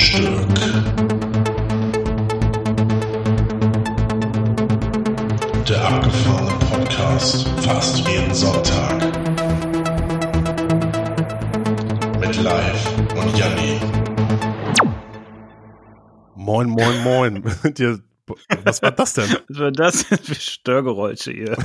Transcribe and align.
Themenfrühstück. 0.00 0.48
Der 5.68 5.88
abgefahrene 5.88 6.58
Podcast 6.70 7.48
fast 7.60 8.08
jeden 8.08 8.34
Sonntag. 8.34 9.02
Mit 12.18 12.42
Live 12.42 12.98
und 13.14 13.38
Janni. 13.38 13.80
Moin, 16.34 16.68
moin, 16.70 17.02
moin. 17.04 17.44
Was 18.64 18.82
war 18.82 18.92
das 18.92 19.14
denn? 19.14 19.28
Was 19.48 19.58
war 19.58 19.72
das 19.72 20.08
denn 20.08 20.18
für 20.18 20.34
Störgeräusche 20.34 21.32
hier? 21.32 21.58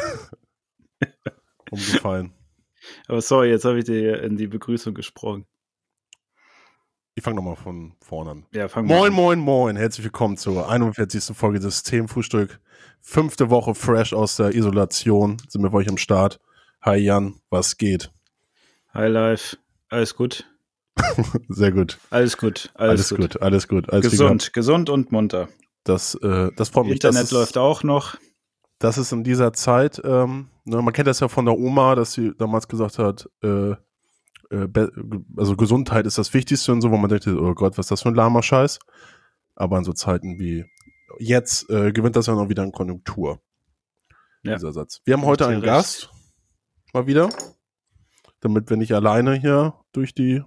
Umgefallen. 1.72 2.34
Aber 3.08 3.22
sorry, 3.22 3.50
jetzt 3.50 3.66
habe 3.66 3.80
ich 3.80 3.86
dir 3.86 4.22
in 4.22 4.38
die 4.38 4.48
Begrüßung 4.48 4.94
gesprochen. 4.94 5.46
Ich 7.18 7.24
fange 7.24 7.38
nochmal 7.38 7.56
von 7.56 7.94
vorne 8.02 8.32
an. 8.32 8.46
Ja, 8.52 8.68
fang 8.68 8.86
Moin, 8.88 9.08
an. 9.08 9.14
moin, 9.14 9.40
moin. 9.40 9.76
Herzlich 9.78 10.04
willkommen 10.04 10.36
zur 10.36 10.70
41. 10.70 11.34
Folge 11.34 11.60
des 11.62 11.82
Themenfrühstück. 11.84 12.60
Fünfte 13.00 13.50
Woche 13.50 13.74
fresh 13.74 14.12
aus 14.12 14.36
der 14.36 14.54
Isolation. 14.54 15.38
Sind 15.48 15.64
wir 15.64 15.70
bei 15.70 15.78
euch 15.78 15.90
am 15.90 15.96
Start. 15.96 16.42
Hi 16.82 16.98
Jan, 16.98 17.36
was 17.50 17.78
geht? 17.78 18.12
Hi 18.94 19.08
live. 19.08 19.56
Alles 19.88 20.14
gut? 20.18 20.46
Sehr 21.48 21.72
gut. 21.72 22.00
Alles 22.10 22.36
gut. 22.36 22.70
Alles, 22.74 22.90
Alles, 22.90 23.10
gut. 23.10 23.20
gut. 23.20 23.42
alles 23.42 23.68
gut. 23.70 23.90
Alles 23.94 24.12
Gesund, 24.12 24.52
gesund 24.52 24.90
und 24.90 25.14
munter. 25.14 25.48
Das, 25.86 26.16
äh, 26.16 26.52
das 26.58 26.68
freut 26.68 26.84
mich. 26.84 26.96
Internet 26.96 27.16
das 27.16 27.24
ist, 27.28 27.32
läuft 27.32 27.58
auch 27.58 27.84
noch. 27.84 28.18
Das 28.80 28.98
ist 28.98 29.14
in 29.14 29.24
dieser 29.24 29.54
Zeit, 29.54 30.02
ähm, 30.04 30.50
ne, 30.66 30.82
man 30.82 30.94
kennt 30.94 31.08
das 31.08 31.22
ja 31.22 31.30
von 31.30 31.46
der 31.46 31.58
Oma, 31.58 31.96
dass 31.96 32.12
sie 32.12 32.34
damals 32.38 32.68
gesagt 32.68 33.00
hat, 33.00 33.30
äh, 33.42 33.76
äh, 34.56 34.88
also 35.38 35.56
Gesundheit 35.56 36.06
ist 36.06 36.18
das 36.18 36.34
Wichtigste 36.34 36.72
und 36.72 36.82
so, 36.82 36.92
wo 36.92 36.98
man 36.98 37.10
denkt, 37.10 37.28
oh 37.28 37.54
Gott, 37.54 37.78
was 37.78 37.86
ist 37.86 37.92
das 37.92 38.02
für 38.02 38.10
ein 38.10 38.16
lahmer 38.16 38.44
Scheiß? 38.44 38.80
Aber 39.56 39.78
in 39.78 39.84
so 39.84 39.94
Zeiten 39.94 40.40
wie 40.40 40.66
jetzt 41.20 41.70
äh, 41.70 41.92
gewinnt 41.92 42.16
das 42.16 42.28
ja 42.28 42.36
noch 42.36 42.50
wieder 42.50 42.64
an 42.64 42.72
Konjunktur. 42.72 43.42
Ja. 44.44 44.56
Dieser 44.56 44.74
Satz. 44.74 45.02
Wir 45.06 45.16
haben 45.16 45.26
heute 45.26 45.48
einen 45.48 45.62
Recht. 45.62 45.66
Gast, 45.66 46.12
mal 46.94 47.08
wieder, 47.08 47.30
damit 48.42 48.70
wir 48.70 48.78
nicht 48.78 48.94
alleine 48.94 49.34
hier 49.34 49.74
durch 49.92 50.14
die 50.14 50.44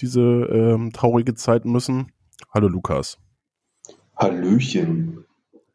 diese 0.00 0.20
ähm, 0.20 0.92
traurige 0.92 1.34
Zeit 1.34 1.64
müssen. 1.64 2.12
Hallo 2.52 2.68
Lukas. 2.68 3.18
Hallöchen. 4.16 5.24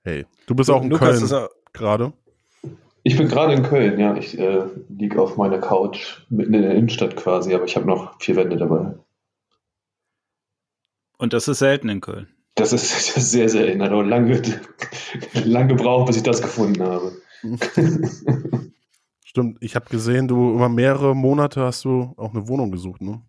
Hey, 0.03 0.25
du 0.47 0.55
bist 0.55 0.69
auch 0.69 0.83
in 0.83 0.89
Lukas 0.89 1.29
Köln 1.29 1.47
gerade. 1.73 2.13
Ich 3.09 3.17
bin 3.17 3.27
gerade 3.27 3.53
in 3.53 3.63
Köln, 3.63 3.99
ja. 3.99 4.15
Ich 4.15 4.37
äh, 4.37 4.65
liege 4.87 5.19
auf 5.19 5.35
meiner 5.35 5.57
Couch 5.57 6.21
mitten 6.29 6.53
in 6.53 6.61
der 6.61 6.75
Innenstadt 6.75 7.15
quasi, 7.15 7.55
aber 7.55 7.65
ich 7.65 7.75
habe 7.75 7.87
noch 7.87 8.21
vier 8.21 8.35
Wände 8.35 8.55
dabei. 8.55 8.93
und 11.17 11.33
das 11.33 11.47
ist 11.47 11.57
selten 11.57 11.89
in 11.89 12.01
Köln. 12.01 12.27
Das 12.53 12.71
ist, 12.71 12.83
das 12.93 13.17
ist 13.17 13.31
sehr, 13.31 13.49
sehr 13.49 13.65
erinnert. 13.65 13.91
Aber 13.91 14.03
lange, 14.03 14.39
lang 15.43 15.67
gebraucht, 15.67 16.05
bis 16.05 16.17
ich 16.17 16.23
das 16.23 16.39
gefunden 16.39 16.83
habe. 16.83 17.13
Stimmt, 19.25 19.57
ich 19.59 19.75
habe 19.75 19.89
gesehen, 19.89 20.27
du 20.27 20.53
über 20.53 20.69
mehrere 20.69 21.15
Monate 21.15 21.63
hast 21.63 21.85
du 21.85 22.13
auch 22.15 22.35
eine 22.35 22.47
Wohnung 22.47 22.71
gesucht, 22.71 23.01
ne? 23.01 23.23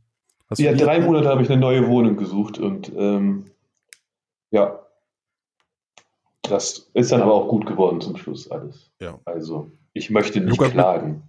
Hast 0.51 0.59
Ja, 0.59 0.75
drei 0.75 1.01
Monate 1.01 1.27
habe 1.27 1.43
ich 1.43 1.51
eine 1.51 1.59
neue 1.59 1.89
Wohnung 1.89 2.19
gesucht 2.19 2.59
und 2.59 2.93
ähm, 2.95 3.47
ja, 4.51 4.79
das 6.51 6.91
ist 6.95 7.13
dann 7.13 7.23
aber 7.23 7.35
auch 7.35 7.49
gut 7.49 7.67
geworden 7.67 8.01
zum 8.01 8.17
Schluss 8.17 8.51
alles. 8.51 8.91
Ja. 9.01 9.19
Also, 9.25 9.71
ich 9.93 10.11
möchte 10.11 10.41
nicht 10.41 10.51
Lukas, 10.51 10.73
klagen. 10.73 11.23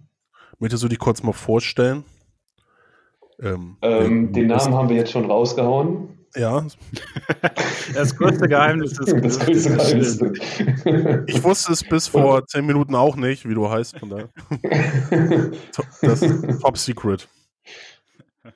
Möchtest 0.58 0.82
du 0.82 0.88
dich 0.88 0.98
kurz 0.98 1.22
mal 1.22 1.32
vorstellen? 1.32 2.04
Ähm, 3.40 3.76
Ähm, 3.82 4.32
den 4.32 4.46
Namen 4.48 4.74
haben 4.74 4.88
wir 4.88 4.96
jetzt 4.96 5.10
schon 5.10 5.24
rausgehauen. 5.24 6.08
Ja, 6.34 6.64
Das 7.94 8.16
größte 8.16 8.48
Geheimnis 8.48 8.98
ist 8.98 9.12
Das 9.22 9.38
größte 9.38 9.76
Geheimnis. 9.76 10.20
ich 11.26 11.44
wusste 11.44 11.72
es 11.72 11.84
bis 11.84 12.08
vor 12.08 12.46
zehn 12.46 12.64
Minuten 12.64 12.94
auch 12.94 13.16
nicht, 13.16 13.46
wie 13.46 13.54
du 13.54 13.68
heißt, 13.68 13.98
von 13.98 14.08
daher. 14.08 14.28
Das 16.00 16.22
ist 16.22 16.62
Top 16.62 16.78
Secret. 16.78 17.28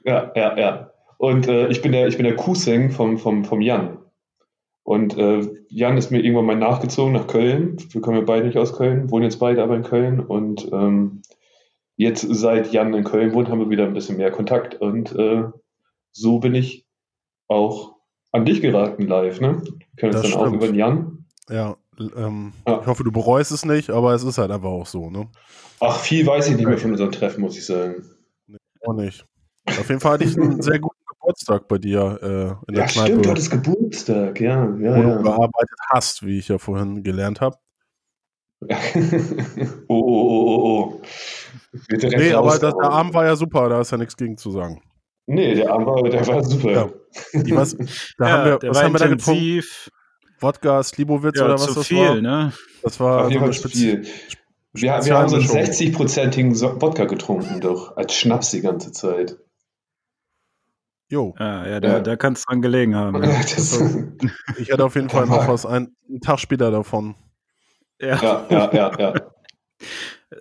Ja, 0.05 0.32
ja, 0.34 0.56
ja. 0.56 0.91
Und 1.19 1.49
äh, 1.49 1.69
ich 1.69 1.82
bin 1.82 1.93
der, 1.93 2.06
ich 2.09 2.16
bin 2.16 2.25
der 2.25 2.37
Cousin 2.37 2.91
vom, 2.91 3.19
vom, 3.19 3.44
vom 3.44 3.60
Jan. 3.60 3.99
Und 4.86 5.19
äh, 5.19 5.41
Jan 5.69 5.97
ist 5.98 6.12
mir 6.12 6.20
irgendwann 6.22 6.47
mal 6.47 6.54
nachgezogen 6.56 7.12
nach 7.12 7.26
Köln. 7.26 7.76
Wir 7.91 8.00
kommen 8.00 8.19
ja 8.19 8.24
beide 8.24 8.47
nicht 8.47 8.56
aus 8.56 8.72
Köln, 8.72 9.10
wohnen 9.10 9.24
jetzt 9.24 9.41
beide 9.41 9.60
aber 9.60 9.74
in 9.74 9.82
Köln. 9.82 10.20
Und 10.20 10.70
ähm, 10.72 11.22
jetzt, 11.97 12.24
seit 12.30 12.72
Jan 12.72 12.94
in 12.94 13.02
Köln 13.02 13.34
wohnt, 13.34 13.48
haben 13.48 13.58
wir 13.58 13.69
wieder 13.69 13.84
ein 13.84 13.94
bisschen 13.94 14.16
mehr 14.16 14.30
Kontakt. 14.30 14.76
Und 14.76 15.12
äh, 15.16 15.42
so 16.12 16.38
bin 16.38 16.54
ich 16.54 16.86
auch 17.48 17.96
an 18.30 18.44
dich 18.44 18.60
geraten 18.60 19.08
live, 19.08 19.41
ne? 19.41 19.60
Wir 19.64 19.75
können 19.96 20.12
uns 20.14 20.22
Das 20.22 20.30
dann 20.30 20.41
auch 20.41 20.46
stimmt. 20.46 20.56
über 20.62 20.66
den 20.66 20.76
Jan. 20.76 21.25
Ja, 21.50 21.76
ähm, 22.16 22.52
Ja. 22.69 22.80
ich 22.80 22.86
hoffe, 22.86 23.02
du 23.02 23.10
bereust 23.10 23.50
es 23.50 23.64
nicht, 23.64 23.91
aber 23.91 24.14
es 24.14 24.22
ist 24.22 24.38
halt 24.38 24.52
einfach 24.52 24.69
auch 24.70 24.86
so, 24.86 25.10
ne? 25.10 25.26
Ach, 25.80 25.98
viel 25.98 26.25
weiß 26.25 26.48
ich 26.48 26.56
nicht 26.56 26.66
mehr 26.69 26.78
von 26.78 26.92
unserem 26.92 27.10
Treffen, 27.10 27.41
muss 27.41 27.58
ich 27.58 27.66
sagen. 27.66 28.04
Auch 28.86 28.94
nicht. 28.94 29.26
Auf 29.66 29.88
jeden 29.88 29.98
Fall 30.00 30.12
hatte 30.12 30.25
ich 30.25 30.38
einen 30.38 30.62
sehr 30.62 30.78
guten 30.78 30.95
Geburtstag 31.26 31.66
bei 31.66 31.78
dir 31.78 32.19
äh, 32.22 32.69
in 32.69 32.75
der 32.75 32.84
Ja, 32.84 32.87
Kneipe, 32.87 33.06
stimmt, 33.09 33.26
heute 33.26 33.41
ist 33.41 33.50
Geburtstag, 33.50 34.41
ja, 34.41 34.64
ja, 34.64 34.97
wo 34.97 35.03
du 35.03 35.09
ja. 35.09 35.22
gearbeitet 35.22 35.78
hast, 35.91 36.25
wie 36.25 36.38
ich 36.38 36.47
ja 36.48 36.59
vorhin 36.59 37.03
gelernt 37.03 37.41
habe. 37.41 37.56
oh, 38.69 38.75
oh, 39.88 39.98
oh, 39.98 40.47
oh, 40.47 40.92
oh. 40.94 41.03
Nee, 41.91 42.32
aber 42.32 42.50
das, 42.59 42.60
der. 42.60 42.91
Abend 42.91 43.12
war 43.12 43.25
ja 43.26 43.34
super, 43.37 43.69
da 43.69 43.81
ist 43.81 43.91
ja 43.91 43.98
nichts 43.98 44.16
gegen 44.16 44.37
zu 44.38 44.50
sagen. 44.53 44.81
Nee, 45.26 45.56
der 45.56 45.72
Abend 45.72 45.87
war, 45.88 46.03
der 46.04 46.26
war 46.26 46.44
super. 46.44 46.70
Ja. 46.70 47.56
Weiß, 47.56 47.76
da 48.19 48.28
ja, 48.28 48.32
haben 48.32 48.44
wir, 48.50 48.58
der 48.58 48.70
was 48.70 48.76
war 48.76 48.84
haben 48.84 48.94
wir 48.94 48.98
da 49.00 49.06
getrunken? 49.08 49.41
intensiv. 49.43 49.91
Wodka, 50.38 50.82
Slibowitz 50.82 51.38
Ja, 51.38 51.47
oder 51.47 51.54
was 51.54 51.66
zu 51.66 51.75
das 51.75 51.87
viel, 51.87 51.98
war? 51.98 52.14
ne? 52.20 52.53
Das 52.82 53.00
war 53.00 53.25
Auf 53.25 53.31
jeden 53.32 53.41
so 53.41 53.44
eine 53.47 53.54
Fall 53.54 53.70
viel. 53.70 54.03
Wir, 54.75 54.82
wir 54.82 54.93
haben 55.19 55.28
so 55.28 55.37
einen 55.37 55.44
Spezialmischung. 55.44 55.97
60-prozentigen 55.97 56.54
So- 56.54 56.81
Wodka 56.81 57.06
getrunken, 57.06 57.60
doch, 57.60 57.97
als 57.97 58.14
Schnaps 58.14 58.50
die 58.50 58.60
ganze 58.60 58.93
Zeit. 58.93 59.38
Jo, 61.09 61.34
Ja, 61.39 61.67
ja, 61.67 61.81
da, 61.81 61.89
Ja. 61.89 62.00
da 62.00 62.17
kann 62.17 62.33
es 62.33 62.44
dran 62.44 62.62
gelegen 62.62 62.94
haben. 62.97 63.22
Ja. 63.22 63.31
Das, 63.43 63.81
ich 64.59 64.72
hatte 64.72 64.84
auf 64.84 64.94
jeden 64.94 65.09
Fall 65.09 65.27
noch 65.27 65.47
was, 65.49 65.65
ein, 65.67 65.94
einen 66.09 66.21
Tag 66.21 66.41
später 66.41 66.71
davon. 66.71 67.15
Ja. 68.00 68.21
ja, 68.22 68.47
ja, 68.50 68.72
ja, 68.72 68.99
ja. 68.99 69.15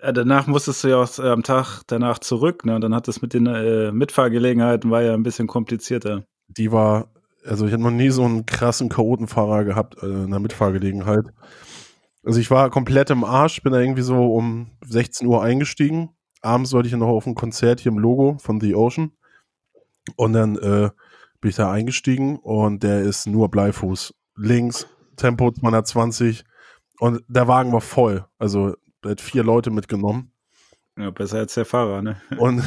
Danach 0.11 0.47
musstest 0.47 0.83
du 0.83 0.87
ja 0.89 0.97
auch 0.97 1.19
äh, 1.19 1.29
am 1.29 1.43
Tag 1.43 1.81
danach 1.87 2.17
zurück, 2.19 2.65
ne? 2.65 2.75
Und 2.75 2.81
dann 2.81 2.95
hat 2.95 3.07
das 3.07 3.21
mit 3.21 3.33
den 3.33 3.45
äh, 3.45 3.91
Mitfahrgelegenheiten 3.91 4.89
war 4.89 5.03
ja 5.03 5.13
ein 5.13 5.21
bisschen 5.23 5.47
komplizierter. 5.47 6.25
Die 6.47 6.71
war, 6.71 7.11
also 7.45 7.67
ich 7.67 7.71
hatte 7.71 7.83
noch 7.83 7.91
nie 7.91 8.09
so 8.09 8.23
einen 8.23 8.45
krassen 8.47 8.89
Chaotenfahrer 8.89 9.63
gehabt 9.63 10.01
äh, 10.01 10.07
in 10.07 10.31
der 10.31 10.39
Mitfahrgelegenheit. 10.39 11.25
Also 12.23 12.39
ich 12.39 12.49
war 12.49 12.71
komplett 12.71 13.11
im 13.11 13.23
Arsch, 13.23 13.61
bin 13.61 13.73
da 13.73 13.79
irgendwie 13.79 14.01
so 14.01 14.33
um 14.33 14.71
16 14.85 15.27
Uhr 15.27 15.43
eingestiegen. 15.43 16.09
Abends 16.41 16.71
sollte 16.71 16.87
ich 16.87 16.95
noch 16.95 17.07
auf 17.07 17.27
ein 17.27 17.35
Konzert 17.35 17.79
hier 17.79 17.91
im 17.91 17.99
Logo 17.99 18.37
von 18.39 18.59
The 18.59 18.73
Ocean. 18.75 19.11
Und 20.15 20.33
dann 20.33 20.55
äh, 20.57 20.89
bin 21.41 21.49
ich 21.49 21.55
da 21.55 21.71
eingestiegen 21.71 22.37
und 22.37 22.83
der 22.83 23.01
ist 23.01 23.27
nur 23.27 23.49
Bleifuß. 23.49 24.13
Links, 24.35 24.87
Tempo 25.15 25.51
220 25.51 26.43
und 26.99 27.23
der 27.27 27.47
Wagen 27.47 27.71
war 27.71 27.81
voll. 27.81 28.25
Also 28.37 28.75
der 29.03 29.11
hat 29.11 29.21
vier 29.21 29.43
Leute 29.43 29.71
mitgenommen. 29.71 30.31
Ja, 30.97 31.09
besser 31.09 31.39
als 31.39 31.53
der 31.53 31.65
Fahrer, 31.65 32.01
ne? 32.01 32.21
Und 32.37 32.63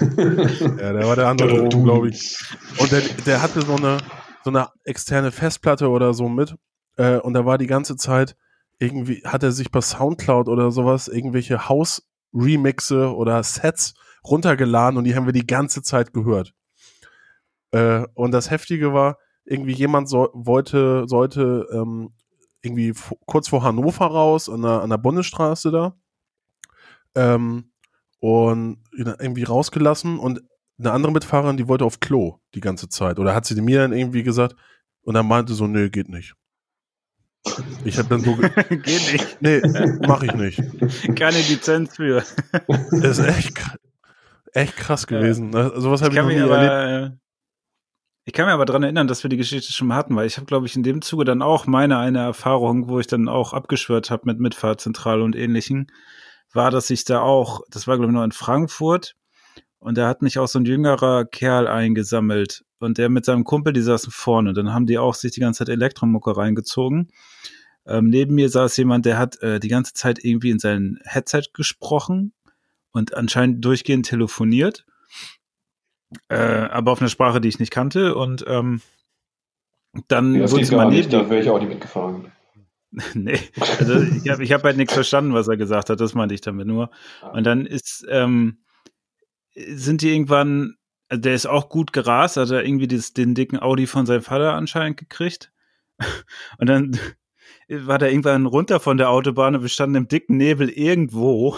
ja, 0.00 0.92
der 0.92 1.06
war 1.06 1.14
der 1.14 1.28
andere 1.28 1.68
glaube 1.68 2.08
ich. 2.08 2.36
Und 2.78 2.90
der, 2.90 3.00
der 3.26 3.42
hatte 3.42 3.62
so 3.62 3.76
eine, 3.76 3.98
so 4.42 4.50
eine 4.50 4.68
externe 4.84 5.30
Festplatte 5.30 5.88
oder 5.88 6.12
so 6.12 6.28
mit. 6.28 6.56
Äh, 6.96 7.18
und 7.18 7.34
da 7.34 7.46
war 7.46 7.58
die 7.58 7.68
ganze 7.68 7.96
Zeit 7.96 8.34
irgendwie, 8.78 9.22
hat 9.24 9.42
er 9.42 9.52
sich 9.52 9.70
bei 9.70 9.80
Soundcloud 9.80 10.48
oder 10.48 10.72
sowas 10.72 11.06
irgendwelche 11.06 11.68
House-Remixe 11.68 13.14
oder 13.14 13.42
Sets 13.42 13.94
runtergeladen 14.24 14.98
und 14.98 15.04
die 15.04 15.14
haben 15.14 15.26
wir 15.26 15.32
die 15.32 15.46
ganze 15.46 15.82
Zeit 15.82 16.12
gehört. 16.12 16.54
Äh, 17.72 18.04
und 18.14 18.32
das 18.32 18.50
Heftige 18.50 18.92
war, 18.92 19.18
irgendwie 19.44 19.72
jemand 19.72 20.08
so, 20.08 20.28
wollte, 20.32 21.04
sollte 21.08 21.66
ähm, 21.72 22.12
irgendwie 22.62 22.92
kurz 23.26 23.48
vor 23.48 23.62
Hannover 23.62 24.06
raus, 24.06 24.48
an 24.48 24.62
der, 24.62 24.82
an 24.82 24.90
der 24.90 24.98
Bundesstraße 24.98 25.70
da. 25.70 25.96
Ähm, 27.14 27.72
und 28.20 28.78
irgendwie 28.92 29.44
rausgelassen 29.44 30.18
und 30.18 30.40
eine 30.78 30.92
andere 30.92 31.12
Mitfahrerin, 31.12 31.56
die 31.56 31.68
wollte 31.68 31.84
auf 31.84 32.00
Klo 32.00 32.38
die 32.54 32.60
ganze 32.60 32.88
Zeit. 32.88 33.18
Oder 33.18 33.34
hat 33.34 33.46
sie 33.46 33.60
mir 33.60 33.80
dann 33.80 33.92
irgendwie 33.92 34.22
gesagt 34.22 34.56
und 35.02 35.14
dann 35.14 35.26
meinte 35.26 35.54
so, 35.54 35.66
nee, 35.66 35.88
geht 35.88 36.08
nicht. 36.08 36.34
Ich 37.84 37.96
habe 37.98 38.08
dann 38.08 38.20
so, 38.20 38.36
ge- 38.36 38.50
Geht 38.68 39.12
nicht. 39.12 39.38
nee, 39.40 39.62
mach 40.06 40.22
ich 40.22 40.34
nicht. 40.34 40.62
Keine 41.16 41.38
Lizenz 41.38 41.96
für. 41.96 42.22
Das 42.90 43.18
ist 43.18 43.26
echt, 43.26 43.58
echt 44.52 44.76
krass 44.76 45.06
gewesen. 45.06 45.54
Also, 45.56 45.80
sowas 45.80 46.02
habe 46.02 46.12
Ich 46.12 46.18
ich, 46.18 46.22
noch 46.22 46.28
nie 46.30 46.36
erlebt. 46.36 46.52
aber, 46.52 47.06
äh, 47.06 47.10
ich 48.24 48.32
kann 48.32 48.46
mir 48.46 48.52
aber 48.52 48.66
daran 48.66 48.82
erinnern, 48.82 49.08
dass 49.08 49.22
wir 49.22 49.30
die 49.30 49.36
Geschichte 49.36 49.72
schon 49.72 49.88
mal 49.88 49.96
hatten, 49.96 50.14
weil 50.14 50.26
ich 50.26 50.36
habe, 50.36 50.46
glaube 50.46 50.66
ich, 50.66 50.76
in 50.76 50.82
dem 50.82 51.02
Zuge 51.02 51.24
dann 51.24 51.42
auch 51.42 51.66
meine 51.66 51.98
eine 51.98 52.20
Erfahrung, 52.20 52.88
wo 52.88 53.00
ich 53.00 53.06
dann 53.06 53.28
auch 53.28 53.52
abgeschwört 53.52 54.10
habe 54.10 54.22
mit 54.26 54.40
Mitfahrzentrale 54.40 55.24
und 55.24 55.36
ähnlichen, 55.36 55.90
war, 56.52 56.70
dass 56.70 56.90
ich 56.90 57.04
da 57.04 57.20
auch, 57.20 57.62
das 57.70 57.86
war, 57.86 57.96
glaube 57.96 58.12
ich, 58.12 58.14
noch 58.14 58.24
in 58.24 58.32
Frankfurt, 58.32 59.16
und 59.80 59.96
da 59.96 60.08
hat 60.08 60.20
mich 60.20 60.38
auch 60.38 60.46
so 60.46 60.58
ein 60.58 60.66
jüngerer 60.66 61.24
Kerl 61.24 61.66
eingesammelt 61.66 62.64
und 62.80 62.98
der 62.98 63.08
mit 63.08 63.24
seinem 63.24 63.44
Kumpel, 63.44 63.72
die 63.72 63.80
saßen 63.80 64.12
vorne. 64.12 64.52
Dann 64.52 64.74
haben 64.74 64.86
die 64.86 64.98
auch 64.98 65.14
sich 65.14 65.32
die 65.32 65.40
ganze 65.40 65.58
Zeit 65.58 65.70
Elektromucke 65.70 66.36
reingezogen. 66.36 67.08
Ähm, 67.86 68.10
neben 68.10 68.34
mir 68.34 68.50
saß 68.50 68.76
jemand, 68.76 69.06
der 69.06 69.18
hat 69.18 69.40
äh, 69.42 69.58
die 69.58 69.68
ganze 69.68 69.94
Zeit 69.94 70.22
irgendwie 70.22 70.50
in 70.50 70.58
sein 70.58 70.98
Headset 71.04 71.44
gesprochen 71.54 72.34
und 72.92 73.14
anscheinend 73.14 73.64
durchgehend 73.64 74.04
telefoniert. 74.04 74.84
Äh, 76.28 76.36
aber 76.36 76.92
auf 76.92 77.00
einer 77.00 77.10
Sprache, 77.10 77.40
die 77.40 77.48
ich 77.48 77.58
nicht 77.58 77.70
kannte. 77.70 78.14
Und 78.14 78.44
ähm, 78.46 78.80
dann 80.08 80.34
Ja, 80.34 80.50
wurde 80.50 80.64
sie 80.64 80.74
mal 80.74 80.88
nicht, 80.88 81.12
da 81.12 81.28
wäre 81.30 81.42
ich 81.42 81.50
auch 81.50 81.58
nicht 81.58 81.68
mitgefahren. 81.68 82.32
nee, 83.14 83.38
also 83.78 84.00
ich 84.00 84.28
habe 84.28 84.42
ich 84.42 84.52
hab 84.52 84.64
halt 84.64 84.76
nichts 84.76 84.94
verstanden, 84.94 85.32
was 85.32 85.46
er 85.46 85.56
gesagt 85.56 85.90
hat, 85.90 86.00
das 86.00 86.14
meinte 86.14 86.34
ich 86.34 86.40
damit 86.40 86.66
nur. 86.66 86.90
Und 87.32 87.44
dann 87.44 87.64
ist, 87.64 88.04
ähm, 88.08 88.58
sind 89.54 90.02
die 90.02 90.12
irgendwann, 90.12 90.74
also 91.08 91.20
der 91.20 91.34
ist 91.34 91.46
auch 91.46 91.68
gut 91.68 91.92
gerast, 91.92 92.36
hat 92.36 92.50
er 92.50 92.64
irgendwie 92.64 92.88
dieses, 92.88 93.12
den 93.12 93.34
dicken 93.34 93.60
Audi 93.60 93.86
von 93.86 94.06
seinem 94.06 94.22
Vater 94.22 94.54
anscheinend 94.54 94.96
gekriegt. 94.96 95.52
Und 96.58 96.68
dann 96.68 96.98
war 97.68 97.98
der 97.98 98.10
irgendwann 98.10 98.46
runter 98.46 98.80
von 98.80 98.96
der 98.96 99.10
Autobahn 99.10 99.54
und 99.54 99.62
wir 99.62 99.68
standen 99.68 99.94
im 99.96 100.08
dicken 100.08 100.36
Nebel 100.36 100.68
irgendwo. 100.68 101.56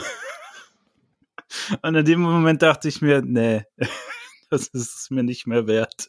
Und 1.83 1.95
in 1.95 2.05
dem 2.05 2.21
Moment 2.21 2.63
dachte 2.63 2.89
ich 2.89 3.01
mir, 3.01 3.23
nee, 3.23 3.63
das 4.53 4.69
ist 4.69 5.11
mir 5.11 5.23
nicht 5.23 5.47
mehr 5.47 5.67
wert. 5.67 6.09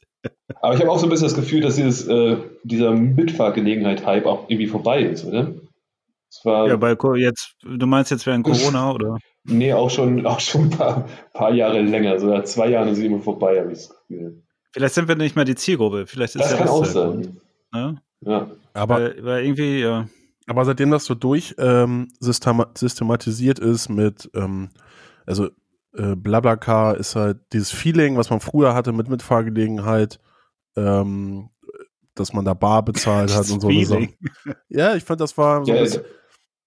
Aber 0.61 0.73
ich 0.73 0.81
habe 0.81 0.91
auch 0.91 0.99
so 0.99 1.05
ein 1.05 1.09
bisschen 1.09 1.27
das 1.27 1.35
Gefühl, 1.35 1.61
dass 1.61 1.75
dieses, 1.75 2.07
äh, 2.07 2.37
dieser 2.63 2.91
Mitfahrgelegenheit-Hype 2.91 4.25
auch 4.25 4.49
irgendwie 4.49 4.67
vorbei 4.67 5.01
ist, 5.03 5.25
oder? 5.25 5.53
War, 6.43 6.67
Ja, 6.67 6.77
bei 6.77 6.95
jetzt, 7.17 7.55
du 7.61 7.85
meinst 7.85 8.11
jetzt 8.11 8.25
während 8.25 8.45
Corona, 8.45 8.91
oder? 8.91 9.17
nee, 9.43 9.73
auch 9.73 9.89
schon, 9.89 10.25
auch 10.25 10.39
schon 10.39 10.63
ein 10.63 10.69
paar, 10.71 11.07
paar 11.33 11.53
Jahre 11.53 11.81
länger, 11.81 12.19
so 12.19 12.27
nach 12.27 12.43
zwei 12.43 12.69
Jahren 12.69 12.87
ist 12.89 12.97
es 12.97 13.03
immer 13.03 13.19
vorbei, 13.19 13.59
habe 13.59 13.71
ich 13.71 13.79
das 13.79 13.89
Gefühl. 14.07 14.41
Vielleicht 14.71 14.95
sind 14.95 15.07
wir 15.07 15.15
nicht 15.15 15.35
mehr 15.35 15.45
die 15.45 15.55
Zielgruppe. 15.55 16.07
Vielleicht 16.07 16.35
ist 16.35 16.41
Das 16.41 16.51
ja 16.51 16.57
kann 16.57 16.67
auch 16.69 16.83
der 16.83 16.93
Grund, 16.93 17.25
sein. 17.25 17.41
Ne? 17.71 18.01
Ja. 18.21 18.51
Aber, 18.73 18.95
weil, 18.95 19.23
weil 19.23 19.43
irgendwie, 19.45 19.81
ja. 19.81 20.07
aber 20.47 20.65
seitdem 20.65 20.89
das 20.89 21.05
so 21.05 21.13
durch 21.13 21.53
ähm, 21.59 22.07
systema 22.19 22.71
systematisiert 22.75 23.59
ist 23.59 23.89
mit, 23.89 24.31
ähm, 24.33 24.69
also 25.27 25.49
äh, 25.95 26.15
Blablacar 26.15 26.97
ist 26.97 27.15
halt 27.15 27.39
dieses 27.53 27.71
Feeling, 27.71 28.17
was 28.17 28.29
man 28.29 28.39
früher 28.39 28.73
hatte 28.73 28.91
mit 28.91 29.09
Mitfahrgelegenheit, 29.09 30.19
ähm, 30.75 31.49
dass 32.15 32.33
man 32.33 32.45
da 32.45 32.53
bar 32.53 32.83
bezahlt 32.83 33.33
hat 33.33 33.49
und 33.49 33.61
so 33.61 33.67
Feeling. 33.67 34.15
Ja, 34.69 34.95
ich 34.95 35.03
fand, 35.03 35.21
das 35.21 35.37
war 35.37 35.65
so 35.65 35.71
Ja, 35.73 35.81
bisschen- 35.81 36.03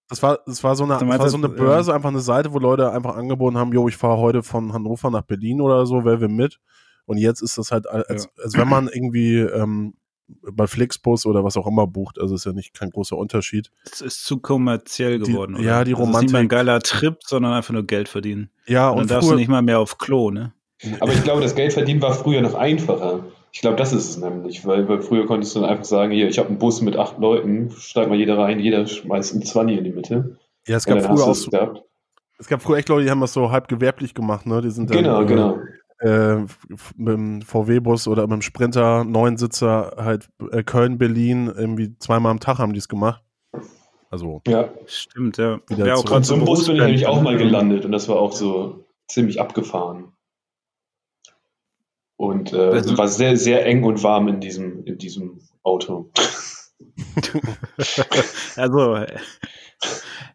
das 0.09 0.23
war, 0.23 0.39
das 0.47 0.63
war 0.63 0.77
so 0.77 0.85
eine, 0.85 0.95
meinst 1.05 1.19
war 1.19 1.29
so 1.31 1.37
eine 1.37 1.49
das, 1.49 1.57
Börse, 1.59 1.93
einfach 1.95 2.11
eine 2.11 2.21
Seite, 2.21 2.53
wo 2.53 2.61
Leute 2.61 2.93
einfach 2.93 3.17
angeboten 3.17 3.59
haben, 3.59 3.73
jo, 3.73 3.89
ich 3.89 3.97
fahre 3.97 4.19
heute 4.19 4.43
von 4.45 4.73
Hannover 4.73 5.11
nach 5.11 5.23
Berlin 5.23 5.61
oder 5.61 5.85
so, 5.87 6.05
wer 6.05 6.21
will 6.21 6.29
mit? 6.29 6.61
Und 7.07 7.19
jetzt 7.19 7.41
ist 7.43 7.59
das 7.59 7.73
halt, 7.73 7.89
als, 7.89 8.29
als 8.43 8.57
wenn 8.57 8.69
man 8.69 8.89
irgendwie 8.89 9.39
ähm, 9.39 9.95
bei 10.29 10.67
Flixbus 10.67 11.25
oder 11.27 11.45
was 11.45 11.57
auch 11.57 11.67
immer 11.67 11.87
bucht, 11.87 12.19
also 12.21 12.35
ist 12.35 12.45
ja 12.47 12.53
nicht 12.53 12.75
kein 12.79 12.91
großer 12.91 13.17
Unterschied. 13.17 13.71
Es 13.85 14.01
ist 14.01 14.25
zu 14.25 14.39
kommerziell 14.39 15.19
Die- 15.21 15.31
geworden. 15.33 15.57
ja, 15.63 15.85
die 15.85 15.95
Also 15.95 16.05
es 16.05 16.09
ist 16.17 16.23
nicht 16.23 16.33
mehr 16.33 16.41
ein 16.41 16.47
Romantik- 16.47 16.51
geiler 16.51 16.81
Trip, 16.81 17.17
sondern 17.25 17.53
einfach 17.53 17.73
nur 17.73 17.85
Geld 17.87 18.09
verdienen. 18.09 18.51
Ja, 18.67 18.89
Und 18.89 18.93
und, 19.03 19.11
dann 19.11 19.17
darfst 19.19 19.31
du 19.31 19.35
nicht 19.37 19.49
mal 19.49 19.63
mehr 19.63 19.79
auf 19.79 19.99
Klo, 19.99 20.31
ne? 20.31 20.53
Aber 21.01 21.13
ich 21.13 21.23
glaube, 21.23 21.41
das 21.41 21.55
Geldverdienen 21.55 22.03
war 22.03 22.13
früher 22.13 22.43
noch 22.43 22.55
einfacher. 22.55 23.25
Ich 23.53 23.61
glaube, 23.63 23.77
das 23.77 23.95
ist 23.95 24.11
es 24.11 24.17
nämlich, 24.19 24.67
weil, 24.67 24.87
weil 24.89 25.01
früher 25.01 25.25
konntest 25.27 25.57
du 25.57 25.61
dann 25.61 25.71
einfach 25.71 25.85
sagen, 25.87 26.13
hier, 26.13 26.29
ich 26.29 26.39
habe 26.39 26.49
einen 26.51 26.59
Bus 26.59 26.83
mit 26.83 26.97
acht 26.97 27.19
Leuten, 27.19 27.71
steigt 27.79 28.11
mal 28.11 28.19
jeder 28.19 28.37
rein, 28.37 28.61
jeder 28.61 28.87
schmeißt 28.87 29.33
einen 29.33 29.43
20 29.45 29.79
in 29.79 29.85
die 29.85 29.93
Mitte. 29.93 30.37
ja, 30.67 30.77
es 30.77 30.85
gab 30.85 31.01
früher 31.03 31.25
auch, 31.25 31.31
es 31.31 31.43
so- 31.45 31.51
es 32.39 32.49
gab 32.49 32.61
früher 32.61 32.77
echt 32.77 32.91
Leute, 32.91 33.05
die 33.05 33.11
haben 33.11 33.21
das 33.23 33.33
so 33.33 33.51
halb 33.51 33.69
gewerblich 33.69 34.13
gemacht, 34.13 34.45
ne? 34.45 34.61
Die 34.61 34.71
sind 34.71 34.91
dann, 34.91 34.99
Genau, 34.99 35.23
äh, 35.23 35.25
genau. 35.27 35.59
Äh, 36.01 36.37
mit 36.37 37.15
dem 37.15 37.43
VW-Bus 37.43 38.09
oder 38.09 38.23
mit 38.23 38.33
dem 38.33 38.43
Sprinter, 38.43 39.05
Neunsitzer, 39.05 39.95
halt 39.99 40.29
äh, 40.53 40.63
Köln, 40.63 40.99
Berlin, 40.99 41.47
irgendwie 41.55 41.97
zweimal 41.99 42.31
am 42.33 42.41
Tag 42.41 42.59
haben 42.59 42.73
die 42.73 42.79
es 42.79 42.89
gemacht. 42.89 43.23
Also, 44.11 44.41
Ja. 44.47 44.69
Stimmt, 44.87 45.37
ja. 45.39 45.59
Wieder 45.69 45.87
ja 45.87 45.95
auch 45.95 46.11
Und 46.11 46.25
so 46.25 46.35
einem 46.35 46.45
Bus 46.45 46.67
bin 46.67 46.77
ich 46.77 46.83
nämlich 46.83 47.07
auch 47.07 47.17
mal 47.17 47.35
Berufspendler. 47.37 47.59
gelandet 47.61 47.85
und 47.85 47.93
das 47.93 48.09
war 48.09 48.17
auch 48.17 48.33
so 48.33 48.85
ziemlich 49.09 49.41
abgefahren. 49.41 50.13
Und 52.17 52.53
äh, 52.53 52.57
Also- 52.57 52.97
war 52.97 53.09
sehr, 53.09 53.37
sehr 53.37 53.67
eng 53.67 53.85
und 53.85 54.03
warm 54.03 54.29
in 54.29 54.41
diesem, 54.41 54.85
in 54.85 54.97
diesem 54.99 55.41
Auto. 55.63 56.11
Also, 58.57 58.95
äh, 58.97 59.17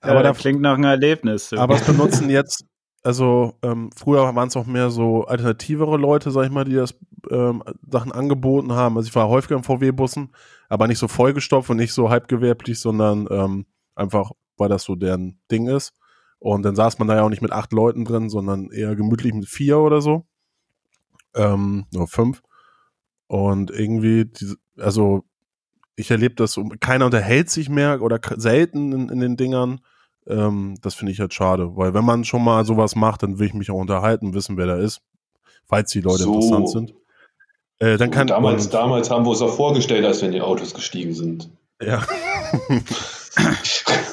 Aber 0.01 0.15
ja, 0.15 0.23
da- 0.23 0.33
klingt 0.33 0.61
nach 0.61 0.75
einem 0.75 0.85
Erlebnis. 0.85 1.53
aber 1.53 1.75
es 1.75 1.83
benutzen 1.85 2.29
jetzt, 2.29 2.65
also 3.03 3.56
ähm, 3.63 3.89
früher 3.95 4.36
waren 4.36 4.48
es 4.48 4.56
auch 4.56 4.65
mehr 4.65 4.89
so 4.92 5.25
alternativere 5.25 5.98
Leute, 5.98 6.31
sag 6.31 6.45
ich 6.45 6.51
mal, 6.51 6.65
die 6.65 6.75
das 6.75 6.95
ähm, 7.30 7.63
Sachen 7.89 8.12
angeboten 8.12 8.74
haben. 8.74 8.98
Also 8.98 9.07
ich 9.07 9.15
war 9.15 9.27
häufiger 9.27 9.56
in 9.56 9.63
VW-Bussen, 9.63 10.31
aber 10.69 10.88
nicht 10.88 11.00
so 11.00 11.07
vollgestopft 11.07 11.69
und 11.69 11.77
nicht 11.77 11.94
so 11.94 12.09
halbgewerblich, 12.09 12.80
sondern 12.80 13.27
ähm, 13.31 13.65
einfach, 13.95 14.31
weil 14.57 14.69
das 14.69 14.83
so 14.83 14.95
deren 14.95 15.39
Ding 15.50 15.68
ist. 15.68 15.94
Und 16.39 16.63
dann 16.63 16.75
saß 16.75 17.00
man 17.00 17.07
da 17.07 17.15
ja 17.15 17.24
auch 17.24 17.30
nicht 17.30 17.42
mit 17.42 17.51
acht 17.51 17.71
Leuten 17.71 18.06
drin, 18.06 18.30
sondern 18.30 18.71
eher 18.71 18.95
gemütlich 18.95 19.33
mit 19.33 19.48
vier 19.48 19.80
oder 19.80 20.01
so. 20.01 20.25
Ähm, 21.36 21.86
nur 21.94 22.07
fünf. 22.07 22.42
Und 23.27 23.71
irgendwie, 23.71 24.25
diese, 24.25 24.57
also 24.77 25.24
ich 25.95 26.12
erlebe 26.12 26.36
das, 26.36 26.53
so, 26.53 26.68
keiner 26.80 27.06
unterhält 27.06 27.50
sich 27.50 27.69
mehr 27.69 28.01
oder 28.01 28.19
selten 28.38 28.92
in, 28.92 29.09
in 29.09 29.19
den 29.19 29.38
Dingern. 29.38 29.81
Ähm, 30.27 30.75
das 30.81 30.94
finde 30.95 31.12
ich 31.13 31.19
halt 31.19 31.33
schade, 31.33 31.75
weil 31.75 31.94
wenn 31.94 32.06
man 32.06 32.23
schon 32.23 32.44
mal 32.44 32.65
sowas 32.65 32.95
macht, 32.95 33.23
dann 33.23 33.39
will 33.39 33.47
ich 33.47 33.53
mich 33.53 33.71
auch 33.71 33.79
unterhalten, 33.79 34.33
wissen, 34.33 34.57
wer 34.57 34.68
da 34.68 34.77
ist, 34.77 35.01
falls 35.65 35.91
die 35.91 36.01
Leute 36.01 36.23
So. 36.23 36.33
interessant 36.35 36.69
sind. 36.69 36.94
Äh, 37.79 37.97
dann 37.97 38.12
kann 38.12 38.27
damals, 38.27 38.65
und, 38.65 38.73
damals 38.73 39.09
haben 39.09 39.25
wir 39.25 39.31
uns 39.31 39.41
auch 39.41 39.56
vorgestellt, 39.56 40.06
als 40.06 40.21
wir 40.21 40.27
in 40.27 40.33
die 40.33 40.41
Autos 40.41 40.73
gestiegen 40.73 41.13
sind. 41.13 41.50
ja. 41.81 42.06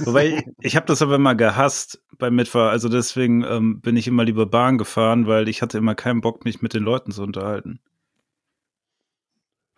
Wobei, 0.00 0.28
ich, 0.28 0.44
ich 0.60 0.76
habe 0.76 0.86
das 0.86 1.02
aber 1.02 1.16
immer 1.16 1.34
gehasst 1.34 2.00
beim 2.18 2.36
Mitfahren. 2.36 2.70
Also 2.70 2.88
deswegen 2.88 3.44
ähm, 3.44 3.80
bin 3.80 3.96
ich 3.96 4.06
immer 4.06 4.24
lieber 4.24 4.46
Bahn 4.46 4.78
gefahren, 4.78 5.26
weil 5.26 5.48
ich 5.48 5.60
hatte 5.60 5.76
immer 5.76 5.94
keinen 5.94 6.20
Bock, 6.20 6.44
mich 6.44 6.62
mit 6.62 6.72
den 6.72 6.82
Leuten 6.82 7.10
zu 7.12 7.22
unterhalten. 7.22 7.80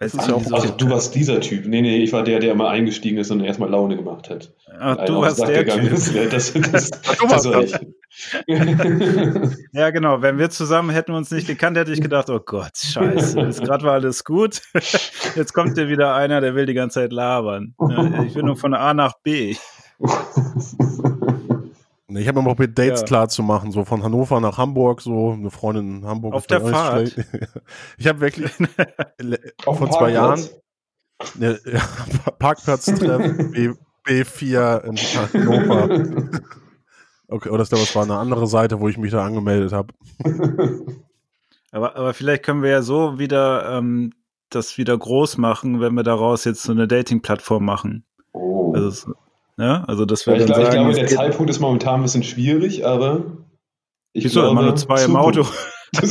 Das 0.00 0.14
ist 0.14 0.28
ja 0.28 0.34
auch-. 0.34 0.42
Ach, 0.50 0.70
du 0.70 0.88
warst 0.88 1.14
dieser 1.14 1.40
Typ. 1.40 1.66
Nee, 1.66 1.82
nee, 1.82 1.98
ich 1.98 2.12
war 2.14 2.24
der, 2.24 2.40
der 2.40 2.52
immer 2.52 2.70
eingestiegen 2.70 3.18
ist 3.18 3.30
und 3.30 3.40
erstmal 3.40 3.68
Laune 3.68 3.96
gemacht 3.96 4.30
hat. 4.30 4.50
Ach, 4.78 4.96
Einer 4.96 5.04
du 5.04 5.20
warst 5.20 5.46
der 5.46 5.66
Typ. 5.66 5.92
ist. 5.92 6.14
Ja, 6.14 6.24
das, 6.24 6.52
das, 6.72 6.90
das, 6.90 7.18
du 7.18 7.30
warst 7.30 7.50
war 7.50 7.62
ich. 7.62 7.74
Ja, 9.72 9.90
genau. 9.90 10.22
Wenn 10.22 10.38
wir 10.38 10.48
zusammen 10.48 10.88
hätten 10.88 11.12
uns 11.12 11.30
nicht 11.30 11.46
gekannt, 11.46 11.76
hätte 11.76 11.92
ich 11.92 12.00
gedacht, 12.00 12.30
oh 12.30 12.40
Gott, 12.40 12.78
scheiße, 12.78 13.42
bis 13.42 13.60
gerade 13.60 13.84
war 13.84 13.92
alles 13.92 14.24
gut. 14.24 14.62
Jetzt 15.36 15.52
kommt 15.52 15.76
dir 15.76 15.88
wieder 15.88 16.14
einer, 16.14 16.40
der 16.40 16.54
will 16.54 16.64
die 16.64 16.74
ganze 16.74 17.00
Zeit 17.00 17.12
labern. 17.12 17.74
Ja, 17.78 18.24
ich 18.24 18.34
will 18.34 18.42
nur 18.42 18.56
von 18.56 18.72
A 18.72 18.94
nach 18.94 19.12
B. 19.22 19.54
Nee, 22.10 22.20
Ich 22.22 22.28
habe 22.28 22.40
immer 22.40 22.50
probiert, 22.50 22.78
Dates 22.78 23.00
Ja. 23.00 23.06
klar 23.06 23.28
zu 23.28 23.42
machen, 23.42 23.70
so 23.72 23.84
von 23.84 24.02
Hannover 24.02 24.40
nach 24.40 24.58
Hamburg, 24.58 25.00
so 25.00 25.30
eine 25.32 25.50
Freundin 25.50 25.98
in 25.98 26.06
Hamburg. 26.06 26.34
Auf 26.34 26.46
der 26.46 26.60
Fahrt? 26.60 27.10
schlecht. 27.10 27.28
Ich 27.98 28.06
habe 28.06 28.20
wirklich 28.20 28.50
vor 29.64 29.90
zwei 29.90 30.10
Jahren 30.10 30.40
Parkplatz. 31.18 31.36
ne, 31.38 31.60
ja, 31.64 31.80
Parkplatztreff 32.38 33.50
B, 33.52 33.70
B4 34.06 34.82
in 34.84 34.96
Hannover. 34.96 36.40
Okay, 37.28 37.48
oder 37.48 37.58
das, 37.58 37.68
das 37.68 37.94
war 37.94 38.02
eine 38.02 38.16
andere 38.16 38.46
Seite, 38.48 38.80
wo 38.80 38.88
ich 38.88 38.98
mich 38.98 39.12
da 39.12 39.24
angemeldet 39.24 39.72
habe. 39.72 39.94
Aber, 41.70 41.94
aber 41.96 42.12
vielleicht 42.14 42.42
können 42.42 42.62
wir 42.62 42.70
ja 42.70 42.82
so 42.82 43.18
wieder 43.18 43.76
ähm, 43.78 44.12
das 44.48 44.78
wieder 44.78 44.98
groß 44.98 45.38
machen, 45.38 45.80
wenn 45.80 45.94
wir 45.94 46.02
daraus 46.02 46.44
jetzt 46.44 46.64
so 46.64 46.72
eine 46.72 46.88
Dating-Plattform 46.88 47.64
machen. 47.64 48.04
Oh. 48.32 48.72
Also, 48.74 49.14
ne? 49.60 49.88
also 49.88 50.04
dass 50.04 50.26
wir 50.26 50.34
Ja, 50.34 50.40
ich, 50.40 50.46
dann 50.46 50.56
glaub, 50.56 50.60
ich 50.60 50.72
sagen, 50.72 50.84
glaube, 50.84 50.98
der 50.98 51.08
Zeitpunkt 51.16 51.50
ist 51.50 51.60
momentan 51.60 52.00
ein 52.00 52.02
bisschen 52.02 52.22
schwierig, 52.22 52.84
aber 52.84 53.38
ich 54.12 54.24
Wieso? 54.24 54.40
glaube, 54.40 54.52
Immer 54.52 54.62
nur 54.62 54.76
zwei 54.76 55.04
im 55.04 55.16
Auto. 55.16 55.46
Mit 55.92 56.08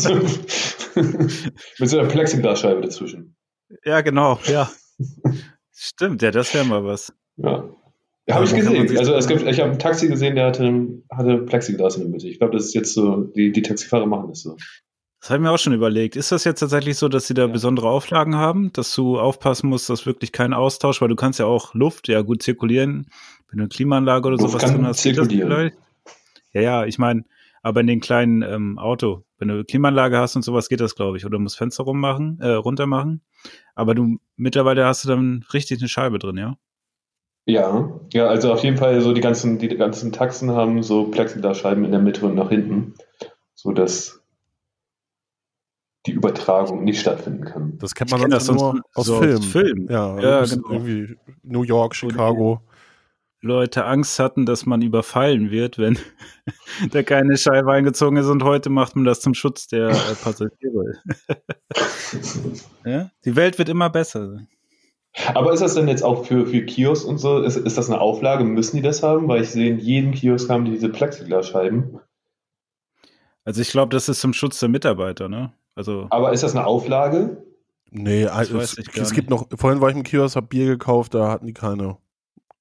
so 1.90 2.00
einer 2.00 2.08
Plexiglasscheibe 2.08 2.82
dazwischen. 2.82 3.36
Ja, 3.84 4.02
genau, 4.02 4.40
ja. 4.46 4.70
Stimmt, 5.72 6.22
ja, 6.22 6.32
das 6.32 6.54
wäre 6.54 6.66
mal 6.66 6.84
was. 6.84 7.14
Ja. 7.38 7.70
Ja, 8.28 8.36
habe 8.36 8.46
ich 8.46 8.52
Ja, 8.52 8.60
gesehen. 8.60 8.98
Also 8.98 9.14
das 9.14 9.26
es 9.26 9.28
gibt, 9.28 9.44
ich 9.44 9.60
habe 9.60 9.72
ein 9.72 9.80
Taxi 9.80 10.08
gesehen, 10.08 10.36
der 10.36 10.48
hatte, 10.48 11.02
hatte 11.12 11.38
Plexiglas 11.40 11.96
in 11.96 12.04
der 12.04 12.12
Mitte. 12.12 12.28
Ich 12.28 12.38
glaube, 12.38 12.54
das 12.54 12.66
ist 12.66 12.76
jetzt 12.76 12.94
so, 12.94 13.24
die, 13.24 13.52
die 13.52 13.62
Taxifahrer 13.62 14.06
machen 14.06 14.30
das 14.30 14.42
so. 14.42 14.56
Das 15.20 15.30
habe 15.30 15.40
ich 15.40 15.44
mir 15.44 15.52
auch 15.52 15.58
schon 15.60 15.74
überlegt. 15.74 16.16
Ist 16.16 16.32
das 16.32 16.46
jetzt 16.46 16.62
tatsächlich 16.62 16.98
so, 16.98 17.10
dass 17.10 17.28
sie 17.28 17.34
da 17.34 17.44
Ja. 17.44 17.48
besondere 17.48 17.90
Auflagen 17.90 18.36
haben, 18.36 18.72
dass 18.74 18.94
du 18.96 19.20
aufpassen 19.20 19.68
musst, 19.68 19.90
dass 19.90 20.06
wirklich 20.06 20.32
kein 20.32 20.54
Austausch, 20.54 21.02
weil 21.02 21.10
du 21.10 21.16
kannst 21.16 21.40
ja 21.40 21.46
auch 21.46 21.74
Luft 21.74 22.08
ja 22.08 22.22
gut 22.22 22.42
zirkulieren, 22.42 23.08
wenn 23.50 23.58
du 23.58 23.64
eine 23.64 23.68
Klimaanlage 23.70 24.28
oder 24.28 24.38
Luft 24.38 24.52
sowas 24.52 24.72
drin 24.72 24.86
hast. 24.86 25.00
zirkulieren. 25.02 25.72
Ja, 26.54 26.62
ja, 26.62 26.86
ich 26.86 26.98
meine, 26.98 27.26
aber 27.62 27.82
in 27.82 27.88
den 27.88 28.00
kleinen 28.00 28.42
ähm, 28.44 28.80
Auto, 28.80 29.26
wenn 29.38 29.50
du 29.50 29.56
eine 29.56 29.66
Klimaanlage 29.66 30.18
hast 30.18 30.38
und 30.38 30.44
sowas, 30.44 30.70
geht 30.70 30.80
das, 30.80 30.96
glaube 30.96 31.18
ich. 31.18 31.26
Oder 31.26 31.34
du 31.38 31.40
musst 31.40 31.58
Fenster 31.58 31.84
rummachen, 31.84 32.40
äh, 32.40 32.52
runter 32.52 32.88
machen. 32.88 33.22
Aber 33.76 33.96
du 33.96 34.18
mittlerweile 34.38 34.86
hast 34.86 35.04
du 35.04 35.10
dann 35.10 35.46
richtig 35.54 35.80
eine 35.80 35.90
Scheibe 35.90 36.20
drin, 36.20 36.38
ja? 36.38 36.56
Ja, 37.46 38.00
ja, 38.14 38.28
also 38.28 38.54
auf 38.54 38.64
jeden 38.64 38.78
Fall 38.78 39.02
so 39.02 39.14
die 39.14 39.22
ganzen, 39.22 39.58
die 39.58 39.68
ganzen 39.70 40.12
Taxen 40.12 40.52
haben 40.52 40.82
so 40.84 41.06
Plexiglasscheiben 41.06 41.84
in 41.84 41.92
der 41.92 42.00
Mitte 42.00 42.26
und 42.26 42.36
nach 42.36 42.50
hinten, 42.50 42.94
so 43.56 43.72
dass 43.72 44.19
die 46.10 46.16
Übertragung 46.16 46.84
nicht 46.84 47.00
stattfinden 47.00 47.46
kann. 47.46 47.78
Das 47.80 47.94
kennt 47.96 48.12
man 48.12 48.20
sonst 48.32 48.52
nur 48.52 48.82
aus 48.96 49.06
so 49.06 49.20
Filmen. 49.20 49.42
Film. 49.42 49.88
Ja, 49.90 50.20
Ja, 50.20 50.40
also 50.40 50.58
genau. 50.58 50.72
irgendwie 50.72 51.18
New 51.44 51.64
York, 51.64 51.96
Chicago. 51.96 52.62
Leute 53.42 53.86
Angst 53.86 54.20
hatten, 54.20 54.46
dass 54.46 54.66
man 54.66 54.82
überfallen 54.82 55.50
wird, 55.50 55.78
wenn 55.78 55.98
da 56.92 57.04
keine 57.04 57.38
Scheibe 57.38 57.72
eingezogen 57.72 58.18
ist 58.18 58.26
und 58.28 58.44
heute 58.44 58.70
macht 58.70 58.98
man 58.98 59.06
das 59.06 59.22
zum 59.22 59.34
Schutz 59.34 59.68
der 59.68 59.90
äh, 59.90 59.94
Passagiere. 60.24 60.98
ja? 62.86 63.12
Die 63.24 63.36
Welt 63.36 63.58
wird 63.58 63.70
immer 63.70 63.90
besser. 63.90 64.40
Aber 65.34 65.54
ist 65.54 65.62
das 65.62 65.76
denn 65.76 65.88
jetzt 65.88 66.04
auch 66.04 66.26
für, 66.26 66.48
für 66.48 66.66
Kiosk 66.66 67.08
und 67.08 67.18
so, 67.18 67.42
ist, 67.42 67.56
ist 67.56 67.78
das 67.78 67.90
eine 67.90 68.02
Auflage? 68.02 68.44
Müssen 68.44 68.78
die 68.78 68.84
das 68.84 69.04
haben? 69.04 69.28
Weil 69.28 69.42
ich 69.42 69.50
sehe, 69.50 69.70
in 69.70 69.80
jedem 69.80 70.12
Kiosk 70.12 70.50
haben 70.50 70.66
die 70.66 70.72
diese 70.72 70.90
Plexiglasscheiben. 70.90 72.00
Also 73.46 73.62
ich 73.62 73.72
glaube, 73.72 73.90
das 73.96 74.10
ist 74.10 74.22
zum 74.22 74.34
Schutz 74.34 74.60
der 74.60 74.70
Mitarbeiter, 74.70 75.30
ne? 75.30 75.54
Also 75.80 76.08
Aber 76.10 76.34
ist 76.34 76.44
das 76.44 76.54
eine 76.54 76.66
Auflage? 76.66 77.42
Nee, 77.90 78.26
Das 78.26 78.52
es, 78.52 78.78
es 78.78 79.14
gibt 79.14 79.30
noch, 79.30 79.48
vorhin 79.56 79.80
war 79.80 79.90
ich 79.90 79.96
im 79.96 80.04
Kiosk, 80.04 80.36
hab 80.36 80.50
Bier 80.50 80.66
gekauft, 80.66 81.14
da 81.14 81.32
hatten 81.32 81.48
die 81.48 81.54
keine. 81.54 81.98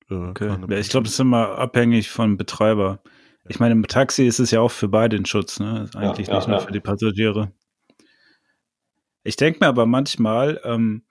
Äh, 0.08 0.14
okay. 0.14 0.46
keine 0.46 0.68
Ja, 0.70 0.78
ich 0.78 0.88
glaube, 0.88 1.04
das 1.04 1.14
ist 1.14 1.18
immer 1.18 1.58
abhängig 1.58 2.10
vom 2.10 2.36
Betreiber. 2.36 3.00
Ich 3.48 3.58
meine, 3.58 3.72
im 3.72 3.88
Taxi 3.88 4.24
ist 4.24 4.38
es 4.38 4.52
ja 4.52 4.60
auch 4.60 4.70
für 4.70 4.86
beide 4.86 5.16
ein 5.16 5.26
Schutz, 5.26 5.58
ne? 5.58 5.90
Eigentlich 5.96 6.28
ja, 6.28 6.36
nicht 6.36 6.46
nur 6.46 6.58
ja. 6.58 6.64
für 6.64 6.70
die 6.70 6.78
Passagiere. 6.78 7.50
Ich 9.24 9.34
denke 9.34 9.58
mir 9.60 9.66
aber 9.66 9.84
manchmal, 9.84 10.60
ähm, 10.62 11.02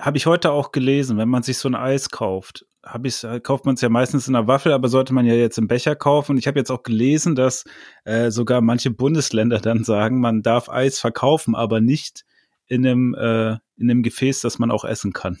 habe 0.00 0.16
ich 0.16 0.26
heute 0.26 0.50
auch 0.50 0.72
gelesen, 0.72 1.16
wenn 1.16 1.28
man 1.28 1.44
sich 1.44 1.58
so 1.58 1.68
ein 1.68 1.76
Eis 1.76 2.10
kauft, 2.10 2.66
hab 2.84 3.04
ich's, 3.06 3.24
äh, 3.24 3.40
kauft 3.40 3.64
man 3.64 3.74
es 3.74 3.80
ja 3.80 3.88
meistens 3.88 4.28
in 4.28 4.34
einer 4.34 4.46
Waffel, 4.46 4.72
aber 4.72 4.88
sollte 4.88 5.14
man 5.14 5.26
ja 5.26 5.34
jetzt 5.34 5.58
im 5.58 5.68
Becher 5.68 5.94
kaufen. 5.94 6.32
Und 6.32 6.38
ich 6.38 6.46
habe 6.46 6.58
jetzt 6.58 6.70
auch 6.70 6.82
gelesen, 6.82 7.34
dass 7.34 7.64
äh, 8.04 8.30
sogar 8.30 8.60
manche 8.60 8.90
Bundesländer 8.90 9.60
dann 9.60 9.84
sagen, 9.84 10.20
man 10.20 10.42
darf 10.42 10.68
Eis 10.68 10.98
verkaufen, 10.98 11.54
aber 11.54 11.80
nicht 11.80 12.24
in 12.66 12.86
einem, 12.86 13.14
äh, 13.14 13.52
in 13.76 13.90
einem 13.90 14.02
Gefäß, 14.02 14.40
das 14.40 14.58
man 14.58 14.70
auch 14.70 14.84
essen 14.84 15.12
kann. 15.12 15.38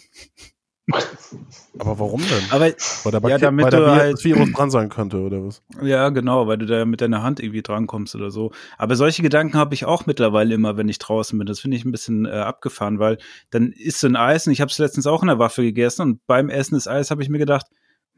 Aber 1.78 1.98
warum 1.98 2.20
denn? 2.20 2.42
Aber 2.50 2.64
Weil 2.64 2.72
da, 2.72 3.10
Ja, 3.12 3.20
Bakter- 3.20 3.38
damit 3.38 3.64
weil 3.64 3.70
da 3.70 3.78
du 3.78 3.90
halt- 3.90 4.24
Virus 4.24 4.52
dran 4.52 4.70
sein 4.70 4.88
könnte, 4.88 5.18
oder 5.18 5.44
was? 5.44 5.62
Ja, 5.80 6.08
genau, 6.10 6.46
weil 6.46 6.58
du 6.58 6.66
da 6.66 6.84
mit 6.84 7.00
deiner 7.00 7.22
Hand 7.22 7.40
irgendwie 7.40 7.62
drankommst 7.62 8.14
oder 8.14 8.30
so. 8.30 8.50
Aber 8.78 8.96
solche 8.96 9.22
Gedanken 9.22 9.54
habe 9.56 9.74
ich 9.74 9.84
auch 9.84 10.06
mittlerweile 10.06 10.54
immer, 10.54 10.76
wenn 10.76 10.88
ich 10.88 10.98
draußen 10.98 11.38
bin. 11.38 11.46
Das 11.46 11.60
finde 11.60 11.76
ich 11.76 11.84
ein 11.84 11.92
bisschen 11.92 12.26
äh, 12.26 12.30
abgefahren, 12.30 12.98
weil 12.98 13.18
dann 13.50 13.72
isst 13.72 14.02
du 14.02 14.08
ein 14.08 14.16
Eis 14.16 14.46
und 14.46 14.52
ich 14.52 14.60
habe 14.60 14.70
es 14.70 14.78
letztens 14.78 15.06
auch 15.06 15.22
in 15.22 15.28
der 15.28 15.38
Waffe 15.38 15.62
gegessen 15.62 16.02
und 16.02 16.26
beim 16.26 16.48
Essen 16.50 16.74
des 16.74 16.88
Eis 16.88 17.10
habe 17.10 17.22
ich 17.22 17.28
mir 17.28 17.38
gedacht, 17.38 17.66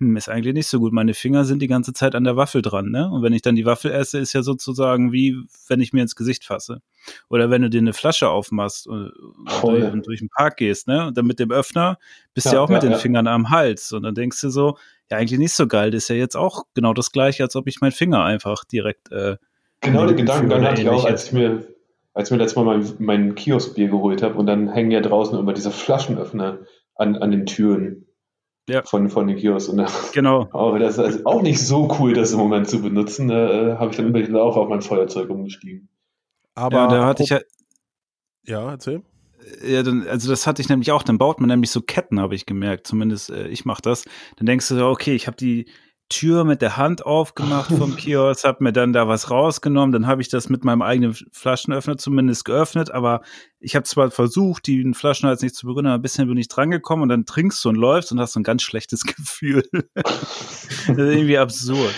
hm, 0.08 0.16
ist 0.16 0.28
eigentlich 0.28 0.54
nicht 0.54 0.66
so 0.66 0.78
gut. 0.78 0.92
Meine 0.92 1.14
Finger 1.14 1.44
sind 1.44 1.60
die 1.60 1.66
ganze 1.66 1.92
Zeit 1.92 2.14
an 2.14 2.24
der 2.24 2.36
Waffel 2.36 2.62
dran, 2.62 2.90
ne? 2.90 3.10
Und 3.10 3.22
wenn 3.22 3.32
ich 3.32 3.42
dann 3.42 3.54
die 3.56 3.64
Waffel 3.64 3.90
esse, 3.90 4.18
ist 4.18 4.32
ja 4.32 4.42
sozusagen 4.42 5.12
wie, 5.12 5.36
wenn 5.68 5.80
ich 5.80 5.92
mir 5.92 6.02
ins 6.02 6.16
Gesicht 6.16 6.44
fasse. 6.44 6.80
Oder 7.28 7.50
wenn 7.50 7.62
du 7.62 7.70
dir 7.70 7.78
eine 7.78 7.92
Flasche 7.92 8.28
aufmachst 8.28 8.86
und, 8.86 9.12
Voll. 9.46 9.82
und, 9.82 9.92
und 9.92 10.06
durch 10.06 10.20
den 10.20 10.28
Park 10.28 10.58
gehst, 10.58 10.86
ne? 10.88 11.06
Und 11.06 11.16
dann 11.16 11.26
mit 11.26 11.38
dem 11.38 11.50
Öffner 11.50 11.98
bist 12.34 12.46
du 12.46 12.50
Ja, 12.50 12.56
ja 12.56 12.60
auch 12.62 12.68
mit 12.68 12.82
ja, 12.82 12.88
den 12.88 12.92
ja. 12.92 12.98
Fingern 12.98 13.26
am 13.26 13.50
Hals. 13.50 13.92
Und 13.92 14.02
dann 14.02 14.14
denkst 14.14 14.40
du 14.40 14.50
so, 14.50 14.76
ja, 15.10 15.16
eigentlich 15.18 15.38
nicht 15.38 15.52
so 15.52 15.66
geil. 15.66 15.90
Das 15.90 16.04
ist 16.04 16.08
ja 16.08 16.16
jetzt 16.16 16.36
auch 16.36 16.64
genau 16.74 16.94
das 16.94 17.10
gleiche, 17.10 17.42
als 17.42 17.56
ob 17.56 17.66
ich 17.66 17.80
meinen 17.80 17.92
Finger 17.92 18.24
einfach 18.24 18.64
direkt. 18.64 19.10
Äh, 19.12 19.36
Genau 19.80 20.06
den 20.06 20.16
Gedanken 20.16 20.48
dann 20.48 20.64
hatte 20.64 20.80
ich 20.80 20.88
auch, 20.88 21.04
als 21.04 21.26
ich 21.26 21.32
mir, 21.32 21.64
als 22.14 22.28
ich 22.28 22.32
mir 22.32 22.38
letztes 22.38 22.56
Mal 22.56 22.64
mein, 22.64 22.94
mein 22.98 23.34
Kioskbier 23.34 23.88
geholt 23.88 24.22
habe 24.22 24.34
und 24.36 24.46
dann 24.46 24.68
hängen 24.68 24.90
ja 24.90 25.00
draußen 25.00 25.38
immer 25.38 25.52
diese 25.52 25.70
Flaschenöffner 25.70 26.60
an, 26.94 27.16
an 27.16 27.30
den 27.30 27.44
Türen 27.44 28.06
Ja. 28.68 28.82
von, 28.82 29.10
von 29.10 29.26
den 29.26 29.36
Kiosks. 29.36 29.68
Und 29.68 29.86
genau. 30.12 30.48
aber 30.52 30.78
das 30.78 30.94
ist 30.94 30.98
also 31.00 31.24
auch 31.24 31.42
nicht 31.42 31.60
so 31.60 31.94
cool, 31.98 32.14
das 32.14 32.32
im 32.32 32.38
Moment 32.38 32.68
zu 32.68 32.80
benutzen. 32.80 33.28
Da 33.28 33.50
äh, 33.50 33.76
habe 33.76 33.90
ich 33.90 33.96
dann 33.96 34.12
bin 34.12 34.24
ich 34.24 34.34
auch 34.34 34.56
auf 34.56 34.68
mein 34.68 34.80
Feuerzeug 34.80 35.28
umgestiegen. 35.30 35.88
Aber 36.54 36.76
ja, 36.76 36.86
da 36.88 37.06
hatte 37.06 37.22
ich 37.24 37.30
ja, 37.30 37.40
ja, 38.46 38.70
erzähl. 38.70 39.02
ja, 39.66 39.82
dann, 39.82 40.06
also 40.06 40.30
das 40.30 40.46
hatte 40.46 40.62
ich 40.62 40.68
nämlich 40.68 40.92
auch. 40.92 41.02
Dann 41.02 41.18
baut 41.18 41.40
man 41.40 41.48
nämlich 41.48 41.70
so 41.70 41.82
Ketten, 41.82 42.20
habe 42.20 42.34
ich 42.34 42.46
gemerkt. 42.46 42.86
Zumindest 42.86 43.30
äh, 43.30 43.48
ich 43.48 43.64
mache 43.64 43.82
das. 43.82 44.04
Dann 44.36 44.46
denkst 44.46 44.68
du, 44.68 44.76
so, 44.76 44.86
okay, 44.86 45.14
ich 45.14 45.26
habe 45.26 45.36
die 45.36 45.66
Tür 46.08 46.44
mit 46.44 46.62
der 46.62 46.76
Hand 46.76 47.04
aufgemacht 47.06 47.72
vom 47.72 47.96
Kiosk, 47.96 48.44
habe 48.44 48.62
mir 48.62 48.72
dann 48.72 48.92
da 48.92 49.08
was 49.08 49.30
rausgenommen. 49.30 49.92
Dann 49.92 50.06
habe 50.06 50.22
ich 50.22 50.28
das 50.28 50.48
mit 50.48 50.64
meinem 50.64 50.82
eigenen 50.82 51.14
Flaschenöffner 51.32 51.96
zumindest 51.96 52.44
geöffnet. 52.44 52.90
Aber 52.90 53.22
ich 53.58 53.74
habe 53.74 53.84
zwar 53.84 54.10
versucht, 54.10 54.66
den 54.66 54.94
Flaschenhals 54.94 55.42
nicht 55.42 55.54
zu 55.54 55.66
berühren, 55.66 55.86
aber 55.86 55.96
ein 55.96 56.02
bisschen 56.02 56.28
bin 56.28 56.36
ich 56.36 56.48
drangekommen 56.48 57.04
und 57.04 57.08
dann 57.08 57.26
trinkst 57.26 57.64
du 57.64 57.70
und 57.70 57.76
läufst 57.76 58.12
und 58.12 58.20
hast 58.20 58.34
so 58.34 58.40
ein 58.40 58.44
ganz 58.44 58.62
schlechtes 58.62 59.02
Gefühl. 59.04 59.64
das 59.94 60.88
ist 60.88 60.98
irgendwie 60.98 61.38
absurd. 61.38 61.94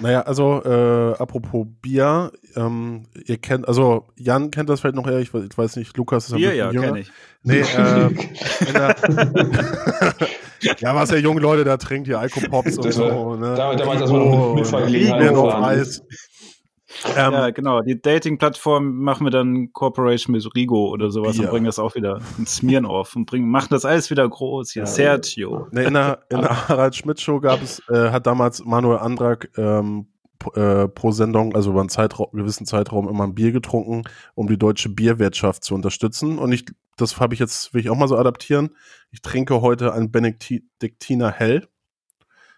Naja, 0.00 0.20
also 0.22 0.62
äh, 0.64 1.14
apropos 1.18 1.66
Bier, 1.82 2.30
ähm, 2.54 3.04
ihr 3.26 3.38
kennt, 3.38 3.66
also 3.66 4.06
Jan 4.16 4.50
kennt 4.50 4.68
das 4.68 4.80
vielleicht 4.80 4.94
noch 4.96 5.06
eher, 5.08 5.18
ich, 5.18 5.34
ich 5.34 5.58
weiß 5.58 5.76
nicht, 5.76 5.96
Lukas 5.96 6.26
ist 6.26 6.32
ein 6.34 6.40
bisschen 6.40 6.56
ja, 6.56 6.70
jünger. 6.70 6.86
kenne 6.86 7.00
ich. 7.00 7.10
Nee, 7.42 7.60
äh, 7.76 8.10
der, 8.72 8.96
ja, 10.78 10.94
was 10.94 11.10
ihr 11.10 11.20
junge 11.20 11.40
Leute 11.40 11.64
da 11.64 11.76
trinkt, 11.76 12.06
hier 12.06 12.18
Alkopops 12.20 12.78
und 12.78 12.92
so, 12.92 13.02
war- 13.04 13.36
ne? 13.36 13.54
damals- 13.56 14.02
als 14.02 14.10
man 14.12 14.28
noch 14.30 14.54
mit 14.54 14.72
Riegel 14.86 15.28
auf 15.34 15.52
waren. 15.52 15.64
Eis. 15.64 16.02
Ähm, 17.16 17.32
ja, 17.32 17.50
genau. 17.50 17.82
Die 17.82 18.00
Dating-Plattform 18.00 18.96
machen 18.98 19.26
wir 19.26 19.30
dann 19.30 19.72
Cooperation 19.72 20.32
mit 20.32 20.46
Rigo 20.54 20.88
oder 20.88 21.10
sowas 21.10 21.36
Bier. 21.36 21.44
und 21.44 21.50
bringen 21.50 21.66
das 21.66 21.78
auch 21.78 21.94
wieder 21.94 22.20
in 22.38 22.46
Smirnoff 22.46 23.14
und 23.14 23.26
bringen, 23.26 23.50
machen 23.50 23.68
das 23.70 23.84
alles 23.84 24.10
wieder 24.10 24.28
groß 24.28 24.72
hier. 24.72 24.82
Ja. 24.82 24.86
Sergio. 24.86 25.68
Ne, 25.70 25.84
in 25.84 25.94
der, 25.94 26.20
in 26.30 26.40
der 26.40 26.68
Harald 26.68 26.96
Schmidt 26.96 27.20
Show 27.20 27.40
gab 27.40 27.62
es, 27.62 27.82
äh, 27.88 28.10
hat 28.10 28.26
damals 28.26 28.64
Manuel 28.64 28.98
Andrak 28.98 29.50
ähm, 29.58 30.06
äh, 30.54 30.88
pro 30.88 31.10
Sendung, 31.10 31.54
also 31.54 31.70
über 31.70 31.80
einen 31.80 31.88
Zeitraum, 31.88 32.28
gewissen 32.32 32.64
Zeitraum 32.64 33.08
immer 33.08 33.24
ein 33.24 33.34
Bier 33.34 33.52
getrunken, 33.52 34.04
um 34.34 34.48
die 34.48 34.58
deutsche 34.58 34.88
Bierwirtschaft 34.88 35.64
zu 35.64 35.74
unterstützen. 35.74 36.38
Und 36.38 36.52
ich, 36.52 36.64
das 36.96 37.18
habe 37.20 37.34
ich 37.34 37.40
jetzt, 37.40 37.74
will 37.74 37.80
ich 37.82 37.90
auch 37.90 37.96
mal 37.96 38.08
so 38.08 38.16
adaptieren. 38.16 38.70
Ich 39.10 39.20
trinke 39.20 39.60
heute 39.60 39.92
ein 39.92 40.10
Benediktiner 40.10 41.30
Hell 41.32 41.68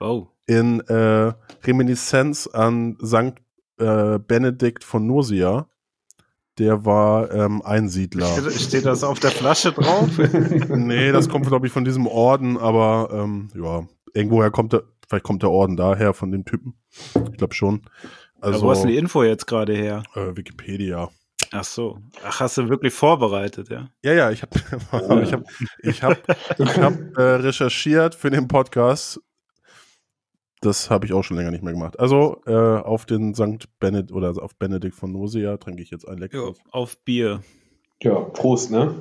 Oh. 0.03 0.29
in 0.47 0.81
äh, 0.89 1.33
Reminiszenz 1.65 2.47
an 2.47 2.97
Sankt 3.01 3.43
äh, 3.81 4.19
Benedikt 4.19 4.85
von 4.85 5.07
Nursia. 5.07 5.67
Der 6.59 6.85
war 6.85 7.33
ähm, 7.33 7.63
Einsiedler. 7.63 8.29
Steht, 8.51 8.85
das 8.85 9.03
auf 9.03 9.19
der 9.19 9.31
Flasche 9.31 9.73
drauf? 9.73 10.11
nee, 10.69 11.11
das 11.11 11.29
kommt, 11.29 11.47
glaube 11.47 11.67
ich, 11.67 11.73
von 11.73 11.85
diesem 11.85 12.07
Orden, 12.07 12.59
aber 12.59 13.09
ähm, 13.13 13.49
ja, 13.55 13.87
irgendwoher 14.13 14.51
kommt 14.51 14.75
der, 14.75 14.83
vielleicht 15.09 15.25
kommt 15.25 15.43
der 15.43 15.51
Orden 15.51 15.77
daher 15.77 16.13
von 16.13 16.31
dem 16.31 16.45
Typen. 16.45 16.75
Ich 17.15 17.39
glaube 17.39 17.55
schon. 17.55 17.83
Also, 18.41 18.55
Also 18.55 18.67
wo 18.67 18.71
hast 18.71 18.85
du 18.85 18.89
die 18.89 18.97
Info 18.97 19.23
jetzt 19.23 19.47
gerade 19.47 19.75
her? 19.75 20.03
äh, 20.15 20.37
Wikipedia. 20.37 21.09
Ach 21.53 21.65
so. 21.65 21.99
Ach, 22.25 22.41
hast 22.41 22.59
du 22.59 22.69
wirklich 22.69 22.93
vorbereitet, 22.93 23.71
ja? 23.71 23.89
Ja, 24.03 24.13
ja, 24.13 24.31
ich 24.31 24.43
habe 24.43 24.59
ich 25.23 25.33
hab, 25.33 25.45
ich 25.83 26.03
hab, 26.03 26.19
ich 26.59 26.79
hab, 26.79 26.95
äh, 27.17 27.23
recherchiert 27.23 28.15
für 28.15 28.31
den 28.31 28.47
Podcast. 28.49 29.21
Das 30.63 30.91
habe 30.91 31.07
ich 31.07 31.13
auch 31.15 31.23
schon 31.23 31.37
länger 31.39 31.51
nicht 31.51 31.63
mehr 31.65 31.73
gemacht. 31.73 31.99
Also 31.99 32.43
äh, 32.47 32.53
auf 32.53 33.07
den 33.07 33.33
Sankt 33.35 33.69
Benedikt 33.81 34.13
oder 34.13 34.35
auf 34.43 34.55
Benedikt 34.57 34.95
von 34.95 35.11
Nursia 35.13 35.57
trinke 35.57 35.83
ich 35.83 35.91
jetzt 35.91 36.07
ein 36.07 36.19
leckeres. 36.19 36.59
Auf 36.71 36.99
Bier. 37.05 37.41
Ja, 38.03 38.17
Prost, 38.21 38.71
ne? 38.71 38.95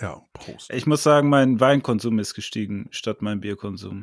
Ja, 0.00 0.22
Prost. 0.32 0.72
Ich 0.72 0.86
muss 0.86 1.02
sagen, 1.02 1.28
mein 1.28 1.60
Weinkonsum 1.60 2.18
ist 2.18 2.34
gestiegen 2.34 2.88
statt 2.90 3.18
mein 3.20 3.40
Bierkonsum. 3.40 4.00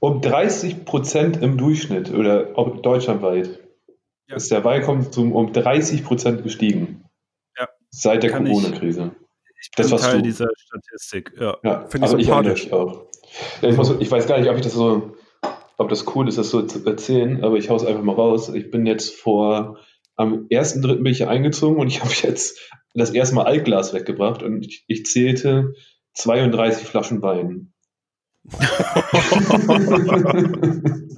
Um 0.00 0.20
30 0.20 0.84
Prozent 0.84 1.36
im 1.42 1.56
Durchschnitt 1.58 2.12
oder 2.12 2.50
auch 2.56 2.80
deutschlandweit 2.82 3.60
Ja. 4.28 4.36
ist 4.36 4.50
der 4.50 4.64
Weinkonsum 4.64 5.32
um 5.32 5.52
30 5.52 6.04
Prozent 6.04 6.42
gestiegen. 6.42 7.04
Ja. 7.58 7.68
Seit 7.90 8.22
der 8.22 8.30
ich- 8.30 8.36
Corona-Krise. 8.36 9.10
Ich 9.60 9.70
Das 9.72 9.86
bin 9.86 9.92
warst 9.92 10.04
Teil 10.04 10.16
du. 10.18 10.22
dieser 10.22 10.48
Statistik, 10.56 11.32
ja. 11.40 11.56
Ja, 11.62 11.86
Finde 11.88 12.06
ich 12.06 12.12
aber 12.12 12.20
ich 12.20 12.26
sympathisch. 12.26 12.72
auch. 12.72 13.06
Ja, 13.62 13.68
ich, 13.70 13.76
muss, 13.76 13.90
ich 13.98 14.10
weiß 14.10 14.26
gar 14.26 14.38
nicht, 14.38 14.48
ob 14.50 14.56
ich 14.56 14.62
das 14.62 14.72
so, 14.74 15.13
ob 15.76 15.88
das 15.88 16.06
cool 16.14 16.28
ist, 16.28 16.38
das 16.38 16.50
so 16.50 16.62
zu 16.62 16.84
erzählen, 16.84 17.44
aber 17.44 17.56
ich 17.56 17.70
hau's 17.70 17.84
einfach 17.84 18.02
mal 18.02 18.14
raus. 18.14 18.48
Ich 18.48 18.70
bin 18.70 18.86
jetzt 18.86 19.14
vor, 19.14 19.78
am 20.16 20.46
1.3. 20.50 20.96
bin 20.96 21.06
ich 21.06 21.18
hier 21.18 21.30
eingezogen 21.30 21.78
und 21.78 21.88
ich 21.88 22.00
habe 22.02 22.12
jetzt 22.22 22.58
das 22.94 23.10
erste 23.10 23.34
Mal 23.34 23.44
Altglas 23.44 23.92
weggebracht 23.92 24.42
und 24.42 24.64
ich, 24.64 24.84
ich 24.86 25.04
zählte 25.06 25.74
32 26.14 26.86
Flaschen 26.86 27.22
Wein. 27.22 27.72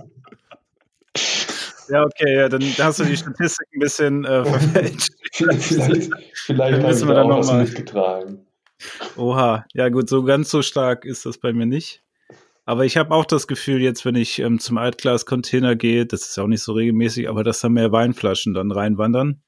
Ja, 1.88 2.04
okay, 2.04 2.36
ja, 2.36 2.48
dann 2.48 2.62
hast 2.62 2.98
du 2.98 3.04
die 3.04 3.16
Statistik 3.16 3.66
ein 3.74 3.80
bisschen 3.80 4.24
äh, 4.24 4.44
verfälscht. 4.44 5.12
vielleicht 5.32 6.10
vielleicht 6.34 6.58
habe 6.58 6.76
ich 6.82 6.86
müssen 6.86 7.08
wir 7.08 7.14
da 7.14 7.22
dann 7.22 7.26
auch 7.26 7.28
noch 7.28 7.38
was 7.38 7.46
mal- 7.48 7.62
mitgetragen. 7.62 8.46
Oha, 9.16 9.64
ja 9.72 9.88
gut, 9.88 10.08
so 10.08 10.22
ganz 10.24 10.50
so 10.50 10.62
stark 10.62 11.04
ist 11.04 11.24
das 11.24 11.38
bei 11.38 11.52
mir 11.52 11.66
nicht. 11.66 12.02
Aber 12.66 12.84
ich 12.84 12.96
habe 12.96 13.14
auch 13.14 13.24
das 13.24 13.46
Gefühl, 13.46 13.80
jetzt, 13.80 14.04
wenn 14.04 14.16
ich 14.16 14.40
ähm, 14.40 14.58
zum 14.58 14.76
Altglas-Container 14.76 15.76
gehe, 15.76 16.04
das 16.04 16.28
ist 16.28 16.38
auch 16.38 16.48
nicht 16.48 16.62
so 16.62 16.72
regelmäßig, 16.72 17.28
aber 17.28 17.44
dass 17.44 17.60
da 17.60 17.68
mehr 17.68 17.92
Weinflaschen 17.92 18.54
dann 18.54 18.72
reinwandern. 18.72 19.40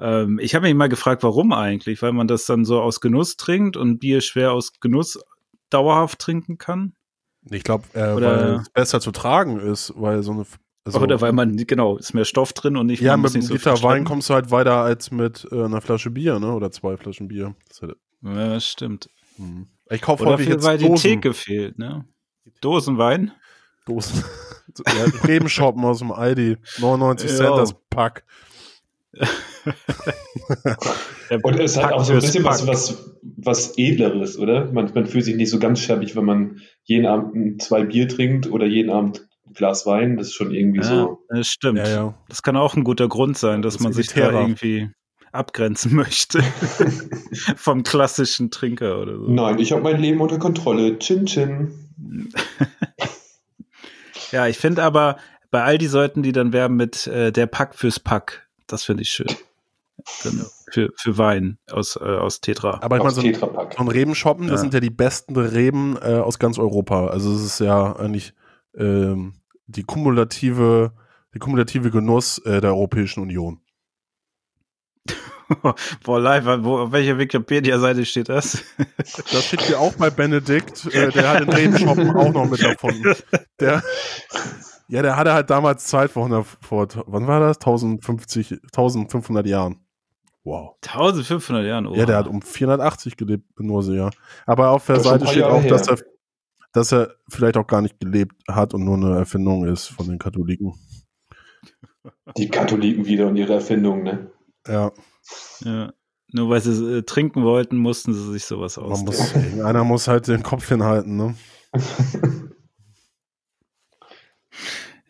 Ähm, 0.00 0.40
ich 0.42 0.56
habe 0.56 0.66
mich 0.66 0.74
mal 0.74 0.88
gefragt, 0.88 1.22
warum 1.22 1.52
eigentlich? 1.52 2.02
Weil 2.02 2.12
man 2.12 2.26
das 2.26 2.46
dann 2.46 2.64
so 2.64 2.80
aus 2.82 3.00
Genuss 3.00 3.36
trinkt 3.36 3.76
und 3.76 4.00
Bier 4.00 4.22
schwer 4.22 4.52
aus 4.52 4.72
Genuss 4.80 5.20
dauerhaft 5.70 6.18
trinken 6.18 6.58
kann. 6.58 6.94
Ich 7.48 7.62
glaube, 7.62 7.84
äh, 7.92 8.16
weil 8.16 8.60
es 8.60 8.70
besser 8.70 9.00
zu 9.00 9.12
tragen 9.12 9.60
ist, 9.60 9.92
weil 9.96 10.24
so 10.24 10.32
eine 10.32 10.46
Also, 10.84 10.98
Oder 10.98 11.20
weil 11.20 11.32
man, 11.32 11.56
genau, 11.56 11.96
ist 11.96 12.12
mehr 12.12 12.24
Stoff 12.24 12.52
drin 12.52 12.76
und 12.76 12.86
nicht 12.86 13.02
Ja, 13.02 13.16
mit 13.16 13.32
einem 13.34 13.42
so 13.42 13.52
Liter 13.52 13.80
Wein 13.84 14.04
kommst 14.04 14.28
du 14.30 14.34
halt 14.34 14.50
weiter 14.50 14.78
als 14.78 15.12
mit 15.12 15.46
äh, 15.52 15.62
einer 15.62 15.80
Flasche 15.80 16.10
Bier, 16.10 16.40
ne? 16.40 16.52
Oder 16.52 16.72
zwei 16.72 16.96
Flaschen 16.96 17.28
Bier. 17.28 17.54
Halt, 17.80 17.96
ja, 18.22 18.58
stimmt. 18.58 19.08
Hm. 19.36 19.68
Ich 19.90 20.00
kaufe 20.00 20.24
häufig 20.24 20.48
jetzt 20.48 20.64
weil 20.64 20.78
Dosen. 20.78 20.94
die 20.94 21.00
Theke 21.00 21.34
fehlt, 21.34 21.78
ne? 21.78 22.04
Dosenwein? 22.60 23.32
Dosen. 23.86 24.24
ja, 24.86 25.04
Rebenshoppen 25.24 25.84
aus 25.84 25.98
dem 25.98 26.12
Aldi. 26.12 26.56
99 26.78 27.30
Cent 27.30 27.56
das 27.56 27.74
Pack. 27.90 28.24
und 31.42 31.58
es 31.58 31.76
hat 31.76 31.92
auch 31.92 32.04
so 32.04 32.12
ein 32.12 32.20
bisschen 32.20 32.44
was, 32.44 32.64
was, 32.68 33.16
was 33.22 33.76
Edleres, 33.76 34.38
oder? 34.38 34.70
Man, 34.70 34.92
man 34.94 35.06
fühlt 35.06 35.24
sich 35.24 35.34
nicht 35.34 35.50
so 35.50 35.58
ganz 35.58 35.80
scherbig, 35.80 36.14
wenn 36.14 36.24
man 36.24 36.60
jeden 36.84 37.06
Abend 37.06 37.60
zwei 37.60 37.82
Bier 37.84 38.06
trinkt 38.06 38.48
oder 38.48 38.66
jeden 38.66 38.90
Abend 38.90 39.26
ein 39.46 39.54
Glas 39.54 39.84
Wein. 39.86 40.16
Das 40.16 40.28
ist 40.28 40.34
schon 40.34 40.54
irgendwie 40.54 40.78
ja, 40.80 40.84
so. 40.84 41.18
Das 41.28 41.48
stimmt. 41.48 41.78
Ja, 41.78 41.88
ja. 41.88 42.14
Das 42.28 42.42
kann 42.42 42.56
auch 42.56 42.76
ein 42.76 42.84
guter 42.84 43.08
Grund 43.08 43.36
sein, 43.36 43.62
dass 43.62 43.74
das 43.74 43.82
man 43.82 43.92
sich 43.92 44.06
da 44.08 44.30
irgendwie 44.30 44.90
abgrenzen 45.32 45.94
möchte 45.94 46.42
vom 47.56 47.82
klassischen 47.82 48.50
Trinker 48.50 49.00
oder 49.00 49.16
so. 49.16 49.28
Nein, 49.28 49.58
ich 49.58 49.72
habe 49.72 49.82
mein 49.82 50.00
Leben 50.00 50.20
unter 50.20 50.38
Kontrolle. 50.38 50.98
Chin 50.98 51.26
Chin. 51.26 51.70
ja, 54.32 54.46
ich 54.46 54.58
finde 54.58 54.82
aber 54.82 55.16
bei 55.50 55.62
all 55.62 55.78
die 55.78 55.86
Leuten, 55.86 56.22
die 56.22 56.32
dann 56.32 56.52
werben 56.52 56.76
mit 56.76 57.06
äh, 57.06 57.32
der 57.32 57.46
Pack 57.46 57.74
fürs 57.74 58.00
Pack, 58.00 58.48
das 58.66 58.84
finde 58.84 59.02
ich 59.02 59.10
schön. 59.10 59.28
Dann 60.24 60.46
für, 60.70 60.90
für 60.96 61.18
Wein 61.18 61.58
aus, 61.70 61.96
äh, 61.96 62.04
aus 62.04 62.40
Tetra. 62.40 62.78
Aber 62.82 62.96
ich 62.96 63.02
meine, 63.02 63.14
so, 63.14 63.20
ein, 63.20 63.34
so 63.34 63.76
ein 63.76 63.88
Rebenshoppen, 63.88 64.44
ja. 64.44 64.52
das 64.52 64.60
sind 64.60 64.72
ja 64.72 64.80
die 64.80 64.90
besten 64.90 65.36
Reben 65.36 65.96
äh, 66.00 66.14
aus 66.14 66.38
ganz 66.38 66.58
Europa. 66.58 67.08
Also 67.08 67.34
es 67.34 67.42
ist 67.42 67.60
ja 67.60 67.94
eigentlich 67.96 68.32
ähm, 68.76 69.34
die 69.66 69.82
kumulative, 69.82 70.92
die 71.34 71.38
kumulative 71.38 71.90
Genuss 71.90 72.38
äh, 72.38 72.60
der 72.60 72.70
Europäischen 72.70 73.20
Union. 73.20 73.59
Boah, 76.04 76.20
live, 76.20 76.62
wo, 76.62 76.78
auf 76.78 76.92
welcher 76.92 77.18
Wikipedia-Seite 77.18 78.04
steht 78.04 78.28
das? 78.28 78.62
Das 79.32 79.44
steht 79.44 79.62
hier 79.62 79.80
auch 79.80 79.94
bei 79.94 80.10
Benedikt. 80.10 80.86
Äh, 80.94 81.10
der 81.10 81.28
hat 81.28 81.40
den 81.40 81.48
Rebenshoppen 81.48 82.10
auch 82.16 82.32
noch 82.32 82.48
mit 82.48 82.62
davon. 82.62 82.94
Der, 83.58 83.82
ja, 84.88 85.02
der 85.02 85.16
hatte 85.16 85.32
halt 85.32 85.50
damals 85.50 85.86
Zeit 85.86 86.10
vor, 86.10 86.24
100, 86.24 86.46
vor 86.60 86.88
wann 87.06 87.26
war 87.26 87.40
das? 87.40 87.56
1050, 87.58 88.60
1500 88.64 89.46
Jahren. 89.46 89.80
Wow. 90.44 90.76
1500 90.84 91.66
Jahren, 91.66 91.86
oh. 91.86 91.94
Ja, 91.94 92.06
der 92.06 92.16
hat 92.16 92.28
um 92.28 92.42
480 92.42 93.16
gelebt 93.16 93.44
in 93.58 93.66
Nursia. 93.66 94.10
Aber 94.46 94.70
auf 94.70 94.86
der 94.86 94.96
das 94.96 95.04
Seite 95.04 95.26
steht 95.26 95.44
auch, 95.44 95.64
dass 95.66 95.88
er, 95.88 95.98
dass 96.72 96.92
er 96.92 97.14
vielleicht 97.28 97.56
auch 97.56 97.66
gar 97.66 97.82
nicht 97.82 98.00
gelebt 98.00 98.34
hat 98.48 98.74
und 98.74 98.84
nur 98.84 98.96
eine 98.96 99.16
Erfindung 99.16 99.66
ist 99.66 99.88
von 99.88 100.06
den 100.06 100.18
Katholiken. 100.18 100.74
Die 102.36 102.48
Katholiken 102.48 103.04
wieder 103.06 103.26
und 103.26 103.36
ihre 103.36 103.54
Erfindung, 103.54 104.02
ne? 104.02 104.30
Ja. 104.66 104.92
Ja. 105.64 105.92
Nur 106.32 106.48
weil 106.48 106.60
sie 106.60 106.98
äh, 106.98 107.02
trinken 107.02 107.42
wollten, 107.42 107.76
mussten 107.76 108.14
sie 108.14 108.32
sich 108.32 108.44
sowas 108.44 108.78
ausdenken. 108.78 109.56
Muss, 109.56 109.64
einer 109.64 109.84
muss 109.84 110.06
halt 110.08 110.28
den 110.28 110.42
Kopf 110.42 110.68
hinhalten, 110.68 111.16
ne? 111.16 111.34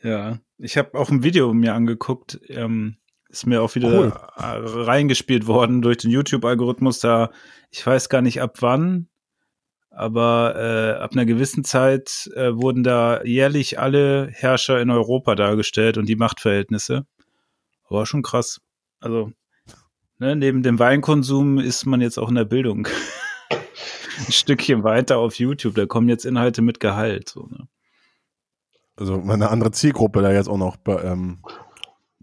Ja, 0.03 0.39
ich 0.59 0.77
habe 0.77 0.99
auch 0.99 1.11
ein 1.11 1.23
Video 1.23 1.53
mir 1.53 1.75
angeguckt, 1.75 2.41
ähm, 2.49 2.97
ist 3.29 3.47
mir 3.47 3.63
auch 3.63 3.75
wieder 3.75 3.89
cool. 3.89 4.13
reingespielt 4.37 5.47
worden 5.47 5.83
durch 5.83 5.99
den 5.99 6.11
YouTube-Algorithmus. 6.11 7.01
Da, 7.01 7.31
ich 7.71 7.87
weiß 7.87 8.09
gar 8.09 8.23
nicht 8.23 8.41
ab 8.41 8.57
wann, 8.61 9.09
aber 9.91 10.55
äh, 10.57 11.01
ab 11.01 11.13
einer 11.13 11.27
gewissen 11.27 11.65
Zeit 11.65 12.31
äh, 12.35 12.55
wurden 12.55 12.83
da 12.83 13.23
jährlich 13.25 13.79
alle 13.79 14.29
Herrscher 14.33 14.81
in 14.81 14.91
Europa 14.91 15.35
dargestellt 15.35 15.99
und 15.99 16.07
die 16.07 16.17
Machtverhältnisse. 16.17 17.07
War 17.89 18.07
schon 18.07 18.23
krass. 18.23 18.61
Also, 19.01 19.33
ne, 20.21 20.37
neben 20.37 20.63
dem 20.63 20.79
Weinkonsum 20.79 21.59
ist 21.59 21.87
man 21.87 22.01
jetzt 22.01 22.19
auch 22.19 22.29
in 22.29 22.37
der 22.37 22.45
Bildung 22.45 22.87
ein 23.51 24.33
Stückchen 24.33 24.85
weiter 24.85 25.19
auf 25.19 25.35
YouTube. 25.37 25.75
Da 25.75 25.87
kommen 25.87 26.09
jetzt 26.09 26.25
Inhalte 26.25 26.63
mit 26.63 26.79
Gehalt. 26.79 27.31
So, 27.31 27.47
ne? 27.47 27.67
also 28.97 29.19
meine 29.19 29.51
andere 29.51 29.73
Zielgruppe 29.73 30.23
da 30.23 30.31
jetzt 30.31 30.49
auch 30.49 30.59
noch 30.59 30.77
ähm, 30.87 31.39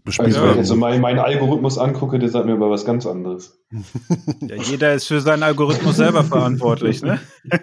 bespielt 0.04 0.28
also, 0.28 0.42
werden. 0.42 0.58
Also 0.58 0.76
mein, 0.76 1.00
meinen 1.00 1.18
Algorithmus 1.18 1.76
angucke, 1.76 2.18
der 2.18 2.28
sagt 2.28 2.46
mir 2.46 2.52
aber 2.52 2.70
was 2.70 2.84
ganz 2.84 3.04
anderes. 3.04 3.58
Ja, 4.40 4.56
jeder 4.56 4.94
ist 4.94 5.06
für 5.06 5.20
seinen 5.20 5.42
Algorithmus 5.42 5.96
selber 5.96 6.24
verantwortlich, 6.24 7.02
ne? 7.02 7.20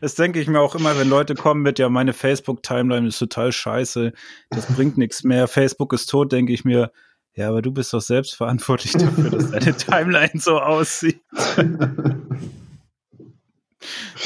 Das 0.00 0.14
denke 0.16 0.40
ich 0.40 0.48
mir 0.48 0.60
auch 0.60 0.74
immer, 0.74 0.98
wenn 0.98 1.08
Leute 1.08 1.34
kommen 1.34 1.62
mit, 1.62 1.78
ja, 1.78 1.88
meine 1.88 2.12
Facebook-Timeline 2.12 3.06
ist 3.06 3.18
total 3.18 3.52
scheiße, 3.52 4.12
das 4.50 4.66
bringt 4.66 4.98
nichts 4.98 5.24
mehr, 5.24 5.48
Facebook 5.48 5.92
ist 5.92 6.06
tot, 6.06 6.32
denke 6.32 6.52
ich 6.52 6.64
mir, 6.64 6.90
ja, 7.36 7.48
aber 7.48 7.62
du 7.62 7.70
bist 7.70 7.92
doch 7.92 8.00
selbst 8.00 8.34
verantwortlich 8.34 8.92
dafür, 8.92 9.30
dass 9.30 9.50
deine 9.50 9.76
Timeline 9.76 10.40
so 10.40 10.58
aussieht. 10.58 11.20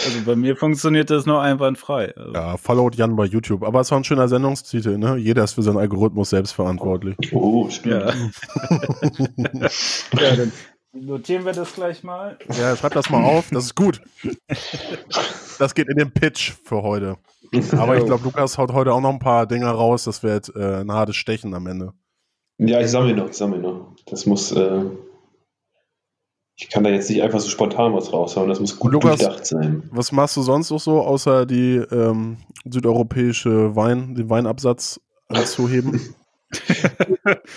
Also 0.04 0.24
bei 0.24 0.36
mir 0.36 0.56
funktioniert 0.56 1.10
das 1.10 1.26
nur 1.26 1.42
einwandfrei. 1.42 2.14
Also. 2.16 2.32
Ja, 2.32 2.56
Followed 2.56 2.94
Jan 2.94 3.16
bei 3.16 3.24
YouTube. 3.24 3.64
Aber 3.64 3.80
es 3.80 3.90
war 3.90 3.98
ein 3.98 4.04
schöner 4.04 4.28
Sendungstitel, 4.28 4.96
ne? 4.96 5.16
Jeder 5.16 5.44
ist 5.44 5.54
für 5.54 5.62
seinen 5.62 5.78
Algorithmus 5.78 6.30
selbst 6.30 6.52
verantwortlich. 6.52 7.16
Oh, 7.32 7.68
stimmt. 7.68 8.04
Ja. 8.04 8.14
ja, 10.20 10.36
dann 10.36 10.52
notieren 10.92 11.44
wir 11.44 11.52
das 11.52 11.74
gleich 11.74 12.02
mal. 12.02 12.38
Ja, 12.58 12.76
schreib 12.76 12.94
das 12.94 13.10
mal 13.10 13.24
auf, 13.24 13.50
das 13.50 13.64
ist 13.64 13.74
gut. 13.74 14.00
Das 15.58 15.74
geht 15.74 15.88
in 15.88 15.96
den 15.96 16.12
Pitch 16.12 16.52
für 16.64 16.82
heute. 16.82 17.16
Aber 17.72 17.98
ich 17.98 18.06
glaube, 18.06 18.24
Lukas 18.24 18.56
haut 18.56 18.72
heute 18.72 18.94
auch 18.94 19.00
noch 19.00 19.12
ein 19.12 19.18
paar 19.18 19.46
Dinge 19.46 19.68
raus. 19.68 20.04
Das 20.04 20.22
wird 20.22 20.54
äh, 20.54 20.80
ein 20.80 20.92
hartes 20.92 21.16
Stechen 21.16 21.54
am 21.54 21.66
Ende. 21.66 21.92
Ja, 22.62 22.80
ich 22.80 22.90
sammle 22.90 23.14
noch, 23.14 23.30
ich 23.30 23.36
sammle 23.36 23.58
noch. 23.58 23.94
Das 24.06 24.26
muss. 24.26 24.52
Äh 24.52 24.84
ich 26.56 26.68
kann 26.68 26.84
da 26.84 26.90
jetzt 26.90 27.08
nicht 27.08 27.22
einfach 27.22 27.40
so 27.40 27.48
spontan 27.48 27.94
was 27.94 28.12
raushauen, 28.12 28.50
das 28.50 28.60
muss 28.60 28.78
gut 28.78 28.92
Lukas, 28.92 29.18
durchdacht 29.18 29.46
sein. 29.46 29.88
Was 29.90 30.12
machst 30.12 30.36
du 30.36 30.42
sonst 30.42 30.70
noch 30.70 30.78
so, 30.78 31.00
außer 31.00 31.46
die 31.46 31.76
ähm, 31.76 32.36
südeuropäische 32.66 33.74
Wein, 33.74 34.14
den 34.14 34.28
Weinabsatz 34.28 35.00
anzuheben? 35.28 36.14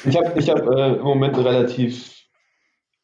ich 0.05 0.15
habe 0.15 0.39
ich 0.39 0.49
hab, 0.49 0.65
äh, 0.69 0.93
im 0.93 1.03
Moment 1.03 1.35
einen 1.35 1.47
relativ 1.47 2.15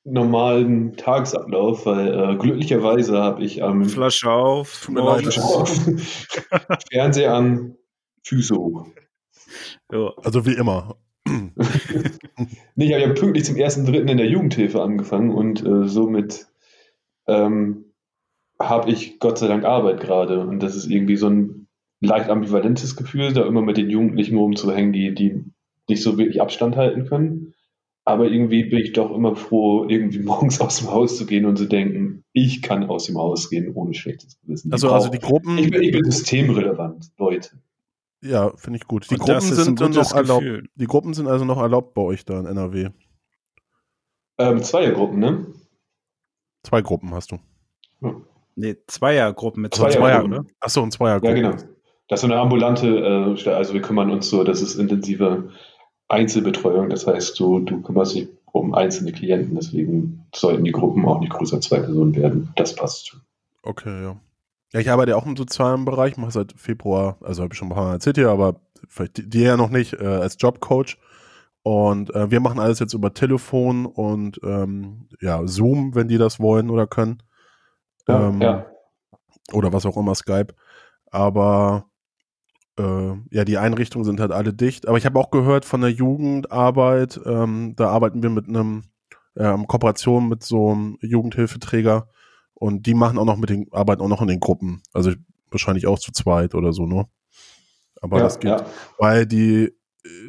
normalen 0.06 0.96
Tagesablauf, 0.96 1.86
weil 1.86 2.08
äh, 2.08 2.38
glücklicherweise 2.38 3.18
habe 3.18 3.44
ich 3.44 3.62
am 3.62 3.82
ähm, 3.82 3.90
Flasche 3.90 4.32
auf, 4.32 4.70
Flasche 4.70 5.44
auf 5.44 5.70
Fernseher 6.92 7.34
an, 7.34 7.76
Füße 8.24 8.56
hoch. 8.56 8.88
Also 10.24 10.46
wie 10.46 10.54
immer 10.54 10.96
nee, 12.76 12.86
ich 12.86 12.94
habe 12.94 13.04
ja 13.04 13.14
pünktlich 13.14 13.46
zum 13.46 13.56
ersten 13.56 13.86
Dritten 13.86 14.08
in 14.08 14.18
der 14.18 14.30
Jugendhilfe 14.30 14.82
angefangen 14.82 15.32
und 15.32 15.66
äh, 15.66 15.88
somit 15.88 16.48
ähm, 17.28 17.86
habe 18.60 18.92
ich 18.92 19.20
Gott 19.20 19.38
sei 19.38 19.48
Dank 19.48 19.64
Arbeit 19.64 20.02
gerade. 20.02 20.42
Und 20.42 20.62
das 20.62 20.76
ist 20.76 20.90
irgendwie 20.90 21.16
so 21.16 21.30
ein 21.30 21.68
leicht 22.02 22.30
ambivalentes 22.30 22.96
Gefühl, 22.96 23.34
da 23.34 23.46
immer 23.46 23.62
mit 23.62 23.78
den 23.78 23.90
Jugendlichen 23.90 24.38
rumzuhängen, 24.38 24.94
die, 24.94 25.14
die 25.14 25.44
nicht 25.88 26.04
so 26.04 26.18
wirklich 26.18 26.42
Abstand 26.42 26.76
halten 26.76 27.06
können. 27.06 27.54
Aber 28.06 28.30
irgendwie 28.30 28.64
bin 28.64 28.80
ich 28.80 28.94
doch 28.94 29.14
immer 29.16 29.36
froh, 29.36 29.86
irgendwie 29.88 30.20
morgens 30.24 30.60
aus 30.62 30.80
dem 30.80 30.92
Haus 30.92 31.18
zu 31.18 31.26
gehen 31.26 31.46
und 31.46 31.58
zu 31.58 31.66
denken, 31.66 32.24
ich 32.34 32.62
kann 32.62 32.86
aus 32.86 33.06
dem 33.06 33.18
Haus 33.18 33.50
gehen 33.50 33.74
ohne 33.74 33.94
schlechtes 33.94 34.40
Gewissen. 34.42 34.72
Also, 34.74 34.90
also 34.90 35.10
die 35.10 35.20
Gruppen. 35.20 35.58
Ich 35.58 35.70
bin, 35.70 35.82
ich 35.82 35.92
bin 35.92 36.04
systemrelevant, 36.04 37.12
Leute. 37.18 37.52
Ja, 38.22 38.52
finde 38.58 38.78
ich 38.78 38.88
gut. 38.88 39.10
Die 39.10 39.16
Und 39.16 39.22
Gruppen 39.22 39.42
sind 39.42 39.80
dann 39.80 39.92
noch 39.92 40.14
erlaubt. 40.14 40.46
Die 40.76 40.88
Gruppen 40.88 41.14
sind 41.14 41.28
also 41.28 41.46
noch 41.46 41.62
erlaubt 41.62 41.94
bei 41.94 42.02
euch 42.02 42.26
da 42.26 42.40
in 42.40 42.46
NRW. 42.46 42.90
Ähm, 44.38 44.62
Zweiergruppen, 44.62 45.20
ne? 45.20 45.48
Zwei 46.64 46.82
Gruppen 46.82 47.14
hast 47.14 47.32
du. 47.32 47.40
Hm. 48.02 48.26
Nee, 48.56 48.78
Zweiergruppen 48.88 49.62
mit 49.62 49.74
zwei 49.74 49.90
Zweier, 49.90 50.24
oder? 50.26 50.46
Achso, 50.60 50.82
ein 50.84 50.92
Zweiergruppen. 50.92 51.38
Ja, 51.38 51.50
genau. 51.52 51.64
Das 52.10 52.20
ist 52.20 52.22
so 52.22 52.34
eine 52.34 52.42
ambulante, 52.42 52.88
äh, 52.88 53.50
also 53.52 53.74
wir 53.74 53.82
kümmern 53.82 54.10
uns 54.10 54.30
so, 54.30 54.44
das 54.44 54.62
ist 54.62 54.76
intensive 54.76 55.52
Einzelbetreuung. 56.08 56.90
Das 56.90 57.08
heißt, 57.08 57.40
du, 57.40 57.60
du 57.60 57.82
kümmerst 57.82 58.16
dich 58.16 58.28
um 58.52 58.74
einzelne 58.74 59.12
Klienten, 59.12 59.56
deswegen 59.56 60.26
sollten 60.34 60.64
die 60.64 60.72
Gruppen 60.72 61.06
auch 61.06 61.20
nicht 61.20 61.32
größer 61.32 61.62
zwei 61.62 61.80
Personen 61.80 62.16
werden. 62.16 62.52
Das 62.56 62.76
passt 62.76 63.08
schon. 63.08 63.22
Okay, 63.64 64.04
ja. 64.04 64.20
Ja, 64.72 64.80
ich 64.80 64.92
arbeite 64.92 65.12
ja 65.12 65.18
auch 65.18 65.26
im 65.26 65.36
sozialen 65.36 65.86
Bereich, 65.86 66.18
mache 66.18 66.32
seit 66.32 66.54
Februar, 66.54 67.18
also 67.22 67.44
habe 67.44 67.54
ich 67.54 67.58
schon 67.58 67.70
ein 67.70 67.76
paar 67.76 67.86
Mal 67.86 67.94
erzählt 67.94 68.18
hier, 68.18 68.30
aber 68.30 68.62
vielleicht 68.88 69.18
die, 69.18 69.30
die 69.30 69.42
ja 69.42 69.58
noch 69.58 69.70
nicht, 69.70 69.94
äh, 69.94 70.06
als 70.06 70.38
Jobcoach. 70.40 70.98
Und 71.64 72.14
äh, 72.16 72.32
wir 72.32 72.40
machen 72.40 72.60
alles 72.60 72.80
jetzt 72.80 72.94
über 72.94 73.14
Telefon 73.14 73.86
und 73.86 74.40
ähm, 74.44 75.10
ja, 75.20 75.46
Zoom, 75.46 75.94
wenn 75.96 76.08
die 76.08 76.18
das 76.18 76.40
wollen 76.40 76.70
oder 76.70 76.88
können. 76.88 77.22
Ja, 78.08 78.30
ähm, 78.30 78.42
ja. 78.42 78.66
Oder 79.52 79.74
was 79.74 79.86
auch 79.86 79.98
immer, 79.98 80.16
Skype. 80.16 80.54
Aber 81.12 81.86
äh, 82.78 83.14
ja, 83.32 83.44
die 83.46 83.58
Einrichtungen 83.58 84.06
sind 84.06 84.20
halt 84.20 84.32
alle 84.32 84.54
dicht. 84.54 84.88
Aber 84.88 84.98
ich 84.98 85.06
habe 85.06 85.20
auch 85.20 85.32
gehört 85.32 85.66
von 85.66 85.82
der 85.82 85.92
Jugendarbeit, 85.92 87.20
ähm, 87.26 87.74
da 87.76 87.90
arbeiten 87.90 88.24
wir 88.24 88.30
mit 88.30 88.48
einem 88.48 88.84
äh, 89.36 89.58
Kooperation 89.68 90.30
mit 90.30 90.44
so 90.44 90.72
einem 90.72 90.98
Jugendhilfeträger 91.02 92.08
und 92.60 92.86
die 92.86 92.94
machen 92.94 93.18
auch 93.18 93.26
noch 93.26 93.38
mit 93.38 93.50
den, 93.50 93.68
arbeiten 93.72 94.02
auch 94.02 94.08
noch 94.08 94.22
in 94.22 94.28
den 94.28 94.40
Gruppen. 94.40 94.82
Also 94.94 95.12
wahrscheinlich 95.50 95.88
auch 95.88 96.00
zu 96.00 96.12
zweit 96.12 96.54
oder 96.54 96.74
so, 96.74 96.86
ne? 96.86 97.08
Aber 98.02 98.18
ja, 98.18 98.24
das 98.24 98.40
geht. 98.40 98.52
Ja. 98.52 98.66
Weil 98.98 99.26
die 99.26 99.74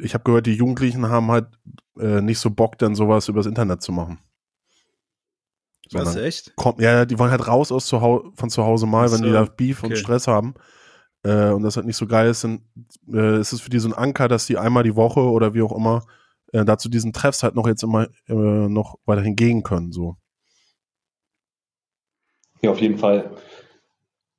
ich 0.01 0.13
habe 0.13 0.23
gehört, 0.23 0.45
die 0.45 0.53
Jugendlichen 0.53 1.09
haben 1.09 1.31
halt 1.31 1.47
äh, 1.99 2.21
nicht 2.21 2.39
so 2.39 2.49
Bock, 2.49 2.77
dann 2.77 2.95
sowas 2.95 3.27
übers 3.27 3.45
Internet 3.45 3.81
zu 3.81 3.91
machen. 3.91 4.19
Was, 5.93 6.15
echt? 6.15 6.55
Kommt, 6.55 6.79
ja, 6.79 7.05
die 7.05 7.19
wollen 7.19 7.31
halt 7.31 7.47
raus 7.47 7.71
aus 7.71 7.85
zu 7.85 7.99
Hause, 7.99 8.31
von 8.35 8.49
zu 8.49 8.63
Hause 8.63 8.85
mal, 8.85 9.07
Ach 9.07 9.11
wenn 9.11 9.19
so, 9.19 9.25
die 9.25 9.31
da 9.31 9.43
Beef 9.43 9.83
okay. 9.83 9.91
und 9.91 9.97
Stress 9.97 10.27
haben. 10.27 10.53
Äh, 11.23 11.49
und 11.49 11.63
das 11.63 11.75
halt 11.75 11.85
nicht 11.85 11.97
so 11.97 12.07
geil 12.07 12.29
ist, 12.29 12.43
dann 12.43 12.61
äh, 13.11 13.39
ist 13.39 13.51
es 13.51 13.61
für 13.61 13.69
die 13.69 13.79
so 13.79 13.89
ein 13.89 13.93
Anker, 13.93 14.27
dass 14.27 14.45
die 14.45 14.57
einmal 14.57 14.83
die 14.83 14.95
Woche 14.95 15.19
oder 15.19 15.53
wie 15.53 15.61
auch 15.61 15.75
immer 15.75 16.05
äh, 16.53 16.63
dazu 16.63 16.87
diesen 16.87 17.11
Treffs 17.11 17.43
halt 17.43 17.55
noch 17.55 17.67
jetzt 17.67 17.83
immer 17.83 18.07
äh, 18.27 18.33
noch 18.33 18.99
weiterhin 19.05 19.35
gehen 19.35 19.63
können. 19.63 19.91
So. 19.91 20.15
Ja, 22.61 22.71
auf 22.71 22.79
jeden 22.79 22.97
Fall. 22.97 23.31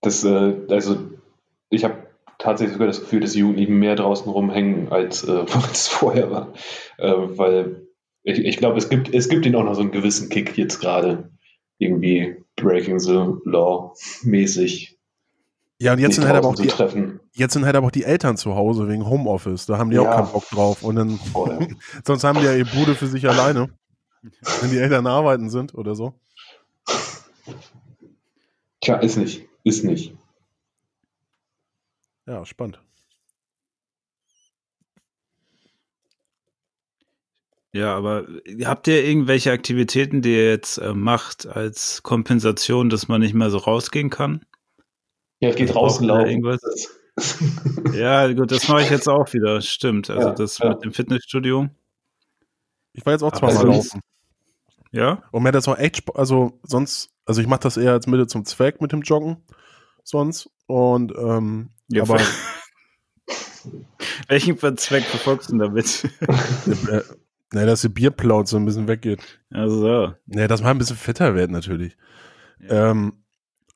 Das, 0.01 0.25
äh, 0.25 0.55
also, 0.69 0.97
ich 1.71 1.85
habe 1.85 1.95
tatsächlich 2.39 2.73
sogar 2.75 2.89
das 2.89 3.01
Gefühl, 3.01 3.21
dass 3.21 3.33
die 3.33 3.41
Jugendlichen 3.41 3.79
mehr 3.79 3.97
draußen 3.97 4.31
rumhängen, 4.31 4.91
als 4.91 5.25
äh, 5.25 5.45
es 5.73 5.89
vorher 5.89 6.31
war. 6.31 6.53
Äh, 6.99 7.13
weil 7.13 7.87
ich, 8.25 8.39
ich 8.39 8.57
glaube, 8.57 8.79
es 8.79 8.89
gibt, 8.89 9.13
es 9.13 9.29
gibt 9.29 9.47
ihnen 9.47 9.57
auch 9.57 9.65
noch 9.65 9.75
so 9.75 9.81
einen 9.81 9.93
gewissen 9.93 10.29
Kick 10.29 10.57
jetzt 10.57 10.81
gerade. 10.81 11.31
Irgendwie 11.79 12.37
Breaking 12.57 13.01
the 13.01 13.25
Law 13.45 13.95
mäßig. 14.23 14.99
Ja, 15.81 15.95
und 15.95 15.99
jetzt 15.99 16.15
sind, 16.15 16.27
halt 16.27 16.37
aber 16.37 16.49
auch 16.49 16.55
die, 16.55 16.69
treffen. 16.69 17.19
jetzt 17.33 17.55
sind 17.55 17.65
halt 17.65 17.75
aber 17.75 17.89
auch 17.89 17.93
die 17.93 18.05
Eltern 18.05 18.37
zu 18.37 18.55
Hause 18.55 18.87
wegen 18.89 19.09
Homeoffice. 19.09 19.67
Da 19.67 19.79
haben 19.79 19.91
die 19.91 19.99
auch 19.99 20.05
Ja. 20.05 20.15
keinen 20.15 20.31
Bock 20.33 20.49
drauf. 20.49 20.85
Und 20.85 20.95
dann, 20.95 21.19
sonst 22.07 22.23
haben 22.23 22.39
die 22.39 22.45
ja 22.45 22.55
ihr 22.55 22.67
Bude 22.67 22.95
für 22.95 23.09
sich 23.09 23.29
alleine, 23.29 23.69
wenn 24.61 24.71
die 24.71 24.79
Eltern 24.79 25.09
arbeiten 25.09 25.51
sind 25.51 25.75
oder 25.75 25.97
so. 25.97 26.15
Tja, 28.83 28.97
ist 28.97 29.17
nicht. 29.17 29.49
Ist 29.65 29.85
nicht. 29.85 30.15
Ja, 32.27 32.45
spannend. 32.45 32.81
Ja, 37.75 37.97
aber 37.97 38.27
habt 38.65 38.87
ihr 38.87 39.03
irgendwelche 39.05 39.51
Aktivitäten, 39.51 40.21
die 40.21 40.33
ihr 40.35 40.51
jetzt 40.51 40.77
äh, 40.79 40.93
macht 40.93 41.47
als 41.47 42.03
Kompensation, 42.03 42.91
dass 42.91 43.09
man 43.09 43.21
nicht 43.23 43.33
mehr 43.35 43.51
so 43.51 43.57
rausgehen 43.59 44.11
kann? 44.11 44.45
Ja, 45.41 45.49
es 45.51 45.57
geht 45.57 45.69
Also 45.71 45.81
draußen 45.81 46.07
laufen. 46.07 46.59
Ja, 47.95 48.31
gut, 48.33 48.51
das 48.51 48.69
mache 48.69 48.83
ich 48.83 48.91
jetzt 48.91 49.09
auch 49.09 49.33
wieder. 49.33 49.61
Stimmt. 49.63 50.11
Also 50.11 50.29
Ja, 50.29 50.35
das 50.35 50.59
ja. 50.59 50.71
mit 50.71 50.85
dem 50.85 50.93
Fitnessstudio. 50.93 51.69
Ich 52.93 53.07
war 53.07 53.15
jetzt 53.15 53.23
auch 53.23 53.33
zweimal 53.33 53.57
sonst- 53.57 53.77
laufen. 53.95 54.01
Ja? 54.91 55.23
Und 55.31 55.43
mir 55.43 55.49
hat 55.49 55.55
das 55.55 55.69
auch 55.69 55.79
echt, 55.79 56.05
also 56.15 56.59
sonst, 56.63 57.11
also 57.25 57.41
ich 57.41 57.47
mache 57.47 57.61
das 57.61 57.77
eher 57.77 57.93
als 57.93 58.07
Mittel 58.07 58.27
zum 58.27 58.45
Zweck 58.45 58.81
mit 58.81 58.93
dem 58.93 59.03
Joggen 59.03 59.39
sonst. 60.05 60.51
Und 60.67 61.13
ähm, 61.17 61.71
Ja, 61.89 62.03
aber 62.03 62.21
Welchen 64.29 64.59
Zweck 64.77 65.05
verfolgst 65.05 65.49
du 65.49 65.53
denn 65.53 65.61
damit? 65.61 66.05
äh, 66.91 67.03
ne, 67.53 67.67
dass 67.67 67.83
die 67.83 67.89
Bierplaut 67.89 68.49
so 68.49 68.57
ein 68.57 68.65
bisschen 68.65 68.89
weggeht. 68.89 69.41
Also, 69.51 70.15
Ne, 70.27 70.49
dass 70.49 70.63
man 70.63 70.71
ein 70.71 70.79
bisschen 70.79 70.97
fitter 70.97 71.35
wird 71.35 71.51
natürlich. 71.51 71.97
Ja. 72.61 72.91
Ähm, 72.91 73.25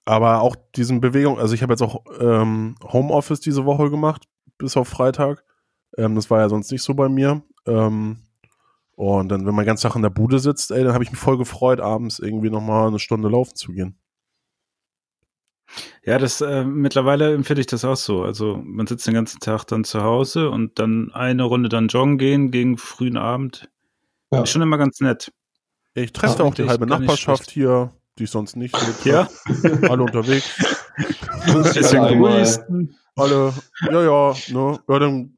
aber 0.05 0.41
auch 0.41 0.55
diesen 0.77 1.01
Bewegung, 1.01 1.39
also 1.39 1.55
ich 1.55 1.63
habe 1.63 1.73
jetzt 1.73 1.83
auch 1.83 2.05
ähm, 2.21 2.77
Homeoffice 2.83 3.41
diese 3.41 3.65
Woche 3.65 3.91
gemacht, 3.91 4.25
bis 4.57 4.77
auf 4.77 4.89
Freitag. 4.89 5.45
Ähm, 5.97 6.15
das 6.15 6.31
war 6.31 6.41
ja 6.41 6.49
sonst 6.49 6.71
nicht 6.71 6.83
so 6.83 6.95
bei 6.95 7.09
mir. 7.09 7.43
Ähm, 7.67 8.19
und 8.97 9.29
dann, 9.29 9.47
wenn 9.47 9.55
man 9.55 9.67
ganz 9.67 9.83
Tag 9.83 9.95
in 9.95 10.03
der 10.03 10.11
Bude 10.11 10.39
sitzt, 10.39 10.71
ey, 10.71 10.83
dann 10.83 10.95
habe 10.95 11.05
ich 11.05 11.11
mich 11.11 11.21
voll 11.21 11.39
gefreut, 11.39 11.81
abends 11.81 12.19
irgendwie 12.19 12.51
nochmal 12.51 12.89
eine 12.89 12.99
Stunde 12.99 13.29
laufen 13.29 13.55
zu 13.55 13.73
gehen. 13.73 13.99
ja, 16.05 16.19
das 16.19 16.41
äh, 16.41 16.65
mittlerweile 16.65 17.35
empfinde 17.35 17.61
ich 17.61 17.67
das 17.67 17.85
auch 17.85 17.97
so. 17.97 18.23
Also 18.23 18.61
man 18.65 18.87
sitzt 18.87 19.07
den 19.07 19.15
ganzen 19.15 19.41
Tag 19.41 19.65
dann 19.65 19.85
zu 19.85 20.03
Hause 20.03 20.51
und 20.51 20.79
dann 20.79 21.13
eine 21.13 21.43
Runde 21.43 21.69
dann 21.69 21.89
joggen 21.89 22.19
gehen 22.19 22.51
gegen 22.51 22.79
frühen 22.79 23.17
Abend. 23.19 23.69
Ja. 24.33 24.43
Ist 24.43 24.51
schon 24.51 24.63
immer 24.63 24.79
ganz 24.79 25.01
nett. 25.01 25.33
Ich 25.95 26.13
treffe 26.13 26.39
Ja, 26.39 26.45
auch 26.45 26.55
die 26.55 26.67
halbe 26.67 26.87
Nachbarschaft 26.87 27.51
hier, 27.51 27.93
die 28.19 28.25
ich 28.25 28.31
sonst 28.31 28.57
nicht 28.57 28.77
Ja. 29.05 29.29
Alle 29.83 30.03
unterwegs. 30.03 30.83
bisschen 31.75 32.21
grüßen. 32.21 32.97
Alle, 33.19 33.53
ja, 33.91 34.03
ja, 34.03 34.35
ne, 34.53 34.79
ja, 34.89 34.99
dann 34.99 35.33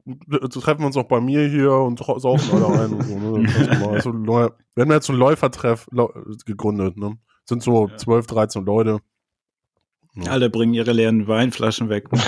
treffen 0.49 0.79
wir 0.81 0.87
uns 0.87 0.97
auch 0.97 1.07
bei 1.07 1.21
mir 1.21 1.47
hier 1.47 1.71
und 1.71 1.99
saufen 1.99 2.51
alle 2.61 2.67
ein 2.81 2.91
und 2.93 3.03
so, 3.03 3.15
ne. 3.17 3.43
Das 3.47 3.55
ist 3.67 3.79
mal 3.79 4.01
so, 4.01 4.09
Läu- 4.11 4.51
wir 4.75 4.81
haben 4.83 4.91
jetzt 4.91 5.05
so 5.07 5.13
einen 5.13 5.19
Läufertreff 5.21 5.87
gegründet, 6.45 6.97
ne. 6.97 7.17
Sind 7.45 7.63
so 7.63 7.87
Ja. 7.87 7.95
12, 7.95 8.27
13 8.27 8.65
Leute. 8.65 8.99
Alle 10.27 10.49
bringen 10.49 10.73
ihre 10.73 10.91
leeren 10.91 11.27
Weinflaschen 11.27 11.87
weg. 11.87 12.09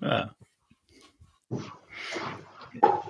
Ja. 0.00 0.30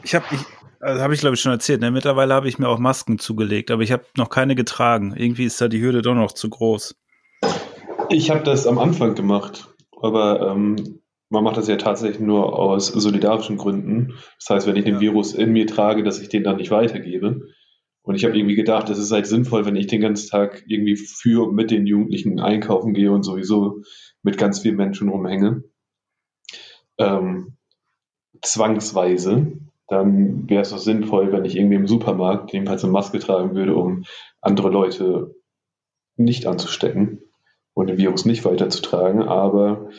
Ich 0.02 0.14
habe, 0.14 0.24
ich, 0.30 0.40
also 0.86 1.02
habe 1.02 1.14
ich 1.14 1.20
glaube 1.20 1.34
ich 1.34 1.40
schon 1.40 1.52
erzählt, 1.52 1.80
ne? 1.80 1.90
mittlerweile 1.90 2.32
habe 2.32 2.48
ich 2.48 2.58
mir 2.58 2.68
auch 2.68 2.78
Masken 2.78 3.18
zugelegt, 3.18 3.70
aber 3.70 3.82
ich 3.82 3.92
habe 3.92 4.04
noch 4.16 4.30
keine 4.30 4.54
getragen. 4.54 5.14
Irgendwie 5.16 5.44
ist 5.44 5.60
da 5.60 5.68
die 5.68 5.80
Hürde 5.80 6.00
doch 6.00 6.14
noch 6.14 6.32
zu 6.32 6.48
groß. 6.48 6.94
Ich 8.08 8.30
habe 8.30 8.44
das 8.44 8.66
am 8.66 8.78
Anfang 8.78 9.16
gemacht, 9.16 9.74
aber 10.00 10.52
ähm, 10.52 11.00
man 11.28 11.42
macht 11.42 11.56
das 11.56 11.66
ja 11.66 11.76
tatsächlich 11.76 12.20
nur 12.20 12.56
aus 12.56 12.86
solidarischen 12.86 13.56
Gründen. 13.56 14.14
Das 14.38 14.48
heißt, 14.50 14.66
wenn 14.68 14.76
ich 14.76 14.84
den 14.84 14.94
Ja. 14.94 15.00
Virus 15.00 15.34
in 15.34 15.52
mir 15.52 15.66
trage, 15.66 16.04
dass 16.04 16.20
ich 16.20 16.28
den 16.28 16.44
dann 16.44 16.56
nicht 16.56 16.70
weitergebe. 16.70 17.48
Und 18.02 18.14
ich 18.14 18.24
habe 18.24 18.38
irgendwie 18.38 18.54
gedacht, 18.54 18.88
es 18.88 18.98
ist 18.98 19.10
halt 19.10 19.26
sinnvoll, 19.26 19.66
wenn 19.66 19.74
ich 19.74 19.88
den 19.88 20.00
ganzen 20.00 20.30
Tag 20.30 20.62
irgendwie 20.68 20.94
für 20.94 21.48
und 21.48 21.56
mit 21.56 21.72
den 21.72 21.86
Jugendlichen 21.88 22.38
einkaufen 22.38 22.94
gehe 22.94 23.10
und 23.10 23.24
sowieso 23.24 23.82
mit 24.22 24.38
ganz 24.38 24.60
vielen 24.60 24.76
Menschen 24.76 25.08
rumhänge. 25.08 25.64
Ähm, 26.98 27.56
zwangsweise, 28.42 29.58
dann 29.88 30.48
wäre 30.48 30.62
es 30.62 30.70
doch 30.70 30.78
sinnvoll, 30.78 31.32
wenn 31.32 31.44
ich 31.44 31.56
irgendwie 31.56 31.76
im 31.76 31.86
Supermarkt 31.86 32.52
jedenfalls 32.52 32.82
eine 32.82 32.92
Maske 32.92 33.18
tragen 33.18 33.54
würde, 33.54 33.76
um 33.76 34.04
andere 34.40 34.70
Leute 34.70 35.34
nicht 36.16 36.46
anzustecken 36.46 37.20
und 37.74 37.88
den 37.88 37.98
Virus 37.98 38.24
nicht 38.24 38.44
weiterzutragen. 38.44 39.22
Aber 39.22 39.90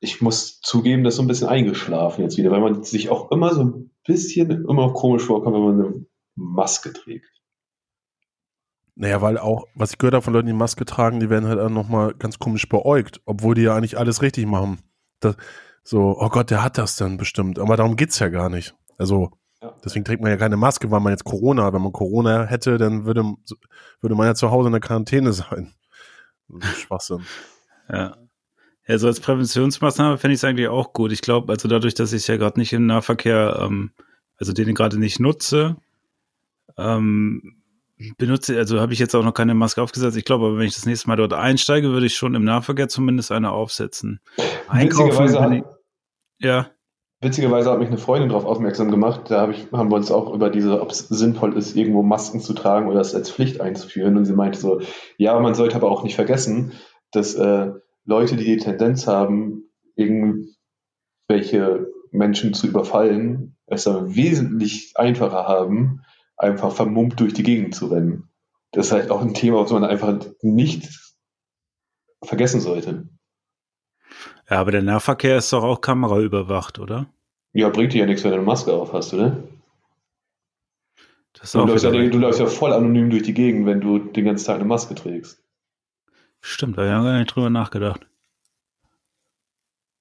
ich 0.00 0.20
muss 0.20 0.60
zugeben, 0.60 1.04
das 1.04 1.14
ist 1.14 1.16
so 1.16 1.22
ein 1.22 1.28
bisschen 1.28 1.48
eingeschlafen 1.48 2.22
jetzt 2.22 2.38
wieder, 2.38 2.50
weil 2.50 2.60
man 2.60 2.82
sich 2.84 3.10
auch 3.10 3.30
immer 3.30 3.52
so 3.54 3.64
ein 3.64 3.90
bisschen 4.06 4.50
immer 4.68 4.92
komisch 4.92 5.24
vorkommt, 5.24 5.56
wenn 5.56 5.62
man 5.62 5.80
eine 5.80 6.06
Maske 6.36 6.92
trägt. 6.92 7.28
Naja, 8.96 9.20
weil 9.20 9.38
auch, 9.38 9.66
was 9.74 9.90
ich 9.90 9.98
gehört 9.98 10.14
habe 10.14 10.22
von 10.22 10.32
Leuten, 10.32 10.46
die 10.46 10.52
Maske 10.52 10.84
tragen, 10.84 11.18
die 11.18 11.28
werden 11.28 11.48
halt 11.48 11.58
auch 11.58 11.68
nochmal 11.68 12.14
ganz 12.14 12.38
komisch 12.38 12.68
beäugt, 12.68 13.20
obwohl 13.24 13.56
die 13.56 13.62
ja 13.62 13.74
eigentlich 13.74 13.98
alles 13.98 14.22
richtig 14.22 14.46
machen. 14.46 14.78
Das, 15.18 15.36
so, 15.82 16.16
oh 16.18 16.28
Gott, 16.28 16.50
der 16.50 16.62
hat 16.62 16.78
das 16.78 16.96
dann 16.96 17.16
bestimmt. 17.16 17.58
Aber 17.58 17.76
darum 17.76 17.96
geht's 17.96 18.18
ja 18.20 18.28
gar 18.28 18.48
nicht. 18.48 18.74
Also, 18.98 19.30
Ja. 19.62 19.74
deswegen 19.84 20.04
trägt 20.04 20.22
man 20.22 20.30
ja 20.30 20.36
keine 20.36 20.56
Maske, 20.56 20.90
weil 20.90 21.00
man 21.00 21.12
jetzt 21.12 21.24
Corona 21.24 21.64
hat. 21.64 21.74
Wenn 21.74 21.82
man 21.82 21.92
Corona 21.92 22.44
hätte, 22.44 22.78
dann 22.78 23.06
würde, 23.06 23.24
würde 24.00 24.14
man 24.14 24.26
ja 24.26 24.34
zu 24.34 24.50
Hause 24.50 24.68
in 24.68 24.72
der 24.72 24.80
Quarantäne 24.80 25.32
sein. 25.32 25.72
Ist 26.48 26.80
Schwachsinn. 26.80 27.24
Ja. 27.88 28.16
Ja, 28.86 28.98
so 28.98 29.06
als 29.06 29.20
Präventionsmaßnahme 29.20 30.18
fände 30.18 30.34
ich 30.34 30.40
es 30.40 30.44
eigentlich 30.44 30.68
auch 30.68 30.92
gut. 30.92 31.10
Ich 31.10 31.22
glaube, 31.22 31.50
also 31.50 31.68
dadurch, 31.68 31.94
dass 31.94 32.12
ich 32.12 32.26
ja 32.28 32.36
gerade 32.36 32.60
nicht 32.60 32.72
im 32.74 32.84
Nahverkehr, 32.84 33.58
ähm, 33.62 33.92
also 34.36 34.52
den 34.52 34.74
gerade 34.74 34.98
nicht 34.98 35.20
nutze, 35.20 35.76
ähm, 36.76 37.62
benutze, 38.18 38.58
also 38.58 38.80
habe 38.80 38.92
ich 38.92 38.98
jetzt 38.98 39.14
auch 39.14 39.24
noch 39.24 39.32
keine 39.32 39.54
Maske 39.54 39.80
aufgesetzt. 39.80 40.16
Ich 40.18 40.24
glaube, 40.26 40.46
aber 40.46 40.58
wenn 40.58 40.66
ich 40.66 40.74
das 40.74 40.84
nächste 40.84 41.08
Mal 41.08 41.16
dort 41.16 41.32
einsteige, 41.32 41.90
würde 41.92 42.04
ich 42.06 42.14
schon 42.16 42.34
im 42.34 42.44
Nahverkehr 42.44 42.88
zumindest 42.88 43.32
eine 43.32 43.52
aufsetzen. 43.52 44.20
Wenn 44.70 44.88
ich, 44.88 45.64
ja, 46.38 46.66
witzigerweise 47.24 47.70
hat 47.70 47.78
mich 47.78 47.88
eine 47.88 47.98
Freundin 47.98 48.28
darauf 48.28 48.44
aufmerksam 48.44 48.90
gemacht. 48.90 49.30
Da 49.30 49.40
hab 49.40 49.50
ich, 49.50 49.66
haben 49.72 49.90
wir 49.90 49.96
uns 49.96 50.10
auch 50.10 50.32
über 50.32 50.50
diese, 50.50 50.80
ob 50.80 50.90
es 50.90 51.08
sinnvoll 51.08 51.56
ist, 51.56 51.74
irgendwo 51.74 52.02
Masken 52.02 52.40
zu 52.40 52.52
tragen 52.52 52.88
oder 52.88 53.00
es 53.00 53.14
als 53.14 53.30
Pflicht 53.30 53.60
einzuführen. 53.60 54.16
Und 54.16 54.24
sie 54.26 54.34
meinte 54.34 54.58
so, 54.58 54.80
ja, 55.16 55.38
man 55.40 55.54
sollte 55.54 55.76
aber 55.76 55.90
auch 55.90 56.04
nicht 56.04 56.14
vergessen, 56.14 56.72
dass 57.10 57.34
äh, 57.34 57.72
Leute, 58.04 58.36
die 58.36 58.44
die 58.44 58.58
Tendenz 58.58 59.06
haben, 59.06 59.64
irgendwelche 59.96 61.88
Menschen 62.10 62.54
zu 62.54 62.66
überfallen, 62.66 63.56
es 63.66 63.84
dann 63.84 64.14
wesentlich 64.14 64.92
einfacher 64.94 65.48
haben, 65.48 66.02
einfach 66.36 66.72
vermummt 66.72 67.18
durch 67.20 67.32
die 67.32 67.42
Gegend 67.42 67.74
zu 67.74 67.86
rennen. 67.86 68.28
Das 68.72 68.86
ist 68.86 68.92
halt 68.92 69.10
auch 69.10 69.22
ein 69.22 69.34
Thema, 69.34 69.60
was 69.60 69.70
man 69.70 69.84
einfach 69.84 70.18
nicht 70.42 70.88
vergessen 72.22 72.60
sollte. 72.60 73.08
Ja, 74.50 74.60
aber 74.60 74.70
der 74.72 74.82
Nahverkehr 74.82 75.38
ist 75.38 75.52
doch 75.52 75.62
auch 75.64 75.80
kameraüberwacht, 75.80 76.78
oder? 76.78 77.06
Ja, 77.52 77.68
bringt 77.68 77.92
dir 77.92 78.00
ja 78.00 78.06
nichts, 78.06 78.24
wenn 78.24 78.30
du 78.32 78.36
eine 78.38 78.46
Maske 78.46 78.72
auf 78.72 78.92
hast, 78.92 79.14
oder? 79.14 79.36
Das 81.34 81.44
ist 81.44 81.54
Du 81.54 81.64
läufst, 81.66 81.84
ja, 81.84 81.90
du 81.90 82.18
läufst 82.18 82.40
ja 82.40 82.46
voll 82.46 82.72
anonym 82.72 83.10
durch 83.10 83.22
die 83.22 83.34
Gegend, 83.34 83.66
wenn 83.66 83.80
du 83.80 83.98
den 83.98 84.24
ganzen 84.24 84.46
Tag 84.46 84.56
eine 84.56 84.64
Maske 84.64 84.94
trägst. 84.94 85.40
Stimmt, 86.40 86.76
da 86.78 86.82
habe 86.82 86.98
ich 87.00 87.04
gar 87.12 87.18
nicht 87.18 87.34
drüber 87.34 87.50
nachgedacht. 87.50 88.06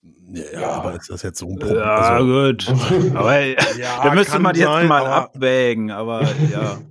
Ja, 0.02 0.60
Ja. 0.60 0.72
aber 0.74 0.96
ist 0.96 1.10
das 1.10 1.22
jetzt 1.22 1.40
so 1.40 1.48
ein 1.48 1.58
Problem? 1.60 1.78
Ja, 1.78 1.96
Also, 1.96 2.26
gut. 2.26 2.68
Aber 3.16 3.40
ja, 3.46 3.56
da 4.04 4.14
müsste 4.14 4.40
man 4.40 4.56
jetzt 4.56 4.66
sein, 4.66 4.88
mal 4.88 5.06
aber- 5.06 5.16
abwägen, 5.16 5.92
aber 5.92 6.24
ja. 6.52 6.80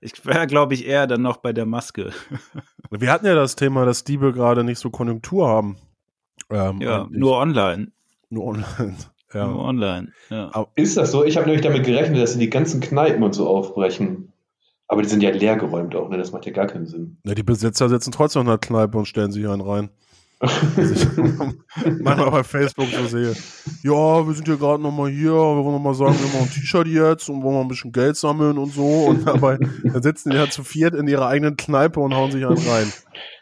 Ich 0.00 0.24
wäre, 0.26 0.46
glaube 0.46 0.74
ich, 0.74 0.86
eher 0.86 1.06
dann 1.06 1.22
noch 1.22 1.38
bei 1.38 1.52
der 1.52 1.66
Maske. 1.66 2.12
Wir 2.90 3.10
hatten 3.10 3.26
ja 3.26 3.34
das 3.34 3.56
Thema, 3.56 3.84
dass 3.84 4.04
Diebe 4.04 4.32
gerade 4.32 4.62
nicht 4.64 4.78
so 4.78 4.90
Konjunktur 4.90 5.48
haben. 5.48 5.76
Ähm, 6.50 6.80
Ja, 6.80 7.06
nur 7.10 7.36
online. 7.38 7.88
Nur 8.30 8.44
online. 8.46 8.96
Ja. 9.34 9.48
Nur 9.48 9.64
online. 9.64 10.12
Ja. 10.30 10.66
Ist 10.76 10.96
das 10.96 11.10
so? 11.10 11.24
Ich 11.24 11.36
habe 11.36 11.46
nämlich 11.46 11.62
damit 11.62 11.84
gerechnet, 11.84 12.22
dass 12.22 12.34
sie 12.34 12.38
die 12.38 12.48
ganzen 12.48 12.80
Kneipen 12.80 13.24
und 13.24 13.34
so 13.34 13.48
aufbrechen. 13.48 14.32
Aber 14.86 15.02
die 15.02 15.08
sind 15.08 15.20
ja 15.22 15.30
leergeräumt 15.30 15.96
auch, 15.96 16.08
ne? 16.08 16.16
Das 16.16 16.30
macht 16.30 16.46
ja 16.46 16.52
gar 16.52 16.68
keinen 16.68 16.86
Sinn. 16.86 17.18
Ja, 17.24 17.34
die 17.34 17.42
Besitzer 17.42 17.88
sitzen 17.88 18.12
trotzdem 18.12 18.42
in 18.42 18.48
der 18.48 18.58
Kneipe 18.58 18.96
und 18.96 19.06
stellen 19.06 19.32
sich 19.32 19.46
einen 19.46 19.60
rein. 19.60 19.90
Was 20.38 20.90
ich 20.90 21.06
manchmal 22.00 22.30
bei 22.30 22.44
Facebook 22.44 22.86
so 22.86 23.06
sehe. 23.06 23.34
Ja, 23.82 24.26
wir 24.26 24.32
sind 24.34 24.46
hier 24.46 24.58
gerade 24.58 24.82
nochmal 24.82 25.10
hier, 25.10 25.32
wir 25.32 25.64
wollen 25.64 25.72
nochmal 25.72 25.94
sagen, 25.94 26.14
wir 26.18 26.26
machen 26.26 26.42
ein 26.48 26.50
T-Shirt 26.50 26.86
jetzt 26.86 27.28
und 27.28 27.42
wollen 27.42 27.54
mal 27.56 27.62
ein 27.62 27.68
bisschen 27.68 27.90
Geld 27.90 28.16
sammeln 28.16 28.58
und 28.58 28.72
so. 28.72 29.06
Und 29.06 29.26
dabei 29.26 29.58
dann 29.82 30.02
sitzen 30.02 30.30
die 30.30 30.36
ja 30.36 30.48
zu 30.48 30.62
viert 30.62 30.94
in 30.94 31.08
ihrer 31.08 31.26
eigenen 31.26 31.56
Kneipe 31.56 32.00
und 32.00 32.14
hauen 32.14 32.30
sich 32.30 32.46
einen 32.46 32.56
rein. 32.58 32.92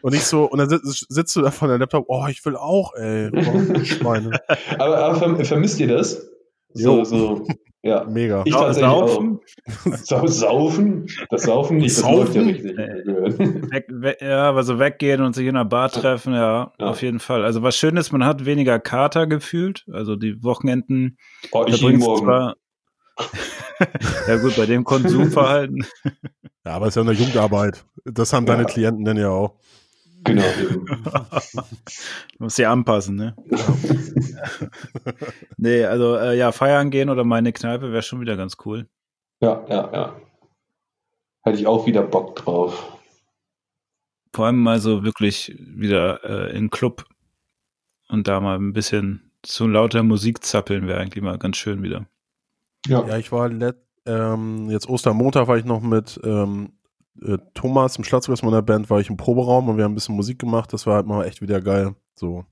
Und 0.05 0.13
nicht 0.13 0.25
so, 0.25 0.43
und 0.43 0.59
dann 0.59 0.69
sitzt, 0.69 1.07
sitzt 1.09 1.35
du 1.35 1.41
da 1.41 1.49
von 1.49 1.67
der 1.67 1.79
Laptop, 1.79 2.05
oh, 2.09 2.27
ich 2.29 2.45
will 2.45 2.55
auch, 2.55 2.93
ey. 2.93 3.31
Schweine. 3.85 4.39
aber, 4.77 4.99
aber 4.99 5.43
vermisst 5.43 5.79
ihr 5.79 5.87
das? 5.87 6.29
So, 6.75 7.03
so, 7.03 7.47
ja. 7.81 8.03
Mega. 8.03 8.43
Ich 8.45 8.53
tatsächlich 8.53 8.87
Saufen? 8.87 9.39
Auch. 10.11 10.27
Saufen? 10.27 11.07
Das 11.31 11.41
Saufen 11.41 11.77
nicht, 11.77 11.97
das 11.97 12.03
Saufen? 12.03 12.17
läuft 12.17 12.35
ja 12.35 12.41
richtig. 12.43 12.77
Weg, 13.71 13.85
weg, 13.89 14.17
ja, 14.21 14.43
aber 14.43 14.61
so 14.61 14.77
weggehen 14.77 15.21
und 15.21 15.33
sich 15.33 15.47
in 15.47 15.55
einer 15.55 15.65
Bar 15.65 15.89
treffen, 15.89 16.35
ja, 16.35 16.71
ja, 16.79 16.85
auf 16.85 17.01
jeden 17.01 17.19
Fall. 17.19 17.43
Also 17.43 17.63
was 17.63 17.75
schön 17.75 17.97
ist, 17.97 18.11
man 18.11 18.23
hat 18.23 18.45
weniger 18.45 18.77
Kater 18.77 19.25
gefühlt. 19.25 19.85
Also 19.91 20.15
die 20.15 20.43
Wochenenden. 20.43 21.17
Oh, 21.51 21.65
ich 21.65 21.81
jeden 21.81 21.97
Morgen. 21.97 22.25
Zwar, 22.25 22.55
ja 24.27 24.37
gut, 24.37 24.55
bei 24.55 24.67
dem 24.67 24.83
Konsumverhalten. 24.83 25.83
Ja, 26.63 26.73
aber 26.73 26.85
es 26.85 26.95
ist 26.95 26.95
ja 26.95 27.01
eine 27.01 27.19
Jugendarbeit. 27.19 27.85
Das 28.03 28.33
haben 28.33 28.45
ja. 28.45 28.53
deine 28.53 28.65
Klienten 28.65 29.03
denn 29.03 29.17
ja 29.17 29.29
auch. 29.29 29.55
Genau. 30.25 30.43
Muss 32.39 32.55
sie 32.55 32.65
anpassen, 32.65 33.15
ne? 33.15 33.35
nee, 35.57 35.85
also 35.85 36.17
äh, 36.17 36.35
ja, 36.37 36.51
feiern 36.51 36.89
gehen 36.89 37.09
oder 37.09 37.23
meine 37.23 37.53
Kneipe 37.53 37.91
wäre 37.91 38.01
schon 38.01 38.21
wieder 38.21 38.35
ganz 38.35 38.57
cool. 38.65 38.87
Ja, 39.39 39.63
ja, 39.69 39.93
ja. 39.93 40.15
Hätte 41.43 41.59
ich 41.59 41.67
auch 41.67 41.85
wieder 41.85 42.01
Bock 42.01 42.35
drauf. 42.35 42.97
Vor 44.33 44.47
allem 44.47 44.61
mal 44.61 44.79
so 44.79 45.03
wirklich 45.03 45.55
wieder 45.59 46.23
äh, 46.23 46.57
in 46.57 46.71
Club 46.71 47.05
und 48.09 48.27
da 48.27 48.39
mal 48.39 48.57
ein 48.57 48.73
bisschen 48.73 49.31
zu 49.43 49.67
lauter 49.67 50.01
Musik 50.01 50.43
zappeln 50.43 50.87
wäre 50.87 50.99
eigentlich 50.99 51.23
mal 51.23 51.37
ganz 51.37 51.57
schön 51.57 51.83
wieder. 51.83 52.07
Ja, 52.87 53.05
ja 53.05 53.17
ich 53.17 53.31
war 53.31 53.47
let, 53.47 53.77
ähm, 54.07 54.71
jetzt 54.71 54.89
Ostermontag 54.89 55.47
war 55.47 55.57
ich 55.57 55.65
noch 55.65 55.81
mit 55.81 56.19
ähm, 56.23 56.73
äh, 57.21 57.37
Thomas, 57.53 57.97
im 57.97 58.03
Schlagzeug 58.03 58.41
meiner 58.43 58.61
Band, 58.61 58.89
war 58.89 58.99
ich 58.99 59.09
im 59.09 59.17
Proberaum 59.17 59.69
und 59.69 59.77
wir 59.77 59.83
haben 59.83 59.91
ein 59.91 59.95
bisschen 59.95 60.15
Musik 60.15 60.39
gemacht. 60.39 60.73
Das 60.73 60.85
war 60.85 60.95
halt 60.95 61.05
mal 61.05 61.25
echt 61.25 61.41
wieder 61.41 61.61
geil. 61.61 61.95
So 62.15 62.45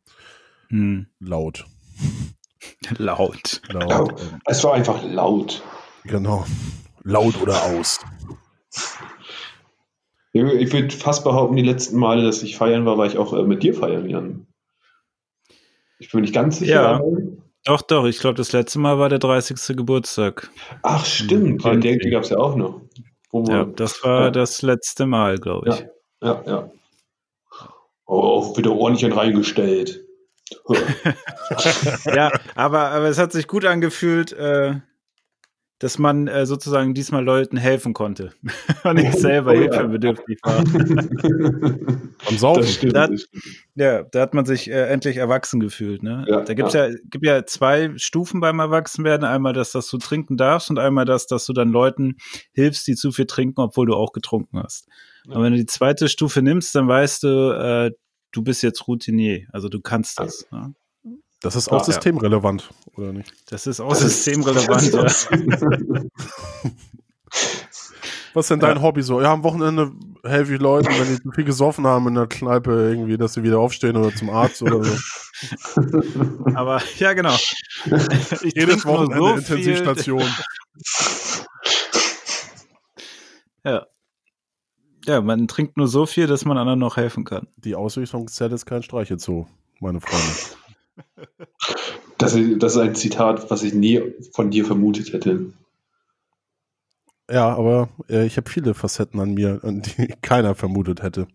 hm. 0.70 1.08
laut. 1.20 1.66
laut. 2.98 3.62
laut. 3.72 4.22
Es 4.46 4.64
war 4.64 4.74
einfach 4.74 5.04
laut. 5.04 5.62
Genau. 6.06 6.46
Laut 7.04 7.42
oder 7.42 7.62
aus. 7.64 8.00
Ich 10.32 10.42
würde 10.74 10.90
fast 10.90 11.24
behaupten, 11.24 11.56
die 11.56 11.64
letzten 11.64 11.98
Male, 11.98 12.24
dass 12.24 12.42
ich 12.42 12.58
feiern 12.58 12.86
war, 12.86 12.98
war 12.98 13.06
ich 13.06 13.18
auch 13.18 13.34
äh, 13.34 13.44
mit 13.44 13.62
dir 13.62 13.76
feiern, 13.76 14.10
Jan. 14.10 14.48
Ich 16.00 16.12
bin 16.12 16.22
nicht 16.22 16.34
ganz 16.34 16.60
sicher. 16.60 16.74
Ja. 16.74 17.02
Doch, 17.66 17.82
doch. 17.82 18.06
Ich 18.06 18.20
glaube, 18.20 18.36
das 18.36 18.52
letzte 18.52 18.80
Mal 18.80 18.98
war 18.98 19.10
der 19.10 19.20
30. 19.20 19.78
Geburtstag. 19.78 20.50
Ach, 20.82 21.06
stimmt. 21.06 21.64
Ja, 21.64 21.76
den, 21.76 22.00
den 22.00 22.12
gab 22.12 22.24
es 22.24 22.30
ja 22.30 22.38
auch 22.38 22.56
noch. 22.56 22.82
Ja, 23.34 23.66
das 23.66 24.04
war 24.04 24.26
ja. 24.26 24.32
das 24.32 24.62
letzte 24.62 25.06
Mal, 25.06 25.38
glaube 25.38 25.70
ich. 25.70 25.80
Ja, 26.22 26.44
ja. 26.44 26.44
ja. 26.46 26.72
Oh, 28.06 28.22
auch 28.22 28.58
wieder 28.58 28.72
ordentlich 28.72 29.16
reingestellt. 29.16 30.06
ja, 32.06 32.32
aber, 32.56 32.90
aber 32.90 33.06
es 33.06 33.18
hat 33.18 33.32
sich 33.32 33.48
gut 33.48 33.66
angefühlt, 33.66 34.34
äh, 34.34 34.76
dass 35.80 36.00
man 36.00 36.28
äh, 36.28 36.46
sozusagen 36.46 36.94
diesmal 36.94 37.24
Leuten 37.24 37.58
helfen 37.58 37.94
konnte 37.94 38.32
und 38.84 38.96
nicht 38.96 39.18
selber 39.18 39.52
oh, 39.52 39.56
hilfebedürftig 39.56 40.40
war. 40.44 40.60
Am 42.28 42.38
Saufen. 42.38 42.90
Da, 42.94 43.10
ja, 43.76 44.04
da 44.04 44.22
hat 44.22 44.34
man 44.34 44.46
sich 44.46 44.70
äh, 44.70 44.88
endlich 44.88 45.18
erwachsen 45.18 45.60
gefühlt. 45.60 46.04
Ne? 46.04 46.26
Ja, 46.28 46.42
da 46.42 46.54
gibt's 46.54 46.74
ja. 46.74 46.88
ja, 46.88 46.96
gibt 47.10 47.26
ja 47.26 47.46
zwei 47.46 47.92
Stufen 47.98 48.40
beim 48.40 48.60
Erwachsenwerden. 48.60 49.26
Einmal, 49.26 49.54
dass, 49.54 49.72
dass 49.72 49.90
du 49.90 49.98
trinken 49.98 50.38
darfst 50.38 50.70
und 50.70 50.80
einmal, 50.80 51.06
dass, 51.06 51.28
dass 51.28 51.46
du 51.46 51.54
dann 51.54 51.70
Leuten 51.70 52.18
hilfst, 52.54 52.88
die 52.88 52.96
zu 52.96 53.12
viel 53.12 53.26
trinken, 53.26 53.60
obwohl 53.60 53.86
du 53.86 53.96
auch 53.96 54.14
getrunken 54.14 54.60
hast. 54.60 54.88
Ja. 55.28 55.36
Und 55.36 55.44
wenn 55.44 55.52
du 55.52 55.58
die 55.58 55.66
zweite 55.66 56.08
Stufe 56.08 56.42
nimmst, 56.42 56.74
dann 56.76 56.88
weißt 56.88 57.24
du, 57.24 57.52
äh, 57.52 57.92
du 58.32 58.42
bist 58.42 58.64
jetzt 58.64 58.88
Routinier. 58.88 59.48
Also 59.52 59.70
du 59.70 59.82
kannst 59.82 60.20
das. 60.20 60.48
Ne? 60.52 60.74
Das 61.44 61.56
ist 61.58 61.68
auch 61.68 61.80
ja, 61.80 61.84
systemrelevant, 61.84 62.70
oder 62.96 63.12
nicht? 63.12 63.34
Das 63.52 63.68
ist 63.68 63.82
auch 63.82 63.90
das 63.90 64.00
systemrelevant, 64.00 64.94
ja. 64.94 65.04
Was 68.34 68.46
ist 68.46 68.50
denn 68.50 68.62
dein 68.62 68.78
ja. 68.78 68.82
Hobby 68.82 69.04
so? 69.04 69.22
Ja, 69.22 69.34
am 69.34 69.44
Wochenende 69.44 69.92
helfe 70.24 70.56
ich 70.56 70.62
Leuten, 70.62 70.88
wenn 70.88 71.18
die 71.18 71.36
viel 71.36 71.44
gesoffen 71.44 71.86
haben 71.86 72.08
in 72.08 72.16
der 72.16 72.28
Kneipe, 72.28 72.72
irgendwie, 72.72 73.18
dass 73.18 73.34
sie 73.34 73.44
wieder 73.44 73.60
aufstehen 73.60 73.98
oder 73.98 74.16
zum 74.16 74.30
Arzt 74.30 74.62
oder 74.62 74.86
so. 74.86 74.98
Aber 76.56 76.82
ja, 76.98 77.12
genau. 77.12 77.36
Ich 78.42 78.56
Jedes 78.56 78.86
Wochenende 78.86 79.18
so 79.18 79.34
Intensivstation. 79.34 80.24
ja. 83.66 83.86
Ja, 85.06 85.20
man 85.20 85.50
trinkt 85.50 85.76
nur 85.76 85.90
so 85.90 86.06
viel, 86.06 86.28
dass 86.28 86.46
man 86.46 86.58
anderen 86.58 86.80
noch 86.80 86.96
helfen 86.96 87.26
kann. 87.26 87.50
Die 87.58 87.76
Ausrichtungszelle 87.76 88.56
ist 88.56 88.66
kein 88.66 88.82
Streichelzoo, 88.82 89.46
meine 89.82 90.00
Freunde. 90.00 90.63
Das, 92.18 92.38
das 92.58 92.76
ist 92.76 92.78
ein 92.78 92.96
Zitat, 92.96 93.50
was 93.50 93.64
ich 93.64 93.74
nie 93.74 94.02
von 94.32 94.52
dir 94.52 94.66
vermutet 94.66 95.14
hätte. 95.14 95.52
Ja, 97.30 97.56
aber 97.56 97.90
äh, 98.10 98.26
ich 98.26 98.38
habe 98.38 98.50
viele 98.50 98.74
Facetten 98.74 99.20
an 99.20 99.34
mir, 99.34 99.60
die 99.64 100.08
keiner 100.22 100.56
vermutet 100.56 101.02
hätte. 101.02 101.28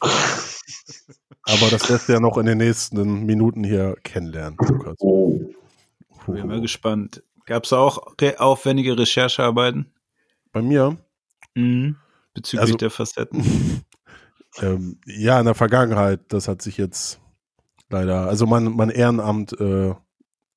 aber 0.00 1.70
das 1.70 1.88
lässt 1.88 2.08
ja 2.08 2.20
noch 2.20 2.38
in 2.38 2.46
den 2.46 2.58
nächsten 2.58 3.24
Minuten 3.24 3.64
hier 3.64 3.96
kennenlernen. 4.02 4.58
Lukas. 4.60 4.96
Oh. 5.00 5.40
Ich 6.10 6.34
bin 6.34 6.46
mal 6.46 6.60
gespannt. 6.60 7.22
Gab 7.46 7.64
es 7.64 7.72
auch 7.72 8.14
aufwendige 8.36 8.98
Recherchearbeiten? 8.98 9.90
Bei 10.52 10.60
mir? 10.60 10.98
Mhm. 11.54 11.96
Bezüglich 12.34 12.60
also, 12.60 12.76
der 12.76 12.90
Facetten? 12.90 13.84
ähm, 14.60 15.00
ja, 15.06 15.38
in 15.38 15.46
der 15.46 15.54
Vergangenheit. 15.54 16.20
Das 16.28 16.48
hat 16.48 16.60
sich 16.60 16.76
jetzt 16.76 17.20
leider. 17.90 18.28
Also 18.28 18.46
mein, 18.46 18.64
mein 18.64 18.90
Ehrenamt 18.90 19.58
äh, 19.60 19.94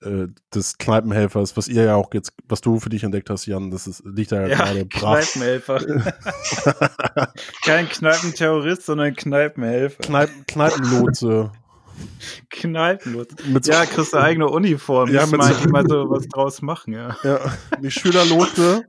äh, 0.03 0.27
des 0.53 0.77
Kneipenhelfers, 0.77 1.55
was 1.57 1.67
ihr 1.67 1.83
ja 1.83 1.95
auch 1.95 2.13
jetzt, 2.13 2.33
was 2.47 2.61
du 2.61 2.79
für 2.79 2.89
dich 2.89 3.03
entdeckt 3.03 3.29
hast, 3.29 3.45
Jan, 3.45 3.69
das 3.71 3.87
ist, 3.87 4.03
liegt 4.03 4.31
da 4.31 4.41
ja, 4.41 4.47
ja 4.47 4.55
gerade 4.55 4.85
brach. 4.89 5.21
Kneipenhelfer. 5.21 5.79
Kein 7.63 7.87
Kneipenterrorist, 7.87 8.85
sondern 8.85 9.15
Kneipenhelfer. 9.15 10.03
Kneip, 10.03 10.29
Kneipenlotse. 10.47 11.51
Kneipenlotse. 12.49 13.35
Mit 13.47 13.67
ja, 13.67 13.85
kriegst 13.85 14.13
du 14.13 14.17
eigene 14.17 14.49
Uniform. 14.49 15.13
Ja, 15.13 15.25
mit 15.27 15.37
mal, 15.37 15.53
so, 15.53 15.69
mal 15.69 15.87
so 15.87 16.09
was 16.09 16.27
draus 16.27 16.61
machen, 16.63 16.93
ja. 16.93 17.15
Ja, 17.23 17.39
nicht 17.79 17.99
Schülerlotse 17.99 18.85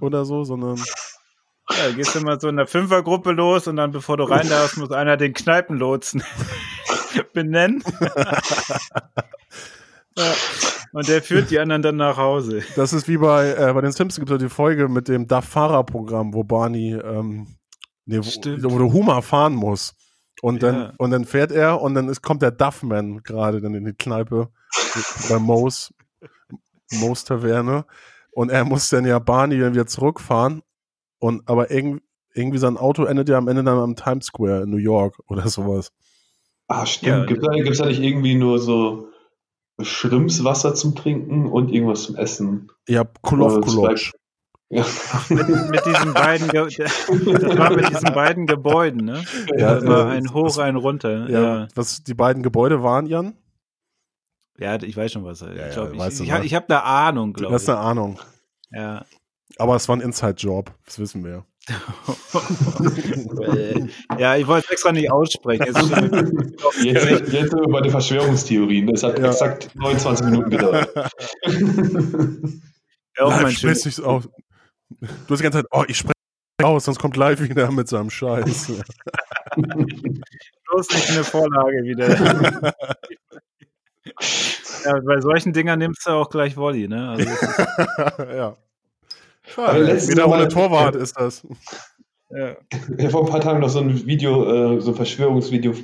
oder 0.00 0.24
so, 0.24 0.44
sondern 0.44 0.82
ja, 1.70 1.92
gehst 1.94 2.14
du 2.14 2.20
mal 2.20 2.40
so 2.40 2.48
in 2.48 2.56
der 2.56 2.66
Fünfergruppe 2.66 3.32
los 3.32 3.68
und 3.68 3.76
dann, 3.76 3.92
bevor 3.92 4.16
du 4.16 4.24
rein 4.24 4.48
darfst, 4.48 4.78
muss 4.78 4.90
einer 4.90 5.16
den 5.16 5.34
Kneipenlotsen 5.34 6.22
benennen. 7.32 7.82
ja. 10.16 10.32
Und 10.92 11.08
der 11.08 11.22
führt 11.22 11.50
die 11.50 11.58
anderen 11.58 11.82
dann 11.82 11.96
nach 11.96 12.16
Hause. 12.16 12.62
Das 12.76 12.92
ist 12.92 13.06
wie 13.08 13.18
bei, 13.18 13.52
äh, 13.52 13.72
bei 13.72 13.80
den 13.80 13.92
Simpsons 13.92 14.18
gibt 14.18 14.30
es 14.30 14.38
die 14.38 14.48
Folge 14.48 14.88
mit 14.88 15.08
dem 15.08 15.26
DAF-Fahrerprogramm, 15.28 16.34
wo 16.34 16.42
Barney, 16.42 16.94
ähm, 16.94 17.46
nee, 18.06 18.18
wo, 18.18 18.22
wo 18.22 18.78
der 18.78 18.92
Humor 18.92 19.22
fahren 19.22 19.54
muss. 19.54 19.94
Und 20.42 20.62
dann, 20.62 20.74
ja. 20.74 20.92
und 20.96 21.10
dann 21.10 21.24
fährt 21.26 21.52
er 21.52 21.80
und 21.80 21.94
dann 21.94 22.08
ist, 22.08 22.22
kommt 22.22 22.42
der 22.42 22.50
Duffman 22.50 23.22
gerade 23.22 23.60
dann 23.60 23.74
in 23.74 23.84
die 23.84 23.92
Kneipe 23.92 24.48
bei 25.28 25.38
Mo's, 25.38 25.92
Mo's 26.92 27.24
Taverne. 27.24 27.84
Und 28.32 28.50
er 28.50 28.64
muss 28.64 28.88
dann 28.88 29.04
ja 29.04 29.18
Barney 29.18 29.58
dann 29.60 29.74
wieder 29.74 29.86
zurückfahren 29.86 30.62
und 31.18 31.48
aber 31.48 31.70
irgendwie, 31.70 32.02
irgendwie 32.34 32.58
sein 32.58 32.76
Auto 32.76 33.04
endet 33.04 33.28
ja 33.28 33.38
am 33.38 33.48
Ende 33.48 33.62
dann 33.62 33.78
am 33.78 33.96
Times 33.96 34.26
Square 34.26 34.62
in 34.62 34.70
New 34.70 34.78
York 34.78 35.18
oder 35.28 35.48
sowas. 35.48 35.92
Ah, 36.70 36.86
stimmt. 36.86 37.08
Ja, 37.08 37.24
Gibt 37.24 37.42
es 37.42 37.78
da, 37.78 37.84
da 37.84 37.90
nicht 37.90 38.00
irgendwie 38.00 38.36
nur 38.36 38.60
so 38.60 39.08
Schrimpswasser 39.82 40.72
zum 40.76 40.94
Trinken 40.94 41.46
und 41.48 41.68
irgendwas 41.68 42.04
zum 42.04 42.14
Essen? 42.14 42.70
Ja, 42.86 43.04
Kulov 43.22 43.60
Kulov. 43.60 44.12
Ja. 44.68 44.86
mit, 45.30 45.48
mit, 45.48 45.84
diesen 45.84 46.14
beiden, 46.14 46.46
das 46.52 47.58
war 47.58 47.74
mit 47.74 47.90
diesen 47.90 48.14
beiden 48.14 48.46
Gebäuden, 48.46 49.04
ne? 49.04 49.24
Ja, 49.56 49.74
das 49.74 49.86
war 49.86 50.10
ein 50.10 50.32
hoch, 50.32 50.58
ein 50.58 50.76
runter. 50.76 51.28
Ja, 51.28 51.40
ja, 51.40 51.68
Was 51.74 52.04
die 52.04 52.14
beiden 52.14 52.44
Gebäude 52.44 52.84
waren, 52.84 53.06
Jan? 53.06 53.34
Ja, 54.56 54.80
ich 54.80 54.96
weiß 54.96 55.10
schon 55.10 55.24
was. 55.24 55.42
Ich, 55.42 55.48
ja, 55.48 55.70
glaub, 55.70 55.92
ich, 55.92 56.20
ich, 56.20 56.32
ich 56.44 56.54
habe 56.54 56.66
eine 56.68 56.84
Ahnung, 56.84 57.32
glaube 57.32 57.56
ich. 57.56 57.64
Du 57.64 57.68
hast 57.68 57.68
eine 57.68 57.78
Ahnung. 57.78 58.20
Ja. 58.70 59.04
Aber 59.58 59.74
es 59.74 59.88
war 59.88 59.96
ein 59.96 60.02
Inside-Job, 60.02 60.70
das 60.86 61.00
wissen 61.00 61.24
wir. 61.24 61.44
ja, 64.18 64.36
ich 64.36 64.46
wollte 64.46 64.66
es 64.66 64.72
extra 64.72 64.92
nicht 64.92 65.10
aussprechen. 65.10 65.66
Jetzt, 66.82 67.08
jetzt, 67.08 67.32
jetzt 67.32 67.50
sind 67.50 67.60
wir 67.60 67.68
bei 67.68 67.80
den 67.80 67.90
Verschwörungstheorien. 67.90 68.86
Das 68.86 69.02
hat 69.02 69.18
ja. 69.18 69.26
exakt 69.26 69.74
29 69.74 70.26
Minuten 70.26 70.50
gedauert. 70.50 70.88
ja, 73.16 73.24
auch 73.24 73.42
mein 73.42 73.46
nicht 73.46 73.64
aus. 74.00 74.28
Du 74.28 75.30
hast 75.30 75.38
die 75.38 75.42
ganze 75.42 75.58
Zeit, 75.58 75.66
oh, 75.70 75.84
ich 75.88 75.98
spreche 75.98 76.14
aus, 76.62 76.84
sonst 76.84 76.98
kommt 76.98 77.16
live 77.16 77.40
wieder 77.40 77.70
mit 77.70 77.88
seinem 77.88 78.10
Scheiß. 78.10 78.72
Bloß 79.56 80.90
nicht 80.90 81.10
eine 81.10 81.24
Vorlage 81.24 81.82
wieder. 81.82 82.74
ja, 84.84 85.00
bei 85.00 85.20
solchen 85.20 85.52
Dingern 85.52 85.78
nimmst 85.78 86.06
du 86.06 86.10
auch 86.10 86.30
gleich 86.30 86.56
Volley, 86.56 86.88
ne? 86.88 87.10
Also 87.10 87.28
ja. 88.24 88.56
Schade, 89.54 90.08
wieder 90.08 90.28
ohne 90.28 90.48
Torwart 90.48 90.96
ist 90.96 91.14
das. 91.18 91.46
Ja. 92.32 92.56
Ich 92.70 93.06
habe 93.06 93.10
vor 93.10 93.24
ein 93.24 93.28
paar 93.28 93.40
Tagen 93.40 93.58
noch 93.58 93.70
so 93.70 93.80
ein 93.80 94.06
Video, 94.06 94.76
äh, 94.76 94.80
so 94.80 94.92
ein 94.92 94.96
Verschwörungsvideo 94.96 95.74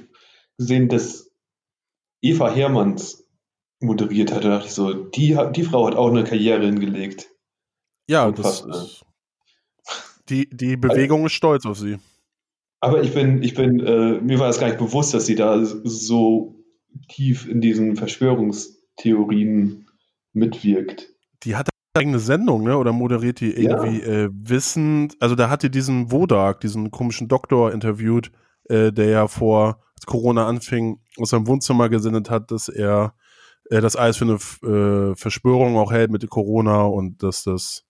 gesehen, 0.56 0.88
das 0.88 1.28
Eva 2.22 2.48
Hermanns 2.54 3.24
moderiert 3.80 4.32
hat. 4.32 4.44
Da 4.44 4.50
dachte 4.50 4.68
ich 4.68 4.72
so, 4.72 4.92
die, 4.92 5.36
die 5.56 5.64
Frau 5.64 5.88
hat 5.88 5.96
auch 5.96 6.08
eine 6.08 6.22
Karriere 6.22 6.64
hingelegt. 6.64 7.28
Ja, 8.06 8.30
das 8.30 8.60
ist, 8.60 9.04
die, 10.28 10.48
die 10.48 10.76
Bewegung 10.76 11.22
also, 11.22 11.26
ist 11.26 11.32
stolz 11.32 11.66
auf 11.66 11.78
sie. 11.78 11.98
Aber 12.80 13.02
ich 13.02 13.12
bin, 13.14 13.42
ich 13.42 13.54
bin, 13.54 13.80
äh, 13.80 14.20
mir 14.20 14.38
war 14.38 14.46
das 14.46 14.60
gar 14.60 14.68
nicht 14.68 14.78
bewusst, 14.78 15.14
dass 15.14 15.26
sie 15.26 15.34
da 15.34 15.64
so 15.64 16.64
tief 17.08 17.48
in 17.48 17.60
diesen 17.60 17.96
Verschwörungstheorien 17.96 19.88
mitwirkt. 20.32 21.08
Die 21.42 21.56
hat 21.56 21.68
eigene 21.96 22.18
Sendung, 22.18 22.64
ne? 22.64 22.76
Oder 22.76 22.92
moderiert 22.92 23.40
die 23.40 23.52
irgendwie 23.52 24.00
ja. 24.00 24.06
äh, 24.06 24.28
wissend? 24.32 25.16
Also 25.20 25.34
da 25.34 25.48
hat 25.48 25.62
die 25.62 25.70
diesen 25.70 26.10
Wodak, 26.10 26.60
diesen 26.60 26.90
komischen 26.90 27.28
Doktor 27.28 27.72
interviewt, 27.72 28.30
äh, 28.64 28.92
der 28.92 29.08
ja 29.08 29.28
vor 29.28 29.82
als 29.94 30.06
Corona 30.06 30.46
anfing, 30.46 31.00
aus 31.18 31.30
seinem 31.30 31.46
Wohnzimmer 31.46 31.88
gesendet 31.88 32.30
hat, 32.30 32.50
dass 32.50 32.68
er 32.68 33.14
äh, 33.70 33.80
das 33.80 33.96
alles 33.96 34.18
für 34.18 34.24
eine 34.24 34.34
äh, 34.34 35.14
Verschwörung 35.16 35.76
auch 35.76 35.92
hält 35.92 36.10
mit 36.10 36.28
Corona 36.28 36.82
und 36.82 37.22
dass 37.22 37.44
das 37.44 37.84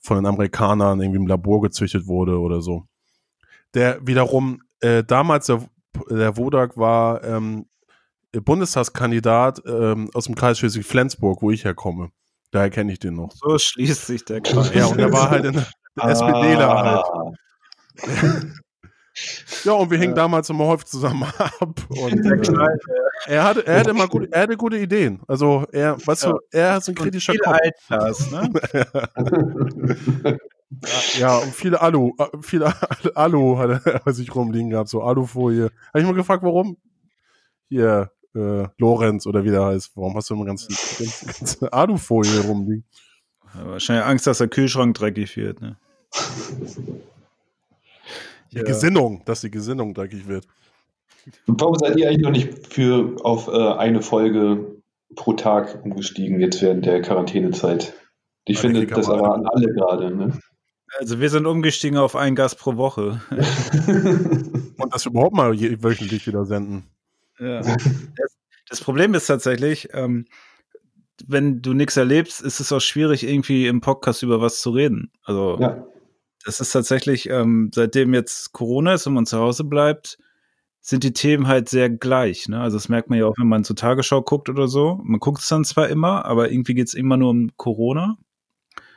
von 0.00 0.16
den 0.16 0.26
Amerikanern 0.26 1.00
irgendwie 1.00 1.20
im 1.20 1.26
Labor 1.26 1.60
gezüchtet 1.60 2.06
wurde 2.06 2.38
oder 2.38 2.60
so. 2.60 2.84
Der 3.74 4.06
wiederum 4.06 4.62
äh, 4.80 5.02
damals 5.04 5.46
der, 5.46 5.68
der 6.10 6.36
Wodak 6.36 6.76
war 6.76 7.24
ähm, 7.24 7.66
Bundestagskandidat 8.32 9.62
ähm, 9.66 10.10
aus 10.14 10.26
dem 10.26 10.34
Kreis 10.34 10.58
Schleswig-Flensburg, 10.58 11.42
wo 11.42 11.50
ich 11.50 11.64
herkomme. 11.64 12.10
Daher 12.50 12.70
kenne 12.70 12.92
ich 12.92 12.98
den 12.98 13.14
noch. 13.14 13.30
So 13.32 13.58
schließt 13.58 14.06
sich 14.06 14.24
der 14.24 14.40
Kreis. 14.40 14.72
Ja, 14.74 14.86
und 14.86 14.98
er 14.98 15.12
war 15.12 15.30
halt 15.30 15.44
in 15.44 15.52
der 15.52 15.66
ah. 15.96 16.10
SPDler 16.10 16.82
halt. 16.82 17.04
ja, 19.64 19.72
und 19.72 19.90
wir 19.90 19.98
hingen 19.98 20.14
damals 20.14 20.48
immer 20.48 20.66
häufig 20.66 20.86
zusammen 20.86 21.24
ab. 21.24 21.74
Und, 21.88 22.24
äh, 22.24 22.40
er, 23.26 23.42
hatte, 23.44 23.66
er, 23.66 23.80
hatte 23.80 23.90
immer 23.90 24.06
gut, 24.06 24.28
er 24.30 24.42
hatte 24.42 24.56
gute 24.56 24.78
Ideen. 24.78 25.20
Also, 25.26 25.66
er, 25.72 25.96
weißt 26.06 26.22
ja. 26.24 26.30
du, 26.30 26.38
er 26.52 26.76
ist 26.78 26.88
ein 26.88 26.94
kritischer 26.94 27.32
und 27.32 27.38
viel 27.38 27.44
Kopf. 27.44 27.58
Alters, 27.90 28.30
ne? 28.30 28.48
ja, 31.18 31.38
und 31.38 31.52
viele 31.54 31.80
Alu, 31.80 32.12
äh, 32.18 32.26
viele 32.40 32.72
Alu 33.14 33.58
hat 33.58 33.84
er 33.84 34.12
sich 34.12 34.32
rumliegen 34.34 34.70
gehabt, 34.70 34.88
so 34.88 35.02
Alufolie. 35.02 35.70
Habe 35.88 36.00
ich 36.00 36.06
mal 36.06 36.14
gefragt, 36.14 36.44
warum? 36.44 36.76
Hier, 37.68 38.12
äh, 38.38 38.68
Lorenz 38.78 39.26
oder 39.26 39.44
wie 39.44 39.50
der 39.50 39.64
heißt. 39.64 39.92
Warum 39.96 40.14
hast 40.16 40.30
du 40.30 40.34
immer 40.34 40.44
ganz, 40.44 40.66
ganz, 40.68 41.26
ganz 41.26 41.62
Alufolie 41.72 42.40
rumliegen? 42.40 42.84
Ja, 43.54 43.66
wahrscheinlich 43.66 44.04
Angst, 44.04 44.26
dass 44.26 44.38
der 44.38 44.48
Kühlschrank 44.48 44.96
dreckig 44.96 45.36
wird, 45.36 45.60
ne? 45.60 45.76
Die 48.52 48.58
ja. 48.58 48.62
Gesinnung, 48.62 49.22
dass 49.24 49.42
die 49.42 49.50
Gesinnung 49.50 49.94
dreckig 49.94 50.26
wird. 50.26 50.46
warum 51.46 51.74
seid 51.74 51.96
ihr 51.96 52.08
eigentlich 52.08 52.22
noch 52.22 52.30
nicht 52.30 52.72
für 52.72 53.16
auf 53.22 53.48
äh, 53.48 53.72
eine 53.72 54.00
Folge 54.00 54.80
pro 55.14 55.34
Tag 55.34 55.84
umgestiegen 55.84 56.40
jetzt 56.40 56.62
während 56.62 56.86
der 56.86 57.02
Quarantänezeit? 57.02 57.94
Ich 58.44 58.56
ja, 58.56 58.60
finde, 58.62 58.86
das 58.86 59.08
erwarten 59.08 59.46
alle 59.46 59.72
gerade, 59.74 60.14
ne? 60.14 60.40
Also 60.98 61.20
wir 61.20 61.28
sind 61.28 61.44
umgestiegen 61.46 61.98
auf 61.98 62.16
einen 62.16 62.34
Gast 62.34 62.58
pro 62.58 62.76
Woche. 62.76 63.20
Und 64.78 64.94
das 64.94 65.04
überhaupt 65.04 65.36
mal 65.36 65.52
wöchentlich 65.82 66.26
wieder 66.26 66.46
senden. 66.46 66.84
Ja. 67.38 67.60
Das, 68.16 68.36
das, 68.68 68.80
Problem 68.82 69.14
ist 69.14 69.26
tatsächlich, 69.26 69.88
ähm, 69.92 70.26
wenn 71.26 71.62
du 71.62 71.72
nichts 71.72 71.96
erlebst, 71.96 72.42
ist 72.42 72.60
es 72.60 72.72
auch 72.72 72.80
schwierig, 72.80 73.26
irgendwie 73.26 73.66
im 73.66 73.80
Podcast 73.80 74.22
über 74.22 74.40
was 74.40 74.60
zu 74.60 74.70
reden. 74.70 75.10
Also 75.22 75.58
ja. 75.58 75.86
das 76.44 76.60
ist 76.60 76.72
tatsächlich, 76.72 77.28
ähm, 77.30 77.70
seitdem 77.74 78.12
jetzt 78.14 78.52
Corona 78.52 78.94
ist 78.94 79.06
und 79.06 79.14
man 79.14 79.26
zu 79.26 79.38
Hause 79.38 79.64
bleibt, 79.64 80.18
sind 80.80 81.04
die 81.04 81.12
Themen 81.12 81.48
halt 81.48 81.68
sehr 81.68 81.90
gleich. 81.90 82.48
Ne? 82.48 82.60
Also 82.60 82.76
das 82.76 82.88
merkt 82.88 83.10
man 83.10 83.18
ja 83.18 83.26
auch, 83.26 83.34
wenn 83.38 83.48
man 83.48 83.64
zur 83.64 83.76
Tagesschau 83.76 84.22
guckt 84.22 84.48
oder 84.48 84.68
so. 84.68 85.00
Man 85.02 85.20
guckt 85.20 85.40
es 85.40 85.48
dann 85.48 85.64
zwar 85.64 85.88
immer, 85.88 86.24
aber 86.24 86.50
irgendwie 86.50 86.74
geht 86.74 86.88
es 86.88 86.94
immer 86.94 87.16
nur 87.16 87.30
um 87.30 87.50
Corona. 87.56 88.16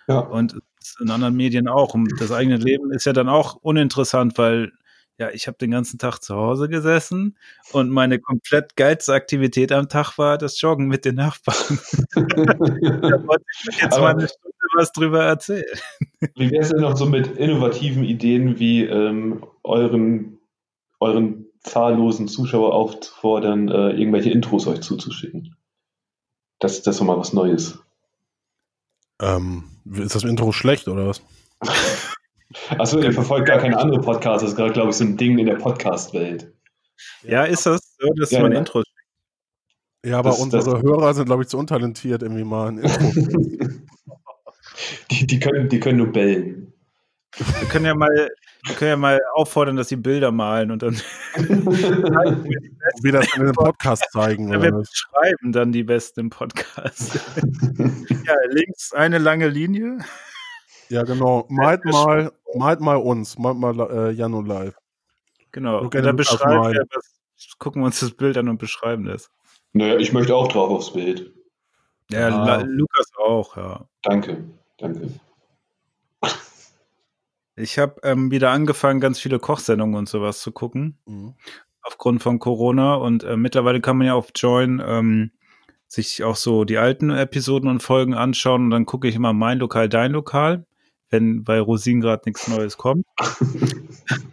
Ja. 0.08 0.20
Und 0.20 0.58
in 1.00 1.10
anderen 1.10 1.36
Medien 1.36 1.68
auch. 1.68 1.94
Und 1.94 2.10
das 2.20 2.32
eigene 2.32 2.58
Leben 2.58 2.92
ist 2.92 3.06
ja 3.06 3.14
dann 3.14 3.30
auch 3.30 3.56
uninteressant, 3.56 4.38
weil 4.38 4.72
ja, 5.22 5.30
ich 5.30 5.46
habe 5.46 5.56
den 5.60 5.70
ganzen 5.70 6.00
Tag 6.00 6.18
zu 6.18 6.36
Hause 6.36 6.68
gesessen 6.68 7.38
und 7.74 7.92
meine 7.92 8.18
komplett 8.18 8.76
geilste 8.76 9.14
Aktivität 9.14 9.72
am 9.72 9.88
Tag 9.88 10.18
war 10.18 10.40
das 10.40 10.60
Joggen 10.60 10.88
mit 10.88 11.06
den 11.06 11.14
Nachbarn. 11.14 11.80
da 12.16 13.28
wollte 13.28 13.46
ich 13.70 13.82
jetzt 13.82 13.94
Aber 13.94 14.02
mal 14.02 14.12
eine 14.14 14.28
Stunde 14.28 14.58
was 14.78 14.92
drüber 14.92 15.24
erzählen. 15.24 15.78
Wie 16.36 16.50
wäre 16.50 16.64
es 16.64 16.70
denn 16.70 16.82
noch 16.82 16.98
so 16.98 17.06
mit 17.06 17.38
innovativen 17.38 18.04
Ideen 18.04 18.58
wie 18.58 18.84
ähm, 18.86 19.46
euren, 19.64 20.40
euren 21.00 21.46
zahllosen 21.60 22.28
Zuschauer 22.28 22.74
aufzufordern, 22.74 23.70
äh, 23.70 23.92
irgendwelche 23.92 24.32
Intros 24.32 24.66
euch 24.66 24.82
zuzuschicken? 24.82 25.56
Das, 26.58 26.82
das 26.82 26.96
ist 26.96 27.00
doch 27.00 27.06
mal 27.06 27.20
was 27.20 27.34
Neues. 27.34 27.78
Ähm, 29.22 29.66
ist 29.86 30.16
das 30.16 30.24
Intro 30.24 30.52
schlecht 30.52 30.88
oder 30.88 31.06
was? 31.06 31.22
Achso, 32.78 33.00
ihr 33.00 33.14
verfolgt 33.14 33.48
gar 33.48 33.60
keine 33.60 33.78
andere 33.78 34.02
Podcasts. 34.02 34.42
Das 34.42 34.52
ist 34.52 34.58
gerade, 34.58 34.74
glaube 34.74 34.90
ich, 34.90 34.96
so 34.96 35.04
ein 35.04 35.18
Ding 35.18 35.38
in 35.38 35.46
der 35.46 35.56
Podcast-Welt. 35.56 36.52
Ja, 37.24 37.44
ist 37.44 37.66
das 37.66 37.96
so? 38.00 38.08
Das 38.16 38.30
ist 38.30 38.32
ja, 38.32 38.42
mein 38.42 38.54
ja. 38.54 38.60
Intro. 38.60 38.84
Ja, 40.06 40.20
aber 40.20 40.32
das, 40.32 40.40
unsere 40.40 40.64
das, 40.64 40.82
Hörer 40.82 41.14
sind, 41.14 41.26
glaube 41.26 41.44
ich, 41.44 41.50
zu 41.50 41.58
untalentiert, 41.58 42.24
irgendwie 42.24 42.44
mal 42.44 42.70
ein 42.70 42.80
Intro. 42.80 43.12
die, 45.12 45.28
die, 45.28 45.40
können, 45.40 45.70
die 45.70 45.80
können 45.80 46.00
nur 46.00 46.12
bellen. 46.12 46.74
Wir 47.38 47.68
können 47.70 47.86
ja 47.86 47.96
mal, 47.96 48.30
wir 48.66 48.76
können 48.76 48.90
ja 48.90 48.98
mal 48.98 49.20
auffordern, 49.36 49.78
dass 49.78 49.90
sie 49.90 49.96
Bilder 49.96 50.32
malen 50.32 50.72
und 50.72 50.82
dann 50.84 50.96
wie 53.02 53.12
das 53.12 53.26
in 53.36 53.46
dem 53.46 53.54
Podcast 53.54 54.06
zeigen. 54.12 54.52
Ja, 54.52 54.62
wir 54.62 54.72
beschreiben 54.72 55.52
dann 55.52 55.72
die 55.72 55.84
besten 55.84 56.30
Podcasts. 56.30 57.14
ja, 58.26 58.36
links 58.50 58.92
eine 58.92 59.18
lange 59.18 59.48
Linie. 59.48 60.00
Ja, 60.92 61.04
genau. 61.04 61.46
Malt 61.48 61.86
mal, 61.86 62.34
malt 62.54 62.82
mal 62.82 62.98
uns, 62.98 63.38
malt 63.38 63.58
mal 63.58 63.80
äh, 63.80 64.12
Jan 64.12 64.34
und 64.34 64.46
Live. 64.46 64.76
Genau. 65.54 65.84
Okay, 65.84 66.02
dann 66.02 66.18
beschreiben 66.18 66.74
wir 66.74 66.86
das, 66.92 67.14
gucken 67.60 67.82
wir 67.82 67.86
uns 67.86 68.02
das 68.02 68.12
Bild 68.12 68.38
an 68.38 68.50
und 68.50 68.58
beschreiben 68.58 69.06
das. 69.06 69.32
Naja, 69.72 69.96
ich 69.96 70.12
möchte 70.12 70.36
auch 70.36 70.50
drauf 70.50 70.70
aufs 70.70 70.92
Bild. 70.92 71.34
Ja, 72.12 72.28
ah. 72.28 72.62
Lukas 72.62 73.10
auch, 73.18 73.56
ja. 73.56 73.86
Danke, 74.02 74.44
danke. 74.78 75.08
Ich 77.56 77.80
habe 77.80 78.02
ähm, 78.04 78.30
wieder 78.30 78.50
angefangen, 78.50 79.00
ganz 79.00 79.18
viele 79.20 79.40
Kochsendungen 79.40 79.96
und 79.96 80.10
sowas 80.10 80.42
zu 80.42 80.52
gucken. 80.52 80.98
Mhm. 81.06 81.36
Aufgrund 81.84 82.22
von 82.22 82.40
Corona. 82.40 82.96
Und 82.96 83.24
äh, 83.24 83.38
mittlerweile 83.38 83.80
kann 83.80 83.98
man 83.98 84.08
ja 84.08 84.14
auf 84.14 84.32
Join 84.36 84.84
ähm, 84.86 85.32
sich 85.88 86.24
auch 86.26 86.36
so 86.36 86.66
die 86.66 86.78
alten 86.78 87.12
Episoden 87.12 87.70
und 87.70 87.82
Folgen 87.82 88.14
anschauen. 88.14 88.66
Und 88.66 88.72
dann 88.72 88.86
gucke 88.86 89.08
ich 89.08 89.16
immer 89.16 89.32
mein 89.32 89.60
Lokal, 89.60 89.88
dein 89.88 90.12
Lokal 90.12 90.66
wenn 91.12 91.44
bei 91.44 91.60
Rosin 91.60 92.02
gerade 92.02 92.24
nichts 92.26 92.48
Neues 92.48 92.78
kommt. 92.78 93.06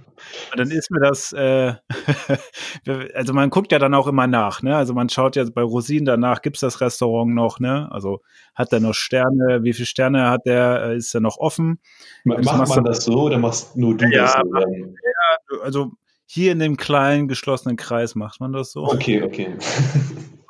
Und 0.50 0.58
dann 0.58 0.70
ist 0.70 0.90
mir 0.90 1.00
das, 1.00 1.32
äh, 1.32 1.74
also 3.14 3.32
man 3.32 3.50
guckt 3.50 3.72
ja 3.72 3.78
dann 3.78 3.94
auch 3.94 4.06
immer 4.06 4.26
nach, 4.26 4.62
ne? 4.62 4.76
Also 4.76 4.94
man 4.94 5.08
schaut 5.08 5.37
ja 5.37 5.44
bei 5.52 5.62
Rosin 5.62 6.04
danach, 6.04 6.42
gibt 6.42 6.56
es 6.56 6.60
das 6.60 6.81
Restaurant 6.81 7.35
noch, 7.35 7.60
ne? 7.60 7.88
Also 7.90 8.20
hat 8.54 8.72
er 8.72 8.81
noch 8.81 8.94
Sterne, 8.94 9.62
wie 9.62 9.72
viele 9.72 9.87
Sterne 9.87 10.31
hat 10.31 10.42
der, 10.46 10.83
äh, 10.83 10.96
ist 10.96 11.14
er 11.14 11.20
noch 11.20 11.38
offen? 11.38 11.81
Macht 12.24 12.68
man 12.68 12.85
das 12.85 13.04
so 13.04 13.22
oder 13.22 13.38
machst 13.38 13.76
nur 13.76 13.96
du 13.96 14.06
ja, 14.06 14.22
das 14.22 14.33
so? 14.35 14.58
Ja, 14.58 15.62
also 15.62 15.92
hier 16.26 16.52
in 16.52 16.58
dem 16.58 16.76
kleinen 16.76 17.29
geschlossenen 17.29 17.76
Kreis 17.76 18.14
macht 18.14 18.40
man 18.40 18.52
das 18.52 18.72
so. 18.72 18.85
Okay, 18.85 19.22
okay. 19.22 19.56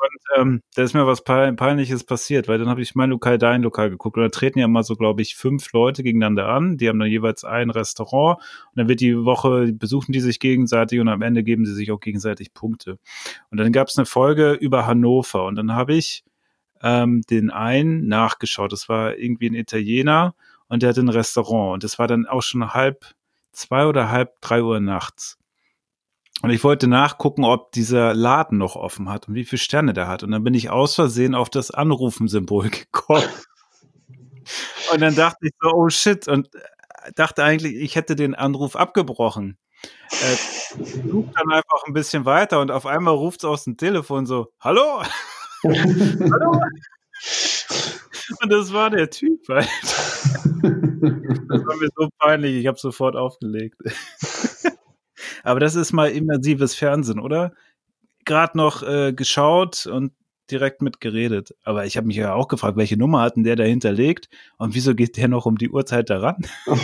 Und 0.09 0.41
ähm, 0.41 0.63
da 0.75 0.83
ist 0.83 0.95
mir 0.95 1.07
was 1.07 1.23
Peinliches 1.23 2.05
passiert, 2.05 2.49
weil 2.49 2.59
dann 2.59 2.69
habe 2.69 2.81
ich 2.81 2.95
mein 2.95 3.11
Lokal, 3.11 3.39
dein 3.39 3.63
Lokal 3.63 3.91
geguckt 3.91 4.17
und 4.17 4.23
da 4.23 4.29
treten 4.29 4.59
ja 4.59 4.65
immer 4.65 4.83
so, 4.83 4.97
glaube 4.97 5.23
ich, 5.23 5.37
fünf 5.37 5.73
Leute 5.73 6.03
gegeneinander 6.03 6.49
an. 6.49 6.77
Die 6.77 6.89
haben 6.89 6.99
dann 6.99 7.09
jeweils 7.09 7.45
ein 7.45 7.71
Restaurant 7.71 8.39
und 8.39 8.77
dann 8.79 8.89
wird 8.89 9.01
die 9.01 9.17
Woche, 9.25 9.73
besuchen 9.73 10.13
die 10.13 10.21
sich 10.21 10.41
gegenseitig 10.41 11.01
und 11.01 11.09
am 11.09 11.23
Ende 11.23 11.43
geben 11.45 11.67
sie 11.67 11.75
sich 11.75 11.91
auch 11.93 12.01
gegenseitig 12.01 12.55
Punkte. 12.55 12.99
Und 13.51 13.59
dann 13.59 13.73
gab 13.73 13.89
es 13.89 13.99
eine 13.99 14.07
Folge 14.07 14.53
über 14.53 14.87
Hannover 14.87 15.45
und 15.47 15.57
dann 15.57 15.75
habe 15.75 15.95
ich 15.95 16.25
ähm, 16.83 17.23
den 17.31 17.51
einen 17.51 18.07
nachgeschaut. 18.09 18.73
Das 18.73 18.89
war 18.89 19.17
irgendwie 19.17 19.51
ein 19.51 19.55
Italiener 19.55 20.35
und 20.69 20.83
der 20.83 20.91
hatte 20.91 21.01
ein 21.01 21.09
Restaurant 21.09 21.75
und 21.75 21.85
das 21.85 21.99
war 21.99 22.07
dann 22.07 22.27
auch 22.27 22.43
schon 22.43 22.73
halb 22.73 23.05
zwei 23.53 23.87
oder 23.87 24.11
halb 24.11 24.41
drei 24.41 24.63
Uhr 24.63 24.81
nachts. 24.81 25.38
Und 26.43 26.51
ich 26.51 26.63
wollte 26.63 26.87
nachgucken, 26.87 27.45
ob 27.45 27.73
dieser 27.73 28.15
Laden 28.15 28.59
noch 28.59 28.77
offen 28.77 29.09
hat 29.09 29.29
und 29.29 29.35
wie 29.35 29.45
viele 29.45 29.59
Sterne 29.59 29.93
der 29.93 30.07
hat. 30.07 30.23
Und 30.23 30.31
dann 30.31 30.45
bin 30.45 30.55
ich 30.55 30.71
aus 30.71 30.95
Versehen 30.95 31.35
auf 31.35 31.51
das 31.51 31.71
Anrufen-Symbol 31.71 32.71
gekommen. 32.71 33.25
Und 34.93 35.01
dann 35.01 35.15
dachte 35.15 35.39
ich 35.43 35.53
so, 35.61 35.73
oh 35.73 35.89
shit. 35.89 36.29
Und 36.29 36.49
dachte 37.15 37.45
eigentlich, 37.45 37.75
ich 37.77 37.97
hätte 37.97 38.17
den 38.17 38.35
Anruf 38.35 38.77
abgebrochen. 38.77 39.59
Äh, 40.11 40.37
sucht 41.07 41.35
dann 41.37 41.53
einfach 41.53 41.85
ein 41.87 41.93
bisschen 41.93 42.25
weiter 42.25 42.61
und 42.61 42.71
auf 42.71 42.87
einmal 42.87 43.15
ruft 43.15 43.41
es 43.41 43.45
aus 43.45 43.65
dem 43.65 43.77
Telefon 43.77 44.27
so, 44.27 44.53
hallo? 44.61 45.03
hallo? 45.65 46.61
Und 48.41 48.53
das 48.53 48.73
war 48.73 48.91
der 48.91 49.11
Typ 49.11 49.49
halt. 49.49 49.69
Das 51.49 51.65
war 51.65 51.77
mir 51.77 51.89
so 51.97 52.09
peinlich, 52.19 52.57
ich 52.57 52.67
habe 52.67 52.79
sofort 52.79 53.15
aufgelegt. 53.17 53.77
Aber 55.43 55.61
das 55.61 55.75
ist 55.75 55.93
mal 55.93 56.11
immersives 56.11 56.75
Fernsehen, 56.75 57.21
oder? 57.21 57.53
Gerade 58.25 58.57
noch 58.57 58.83
äh, 58.83 59.13
geschaut 59.13 59.87
und 59.87 60.13
direkt 60.51 60.83
mitgeredet. 60.83 61.55
Aber 61.65 61.87
ich 61.87 61.97
habe 61.97 62.07
mich 62.07 62.17
ja 62.17 62.35
auch 62.35 62.49
gefragt, 62.49 62.77
welche 62.77 62.97
Nummer 62.97 63.21
hat 63.21 63.37
denn 63.37 63.45
der 63.45 63.57
dahinter 63.57 63.93
legt 63.93 64.29
und 64.57 64.75
wieso 64.75 64.95
geht 64.95 65.17
der 65.17 65.29
noch 65.29 65.47
um 65.47 65.59
die 65.59 65.71
Uhrzeit 65.71 66.11
daran? 66.11 66.37
das 66.67 66.79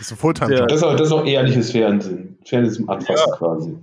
ist 0.00 0.24
ein 0.24 0.52
ja. 0.52 0.66
das, 0.66 0.80
das 0.80 1.00
ist 1.00 1.12
auch 1.12 1.24
ehrliches 1.24 1.72
Fernsehen. 1.72 2.38
Fernsehen 2.44 2.74
zum 2.74 2.90
Anfassen 2.90 3.28
ja. 3.28 3.36
quasi. 3.36 3.76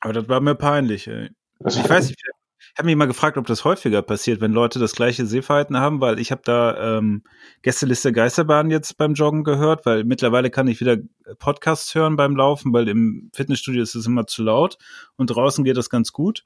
Aber 0.00 0.12
das 0.12 0.28
war 0.28 0.40
mir 0.40 0.54
peinlich, 0.54 1.08
ey. 1.08 1.30
Ich 1.66 1.88
weiß 1.88 2.08
nicht, 2.08 2.22
ich 2.24 2.37
habe 2.76 2.86
mich 2.86 2.96
mal 2.96 3.06
gefragt, 3.06 3.38
ob 3.38 3.46
das 3.46 3.64
häufiger 3.64 4.02
passiert, 4.02 4.40
wenn 4.40 4.52
Leute 4.52 4.78
das 4.78 4.92
gleiche 4.92 5.26
Sehverhalten 5.26 5.78
haben, 5.78 6.00
weil 6.00 6.18
ich 6.18 6.30
habe 6.30 6.42
da 6.44 6.98
ähm, 6.98 7.22
Gästeliste 7.62 8.12
Geisterbahn 8.12 8.70
jetzt 8.70 8.96
beim 8.98 9.14
Joggen 9.14 9.44
gehört, 9.44 9.86
weil 9.86 10.04
mittlerweile 10.04 10.50
kann 10.50 10.68
ich 10.68 10.80
wieder 10.80 10.98
Podcasts 11.38 11.94
hören 11.94 12.16
beim 12.16 12.36
Laufen, 12.36 12.72
weil 12.72 12.88
im 12.88 13.30
Fitnessstudio 13.34 13.82
ist 13.82 13.94
es 13.94 14.06
immer 14.06 14.26
zu 14.26 14.42
laut 14.42 14.78
und 15.16 15.30
draußen 15.30 15.64
geht 15.64 15.76
das 15.76 15.90
ganz 15.90 16.12
gut. 16.12 16.44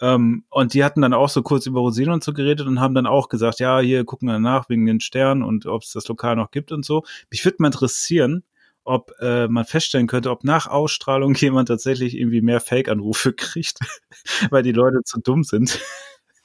Ähm, 0.00 0.44
und 0.50 0.74
die 0.74 0.82
hatten 0.82 1.02
dann 1.02 1.14
auch 1.14 1.28
so 1.28 1.42
kurz 1.42 1.66
über 1.66 1.80
Rosinen 1.80 2.12
und 2.12 2.24
so 2.24 2.32
geredet 2.32 2.66
und 2.66 2.80
haben 2.80 2.94
dann 2.94 3.06
auch 3.06 3.28
gesagt, 3.28 3.60
ja, 3.60 3.78
hier 3.78 4.04
gucken 4.04 4.28
wir 4.28 4.38
nach 4.40 4.68
wegen 4.68 4.86
den 4.86 5.00
Sternen 5.00 5.42
und 5.42 5.66
ob 5.66 5.82
es 5.82 5.92
das 5.92 6.08
Lokal 6.08 6.36
noch 6.36 6.50
gibt 6.50 6.72
und 6.72 6.84
so. 6.84 7.04
Mich 7.30 7.44
würde 7.44 7.56
mal 7.60 7.68
interessieren, 7.68 8.42
ob 8.84 9.12
äh, 9.20 9.48
man 9.48 9.64
feststellen 9.64 10.06
könnte, 10.06 10.30
ob 10.30 10.44
nach 10.44 10.66
Ausstrahlung 10.66 11.34
jemand 11.40 11.68
tatsächlich 11.68 12.16
irgendwie 12.16 12.42
mehr 12.42 12.60
Fake-Anrufe 12.60 13.32
kriegt, 13.32 13.78
weil 14.50 14.62
die 14.62 14.72
Leute 14.72 15.02
zu 15.04 15.20
dumm 15.20 15.42
sind, 15.42 15.80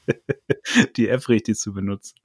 die 0.96 1.10
App 1.10 1.28
richtig 1.30 1.58
zu 1.58 1.74
benutzen. 1.74 2.16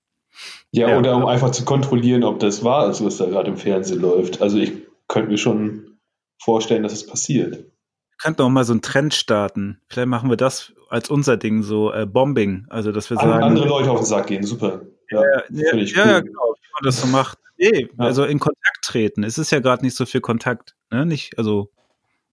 Ja, 0.73 0.89
ja, 0.89 0.99
oder 0.99 1.17
um 1.17 1.27
einfach 1.27 1.51
zu 1.51 1.65
kontrollieren, 1.65 2.25
ob 2.25 2.41
das 2.41 2.65
wahr 2.65 2.91
ist, 2.91 3.05
was 3.05 3.19
da 3.19 3.27
gerade 3.27 3.51
im 3.51 3.57
Fernsehen 3.57 4.01
läuft. 4.01 4.43
Also 4.43 4.59
ich 4.59 4.73
könnte 5.07 5.31
mir 5.31 5.39
schon 5.39 5.99
vorstellen, 6.43 6.83
dass 6.83 6.93
es 6.93 7.07
passiert. 7.07 7.57
Wir 7.57 8.19
könnten 8.19 8.43
auch 8.43 8.49
mal 8.49 8.65
so 8.65 8.73
einen 8.73 8.83
Trend 8.83 9.15
starten. 9.15 9.81
Vielleicht 9.89 10.09
machen 10.09 10.31
wir 10.31 10.37
das 10.37 10.73
als 10.89 11.11
unser 11.11 11.37
Ding, 11.37 11.62
so 11.62 11.93
äh, 11.93 12.07
Bombing. 12.07 12.67
Also, 12.69 12.93
dass 12.93 13.11
wir 13.11 13.17
sagen. 13.17 13.43
Andere 13.43 13.69
Leute 13.69 13.91
auf 13.91 14.01
den 14.01 14.07
Sack 14.07 14.29
gehen, 14.29 14.45
super. 14.45 14.83
Ja, 15.11 15.23
ja, 15.23 15.43
ja, 15.51 15.77
ja, 15.77 16.07
ja 16.07 16.21
genau, 16.21 16.54
man 16.75 16.85
das 16.85 17.01
so 17.01 17.07
macht. 17.07 17.39
Nee, 17.57 17.89
also 17.97 18.25
in 18.25 18.39
Kontakt 18.39 18.83
treten. 18.83 19.22
Es 19.22 19.39
ist 19.39 19.51
ja 19.51 19.61
gerade 19.61 19.85
nicht 19.85 19.97
so 19.97 20.07
viel 20.07 20.20
Kontakt. 20.20 20.75
Ne? 20.91 21.07
Nicht, 21.07 21.39
also, 21.39 21.70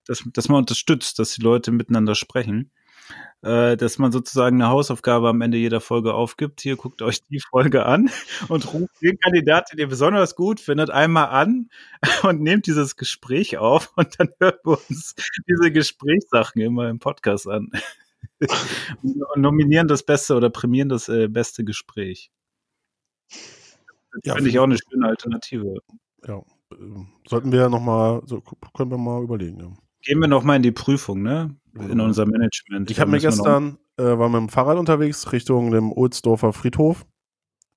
dass, 0.08 0.24
dass 0.34 0.50
man 0.50 0.60
unterstützt, 0.60 1.20
dass 1.20 1.34
die 1.34 1.42
Leute 1.42 1.72
miteinander 1.72 2.16
sprechen. 2.16 2.72
Äh, 3.44 3.76
dass 3.76 3.98
man 3.98 4.12
sozusagen 4.12 4.62
eine 4.62 4.70
Hausaufgabe 4.70 5.28
am 5.28 5.42
Ende 5.42 5.58
jeder 5.58 5.82
Folge 5.82 6.14
aufgibt. 6.14 6.62
Hier 6.62 6.76
guckt 6.76 7.02
euch 7.02 7.26
die 7.28 7.40
Folge 7.40 7.88
an 7.88 8.12
und 8.50 8.72
ruft 8.72 9.02
den 9.02 9.18
Kandidaten, 9.18 9.78
den 9.78 9.80
ihr 9.80 9.88
besonders 9.88 10.36
gut 10.36 10.60
findet, 10.60 10.92
einmal 10.92 11.30
an 11.30 11.70
und 12.24 12.42
nehmt 12.42 12.68
dieses 12.68 12.98
Gespräch 12.98 13.58
auf 13.58 13.94
und 13.96 14.20
dann 14.20 14.30
hören 14.40 14.60
wir 14.64 14.78
uns 14.88 15.16
diese 15.48 15.72
Gesprächssachen 15.72 16.62
immer 16.62 16.88
im 16.90 17.00
Podcast 17.00 17.48
an. 17.48 17.72
und 19.02 19.42
nominieren 19.42 19.88
das 19.88 20.04
Beste 20.04 20.36
oder 20.36 20.52
prämieren 20.52 20.90
das 20.90 21.10
äh, 21.10 21.28
beste 21.28 21.64
Gespräch. 21.64 22.30
Das 24.14 24.22
ja, 24.24 24.36
finde 24.36 24.50
ich 24.50 24.60
auch 24.60 24.64
eine 24.64 24.78
schöne 24.78 25.08
Alternative. 25.08 25.76
Ja, 26.28 26.42
ähm, 26.72 27.08
sollten 27.28 27.52
wir 27.52 27.70
nochmal, 27.70 28.22
so, 28.26 28.42
können 28.76 28.92
wir 28.92 28.98
mal 28.98 29.24
überlegen. 29.24 29.60
Ja. 29.60 29.68
Gehen 30.02 30.20
wir 30.20 30.28
nochmal 30.28 30.58
in 30.58 30.64
die 30.64 30.72
Prüfung, 30.72 31.22
ne? 31.22 31.56
In 31.74 32.00
unser 32.02 32.26
Management. 32.26 32.92
Ich 32.92 33.00
habe 33.00 33.12
mir 33.12 33.20
gestern, 33.20 33.78
äh, 33.98 34.04
war 34.04 34.30
mit 34.30 34.40
dem 34.40 34.50
Fahrrad 34.50 34.78
unterwegs 34.78 35.32
Richtung 35.32 35.72
dem 35.72 35.92
Ohlsdorfer 35.92 36.54
Friedhof, 36.54 37.06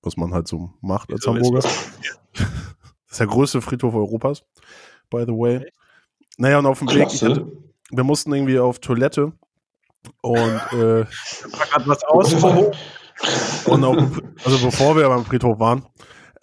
was 0.03 0.17
man 0.17 0.33
halt 0.33 0.49
so 0.49 0.73
macht 0.81 1.13
als 1.13 1.25
so 1.25 1.35
Hamburger. 1.35 1.61
das 2.33 2.49
ist 3.09 3.21
der 3.21 3.27
größte 3.27 3.61
Friedhof 3.61 3.95
Europas, 3.95 4.43
by 5.11 5.25
the 5.27 5.33
way. 5.33 5.71
Naja, 6.39 6.59
und 6.59 6.67
auf 6.67 6.81
dem 6.81 6.89
Weg, 6.89 7.09
hatte, 7.09 7.53
wir 7.91 8.05
mussten 8.05 8.33
irgendwie 8.33 8.59
auf 8.59 8.81
Toilette 8.81 9.33
und 10.23 10.73
äh, 10.73 11.05
was 11.85 12.05
aus. 12.05 12.35
und 13.67 13.85
auf, 13.85 14.23
also 14.45 14.67
bevor 14.67 14.97
wir 14.97 15.09
beim 15.09 15.25
Friedhof 15.25 15.61
waren, 15.61 15.87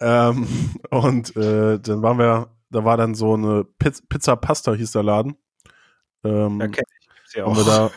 ähm, 0.02 0.46
und 0.90 1.36
äh, 1.36 1.78
dann 1.78 2.02
waren 2.02 2.18
wir, 2.18 2.50
da 2.70 2.84
war 2.84 2.96
dann 2.96 3.14
so 3.14 3.34
eine 3.34 3.64
Piz 3.64 4.02
Pizza 4.08 4.36
Pasta 4.36 4.74
hieß 4.74 4.92
der 4.92 5.02
Laden. 5.02 5.36
Ähm, 6.24 6.60
ja, 6.60 6.68
kenn 6.68 6.84
ich. 7.00 7.34
Ja 7.34 7.46
haben, 7.46 7.56
wir 7.56 7.64
da, 7.64 7.90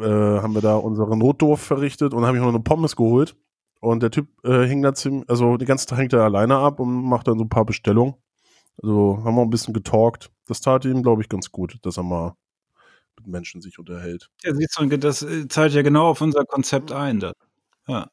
äh, 0.00 0.40
haben 0.40 0.54
wir 0.54 0.62
da 0.62 0.76
unsere 0.76 1.16
Notdurf 1.16 1.60
verrichtet 1.60 2.14
und 2.14 2.24
habe 2.24 2.36
ich 2.36 2.42
noch 2.42 2.48
eine 2.48 2.60
Pommes 2.60 2.96
geholt. 2.96 3.36
Und 3.80 4.02
der 4.02 4.10
Typ 4.10 4.28
äh, 4.44 4.66
hing 4.66 4.82
da 4.82 4.94
ziemlich, 4.94 5.28
also 5.28 5.56
die 5.56 5.64
ganze 5.64 5.86
Zeit 5.86 5.98
hängt 5.98 6.12
er 6.12 6.22
alleine 6.22 6.58
ab 6.58 6.80
und 6.80 7.04
macht 7.04 7.28
dann 7.28 7.38
so 7.38 7.44
ein 7.44 7.48
paar 7.48 7.64
Bestellungen. 7.64 8.14
Also 8.82 9.20
haben 9.24 9.34
wir 9.34 9.42
ein 9.42 9.50
bisschen 9.50 9.74
getalkt. 9.74 10.30
Das 10.46 10.60
tat 10.60 10.84
ihm, 10.84 11.02
glaube 11.02 11.22
ich, 11.22 11.28
ganz 11.28 11.50
gut, 11.50 11.78
dass 11.82 11.96
er 11.96 12.02
mal 12.02 12.34
mit 13.16 13.26
Menschen 13.26 13.60
sich 13.60 13.78
unterhält. 13.78 14.30
Ja, 14.42 14.54
siehst 14.54 14.78
du, 14.78 14.98
das 14.98 15.22
äh, 15.22 15.48
zahlt 15.48 15.72
ja 15.74 15.82
genau 15.82 16.08
auf 16.08 16.20
unser 16.20 16.44
Konzept 16.44 16.92
ein. 16.92 17.20
Das. 17.20 17.34
Ja. 17.86 18.10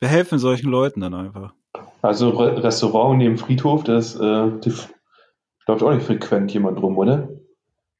Wir 0.00 0.08
helfen 0.08 0.38
solchen 0.38 0.70
Leuten 0.70 1.00
dann 1.00 1.14
einfach. 1.14 1.54
Also 2.02 2.30
Re 2.30 2.62
Restaurant 2.62 3.18
neben 3.18 3.38
Friedhof, 3.38 3.84
das 3.84 4.14
äh, 4.16 4.50
läuft 5.66 5.82
auch 5.82 5.94
nicht 5.94 6.06
frequent 6.06 6.52
jemand 6.52 6.80
rum, 6.82 6.98
oder? 6.98 7.28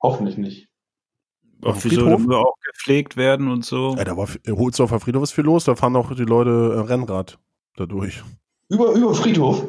Hoffentlich 0.02 0.36
nicht. 0.36 0.68
Auf 1.62 1.80
Friedhof 1.80 2.20
wir 2.26 2.38
auch 2.38 2.56
gepflegt 2.66 3.16
werden 3.16 3.50
und 3.50 3.64
so. 3.64 3.94
Ja, 3.96 4.04
da 4.04 4.16
war 4.16 4.28
Holzdorfer 4.46 5.00
Friedhof 5.00 5.22
ist 5.22 5.32
viel 5.32 5.44
los, 5.44 5.64
da 5.64 5.74
fahren 5.74 5.96
auch 5.96 6.14
die 6.14 6.24
Leute 6.24 6.74
äh, 6.76 6.80
Rennrad 6.80 7.38
dadurch. 7.76 8.22
Über, 8.68 8.92
über 8.92 9.14
Friedhof? 9.14 9.64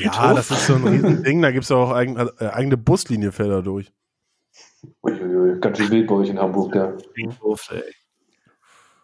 Ja, 0.00 0.12
Friedhof? 0.12 0.34
das 0.34 0.50
ist 0.50 0.66
so 0.66 0.74
ein 0.74 0.84
Riesending, 0.88 1.42
da 1.42 1.50
gibt 1.50 1.64
es 1.64 1.70
auch 1.70 1.90
eigen, 1.90 2.16
äh, 2.16 2.46
eigene 2.46 2.78
Buslinie 2.78 3.32
fährt 3.32 3.50
da 3.50 3.60
durch. 3.60 3.92
Uiuiui, 5.02 5.60
ganz 5.60 5.76
schön 5.76 5.90
wild 5.90 6.06
bei 6.06 6.14
euch 6.14 6.30
in 6.30 6.38
Hamburg, 6.38 6.72
da. 6.72 6.96
Friedhof, 7.12 7.70
ey. 7.70 7.82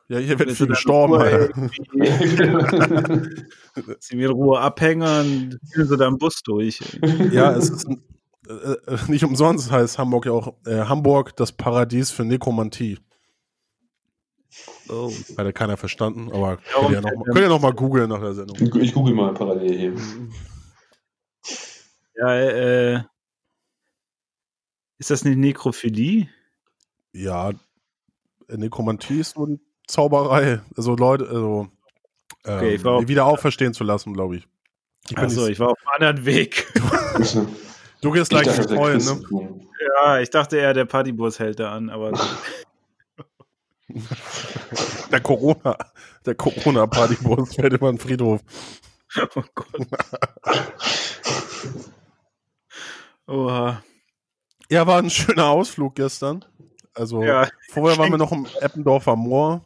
Ja, 0.09 0.19
hier 0.19 0.39
wird 0.39 0.53
viel 0.53 0.69
gestorben. 0.69 1.71
Sie 3.99 4.17
mir 4.17 4.31
Ruhe 4.31 4.61
abhängen, 4.61 5.59
führen 5.73 5.89
sie 5.89 5.97
da 5.97 6.07
im 6.07 6.19
Bus 6.19 6.43
durch. 6.43 6.81
Ja, 7.33 7.53
es 7.53 7.71
ist 7.71 7.89
äh, 8.49 8.53
äh, 8.53 8.99
nicht 9.09 9.25
umsonst 9.25 9.71
heißt 9.71 9.99
Hamburg 9.99 10.27
ja 10.27 10.33
auch 10.33 10.55
äh, 10.65 10.85
Hamburg 10.85 11.37
das 11.37 11.53
Paradies 11.53 12.11
für 12.11 12.25
Nekromantie. 12.25 12.99
Oh. 14.89 15.11
Hat 15.37 15.45
ja 15.45 15.53
keiner 15.53 15.77
verstanden, 15.77 16.31
aber 16.33 16.59
könnt 16.59 16.91
ihr, 16.91 17.01
noch 17.01 17.13
mal, 17.13 17.25
könnt 17.25 17.39
ihr 17.39 17.49
noch 17.49 17.61
mal 17.61 17.73
googeln 17.73 18.09
nach 18.09 18.21
der 18.21 18.35
Sendung. 18.35 18.57
Ich 18.81 18.95
google 18.95 19.15
mal 19.15 19.35
parallel 19.35 19.77
hier. 19.77 19.95
Ja, 22.17 22.35
äh, 22.35 23.03
ist 24.99 25.11
das 25.11 25.27
eine 25.27 25.37
Nekrophilie? 25.37 26.29
Ja, 27.13 27.53
Nekromantie 28.49 29.21
ist 29.21 29.37
nur 29.37 29.49
die 29.49 29.61
Zauberei. 29.87 30.61
Also 30.77 30.97
Leute, 30.97 31.29
also 31.29 31.69
ähm, 32.45 32.57
okay, 32.57 32.79
die 32.79 33.09
wieder 33.09 33.27
auferstehen 33.27 33.75
zu 33.75 33.85
lassen, 33.85 34.13
glaube 34.15 34.37
ich. 34.37 34.49
ich 35.09 35.19
Achso, 35.19 35.47
ich 35.47 35.59
war 35.59 35.71
auf 35.71 35.79
einem 35.87 35.95
anderen 35.95 36.27
Weg. 36.27 36.67
du 38.01 38.11
gehst 38.11 38.31
gleich 38.31 38.47
nicht 38.47 38.71
freuen, 38.71 38.99
ne? 38.99 39.61
Ja, 39.95 40.21
ich 40.21 40.31
dachte 40.31 40.57
eher, 40.57 40.75
der 40.75 40.85
Partybus 40.85 41.39
hält 41.39 41.61
da 41.61 41.73
an, 41.73 41.91
aber. 41.91 42.13
der 45.11 45.21
Corona, 45.21 45.77
der 46.25 46.35
Corona-Partybus 46.35 47.55
fährt 47.55 47.73
immer 47.73 47.91
in 47.91 47.97
den 47.97 48.03
Friedhof. 48.03 48.41
Oh 49.35 49.43
Gott. 49.55 49.87
Oha. 53.29 53.83
Ja, 54.69 54.87
war 54.87 54.99
ein 54.99 55.11
schöner 55.11 55.47
Ausflug 55.47 55.95
gestern. 55.95 56.45
Also 56.95 57.23
ja, 57.23 57.49
vorher 57.71 57.99
waren 57.99 58.11
wir 58.11 58.19
noch 58.19 58.33
im 58.33 58.47
Eppendorfer 58.61 59.17
Moor. 59.17 59.65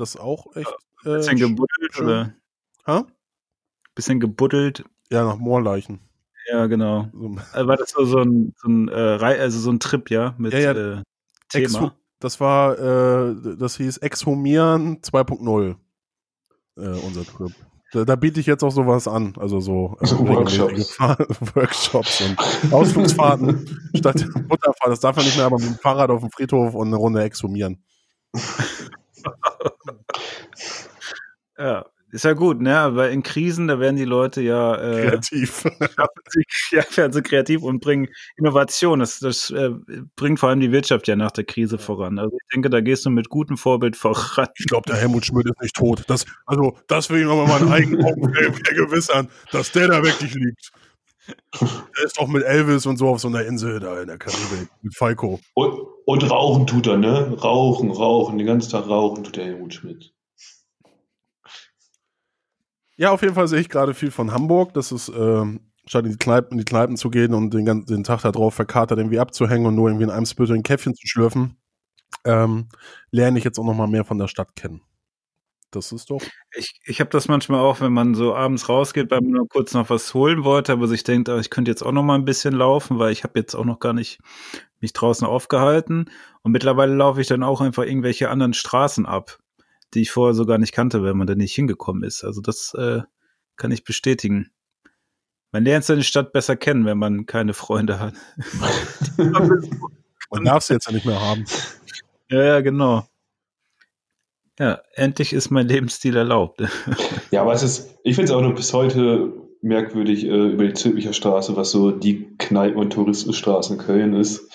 Das 0.00 0.14
ist 0.14 0.20
auch 0.20 0.56
echt. 0.56 0.72
Äh, 1.04 1.16
bisschen 1.16 1.36
gebuddelt, 1.36 1.92
schön. 1.94 2.06
oder? 2.06 2.34
Ha? 2.86 3.06
Bisschen 3.94 4.18
gebuddelt. 4.18 4.84
Ja, 5.10 5.24
nach 5.24 5.36
Moorleichen. 5.36 6.00
Ja, 6.50 6.66
genau. 6.66 7.10
So. 7.12 7.36
Also 7.52 7.68
war 7.68 7.76
das 7.76 7.90
so, 7.90 8.04
so 8.06 8.18
ein, 8.18 8.54
so 8.56 8.68
ein, 8.68 8.88
äh, 8.88 8.92
also 8.92 9.58
so 9.58 9.70
ein 9.70 9.78
Trip, 9.78 10.10
ja? 10.10 10.34
Mit 10.38 10.54
ja, 10.54 10.60
ja. 10.60 10.70
Äh, 10.72 11.02
Thema. 11.50 11.94
das 12.18 12.40
war, 12.40 12.78
äh, 12.78 13.56
das 13.58 13.76
hieß 13.76 13.98
Exhumieren 13.98 15.02
2.0. 15.02 15.76
Äh, 16.76 16.80
unser 16.80 17.24
Trip. 17.24 17.52
Da, 17.92 18.04
da, 18.04 18.16
biete 18.16 18.40
ich 18.40 18.46
jetzt 18.46 18.62
auch 18.62 18.70
sowas 18.70 19.06
an. 19.06 19.34
Also 19.38 19.60
so 19.60 19.98
äh, 20.00 20.06
Workshops. 20.12 20.98
Workshops 21.54 22.22
und 22.22 22.72
Ausflugsfahrten 22.72 23.66
statt 23.94 24.24
Butterfahrt. 24.48 24.92
Das 24.92 25.00
darf 25.00 25.16
man 25.16 25.26
nicht 25.26 25.36
mehr, 25.36 25.44
aber 25.44 25.58
mit 25.58 25.68
dem 25.68 25.74
Fahrrad 25.74 26.08
auf 26.08 26.20
dem 26.20 26.30
Friedhof 26.30 26.74
und 26.74 26.86
eine 26.86 26.96
Runde 26.96 27.22
exhumieren. 27.22 27.84
Ja, 31.58 31.86
ist 32.12 32.24
ja 32.24 32.32
gut, 32.32 32.60
ne? 32.60 32.76
Aber 32.76 33.10
in 33.10 33.22
Krisen, 33.22 33.68
da 33.68 33.78
werden 33.78 33.96
die 33.96 34.04
Leute 34.04 34.40
ja 34.42 34.74
äh, 34.74 35.08
kreativ. 35.08 35.64
ja, 36.72 36.82
werden 36.96 37.12
sie 37.12 37.22
kreativ 37.22 37.62
und 37.62 37.80
bringen 37.80 38.08
Innovation. 38.36 38.98
Das, 38.98 39.20
das 39.20 39.50
äh, 39.50 39.70
bringt 40.16 40.40
vor 40.40 40.48
allem 40.48 40.60
die 40.60 40.72
Wirtschaft 40.72 41.06
ja 41.06 41.14
nach 41.14 41.30
der 41.30 41.44
Krise 41.44 41.78
voran. 41.78 42.18
Also 42.18 42.36
ich 42.36 42.48
denke, 42.52 42.68
da 42.68 42.80
gehst 42.80 43.06
du 43.06 43.10
mit 43.10 43.28
gutem 43.28 43.56
Vorbild 43.56 43.96
voran. 43.96 44.48
Ich 44.56 44.66
glaube, 44.66 44.90
der 44.90 44.96
Helmut 44.96 45.24
Schmidt 45.24 45.46
ist 45.46 45.62
nicht 45.62 45.76
tot. 45.76 46.02
Das, 46.08 46.26
also, 46.46 46.76
das 46.88 47.10
will 47.10 47.20
ich 47.20 47.26
nochmal 47.26 47.46
meinen 47.46 47.72
eigenen 47.72 48.04
Augen 48.04 48.34
vergewissern, 48.34 49.28
dass 49.52 49.70
der 49.70 49.88
da 49.88 50.02
wirklich 50.02 50.34
liegt. 50.34 50.72
Der 51.28 52.04
ist 52.04 52.18
doch 52.18 52.28
mit 52.28 52.42
Elvis 52.42 52.86
und 52.86 52.96
so 52.96 53.08
auf 53.08 53.20
so 53.20 53.28
einer 53.28 53.44
Insel 53.44 53.80
da 53.80 54.00
in 54.00 54.08
der 54.08 54.18
Karibik 54.18 54.68
mit 54.82 54.96
Falco. 54.96 55.40
Und, 55.54 55.78
und 56.06 56.30
rauchen 56.30 56.66
tut 56.66 56.86
er, 56.86 56.96
ne? 56.96 57.36
Rauchen, 57.42 57.90
rauchen, 57.90 58.38
den 58.38 58.46
ganzen 58.46 58.70
Tag 58.70 58.88
rauchen 58.88 59.24
tut 59.24 59.36
der 59.36 59.44
Helmut 59.44 59.74
Schmidt. 59.74 60.12
Ja, 62.96 63.12
auf 63.12 63.22
jeden 63.22 63.34
Fall 63.34 63.48
sehe 63.48 63.60
ich 63.60 63.68
gerade 63.68 63.94
viel 63.94 64.10
von 64.10 64.32
Hamburg. 64.32 64.74
Das 64.74 64.92
ist, 64.92 65.08
ähm, 65.08 65.60
statt 65.86 66.04
in 66.04 66.12
die, 66.12 66.18
Kneipen, 66.18 66.52
in 66.52 66.58
die 66.58 66.64
Kneipen 66.64 66.96
zu 66.96 67.10
gehen 67.10 67.34
und 67.34 67.52
den, 67.54 67.64
ganzen, 67.64 67.86
den 67.86 68.04
Tag 68.04 68.22
da 68.22 68.32
drauf 68.32 68.54
verkatert 68.54 68.98
irgendwie 68.98 69.18
abzuhängen 69.18 69.66
und 69.66 69.74
nur 69.74 69.88
irgendwie 69.88 70.04
in 70.04 70.10
einem 70.10 70.26
Split 70.26 70.50
ein 70.50 70.62
Käffchen 70.62 70.94
zu 70.94 71.06
schlürfen, 71.06 71.56
ähm, 72.24 72.68
lerne 73.10 73.38
ich 73.38 73.44
jetzt 73.44 73.58
auch 73.58 73.64
noch 73.64 73.74
mal 73.74 73.86
mehr 73.86 74.04
von 74.04 74.18
der 74.18 74.28
Stadt 74.28 74.54
kennen. 74.54 74.82
Das 75.70 75.92
ist 75.92 76.10
doch. 76.10 76.22
Ich, 76.56 76.80
ich 76.84 77.00
habe 77.00 77.10
das 77.10 77.28
manchmal 77.28 77.60
auch, 77.60 77.80
wenn 77.80 77.92
man 77.92 78.14
so 78.14 78.34
abends 78.34 78.68
rausgeht, 78.68 79.10
weil 79.10 79.20
man 79.20 79.30
nur 79.32 79.48
kurz 79.48 79.72
noch 79.72 79.88
was 79.88 80.12
holen 80.14 80.42
wollte, 80.42 80.72
aber 80.72 80.88
sich 80.88 81.04
denkt, 81.04 81.28
ah, 81.28 81.38
ich 81.38 81.50
könnte 81.50 81.70
jetzt 81.70 81.82
auch 81.82 81.92
noch 81.92 82.02
mal 82.02 82.16
ein 82.16 82.24
bisschen 82.24 82.54
laufen, 82.54 82.98
weil 82.98 83.12
ich 83.12 83.22
habe 83.22 83.38
jetzt 83.38 83.54
auch 83.54 83.64
noch 83.64 83.78
gar 83.78 83.92
nicht 83.92 84.18
mich 84.80 84.92
draußen 84.92 85.26
aufgehalten. 85.26 86.10
Und 86.42 86.52
mittlerweile 86.52 86.94
laufe 86.94 87.20
ich 87.20 87.28
dann 87.28 87.42
auch 87.42 87.60
einfach 87.60 87.84
irgendwelche 87.84 88.30
anderen 88.30 88.54
Straßen 88.54 89.06
ab 89.06 89.38
die 89.94 90.02
ich 90.02 90.10
vorher 90.10 90.34
so 90.34 90.46
gar 90.46 90.58
nicht 90.58 90.72
kannte, 90.72 91.02
wenn 91.02 91.16
man 91.16 91.26
da 91.26 91.34
nicht 91.34 91.54
hingekommen 91.54 92.02
ist. 92.02 92.24
Also 92.24 92.40
das 92.40 92.74
äh, 92.74 93.02
kann 93.56 93.72
ich 93.72 93.84
bestätigen. 93.84 94.50
Man 95.52 95.64
lernt 95.64 95.84
seine 95.84 96.04
Stadt 96.04 96.32
besser 96.32 96.56
kennen, 96.56 96.86
wenn 96.86 96.98
man 96.98 97.26
keine 97.26 97.54
Freunde 97.54 97.98
hat. 97.98 98.14
man 99.16 100.44
darf 100.44 100.62
sie 100.62 100.74
jetzt 100.74 100.86
ja 100.86 100.92
nicht 100.92 101.06
mehr 101.06 101.20
haben. 101.20 101.44
Ja, 102.28 102.42
ja, 102.42 102.60
genau. 102.60 103.08
Ja, 104.60 104.80
endlich 104.92 105.32
ist 105.32 105.50
mein 105.50 105.66
Lebensstil 105.66 106.16
erlaubt. 106.16 106.60
ja, 107.30 107.40
aber 107.40 107.54
es 107.54 107.62
ist, 107.62 107.98
ich 108.04 108.14
finde 108.14 108.30
es 108.30 108.36
auch 108.36 108.42
noch 108.42 108.54
bis 108.54 108.72
heute 108.72 109.32
merkwürdig 109.62 110.24
äh, 110.24 110.52
über 110.52 110.66
die 110.66 110.74
Zülpicher 110.74 111.14
Straße, 111.14 111.56
was 111.56 111.70
so 111.70 111.90
die 111.90 112.36
Kneipen- 112.38 112.78
und 112.78 112.92
Touristenstraße 112.92 113.72
in 113.72 113.78
Köln 113.80 114.14
ist 114.14 114.48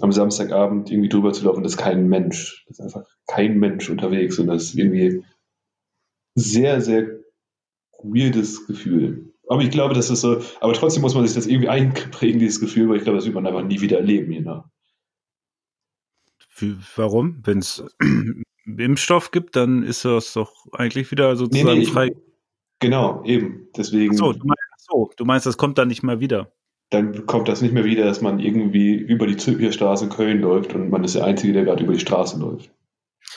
am 0.00 0.12
Samstagabend 0.12 0.90
irgendwie 0.90 1.08
drüber 1.08 1.32
zu 1.32 1.44
laufen, 1.44 1.62
das 1.62 1.72
ist 1.72 1.78
kein 1.78 2.08
Mensch. 2.08 2.64
Das 2.68 2.78
ist 2.78 2.84
einfach 2.84 3.04
kein 3.26 3.58
Mensch 3.58 3.90
unterwegs 3.90 4.38
und 4.38 4.46
das 4.46 4.64
ist 4.64 4.74
irgendwie 4.74 5.24
sehr, 6.34 6.80
sehr 6.80 7.20
weirdes 8.02 8.66
Gefühl. 8.66 9.34
Aber 9.46 9.62
ich 9.62 9.70
glaube, 9.70 9.94
das 9.94 10.10
ist 10.10 10.20
so, 10.20 10.42
aber 10.60 10.72
trotzdem 10.72 11.02
muss 11.02 11.14
man 11.14 11.26
sich 11.26 11.34
das 11.34 11.46
irgendwie 11.46 11.68
einprägen, 11.68 12.38
dieses 12.38 12.60
Gefühl, 12.60 12.88
weil 12.88 12.96
ich 12.96 13.02
glaube, 13.02 13.18
das 13.18 13.26
wird 13.26 13.34
man 13.34 13.46
einfach 13.46 13.64
nie 13.64 13.80
wieder 13.80 13.98
erleben. 13.98 14.32
Genau. 14.32 14.64
Warum? 16.96 17.40
Wenn 17.44 17.58
es 17.58 17.84
Impfstoff 18.64 19.30
gibt, 19.30 19.56
dann 19.56 19.82
ist 19.82 20.04
das 20.04 20.32
doch 20.32 20.66
eigentlich 20.72 21.10
wieder 21.10 21.36
sozusagen 21.36 21.78
nee, 21.78 21.84
nee, 21.84 21.90
frei. 21.90 22.16
Genau, 22.80 23.22
eben. 23.24 23.68
Deswegen. 23.76 24.16
So 24.16 24.32
du, 24.32 24.46
meinst, 24.46 24.86
so, 24.90 25.10
du 25.16 25.24
meinst, 25.24 25.46
das 25.46 25.56
kommt 25.56 25.78
dann 25.78 25.88
nicht 25.88 26.02
mehr 26.02 26.20
wieder 26.20 26.52
dann 26.90 27.26
kommt 27.26 27.48
das 27.48 27.62
nicht 27.62 27.72
mehr 27.72 27.84
wieder, 27.84 28.04
dass 28.04 28.20
man 28.20 28.40
irgendwie 28.40 28.94
über 28.94 29.26
die 29.26 29.36
Zülpicher 29.36 30.02
in 30.02 30.08
Köln 30.08 30.40
läuft 30.40 30.74
und 30.74 30.90
man 30.90 31.04
ist 31.04 31.14
der 31.14 31.24
Einzige, 31.24 31.52
der 31.52 31.64
gerade 31.64 31.84
über 31.84 31.92
die 31.92 32.00
Straße 32.00 32.38
läuft. 32.38 32.70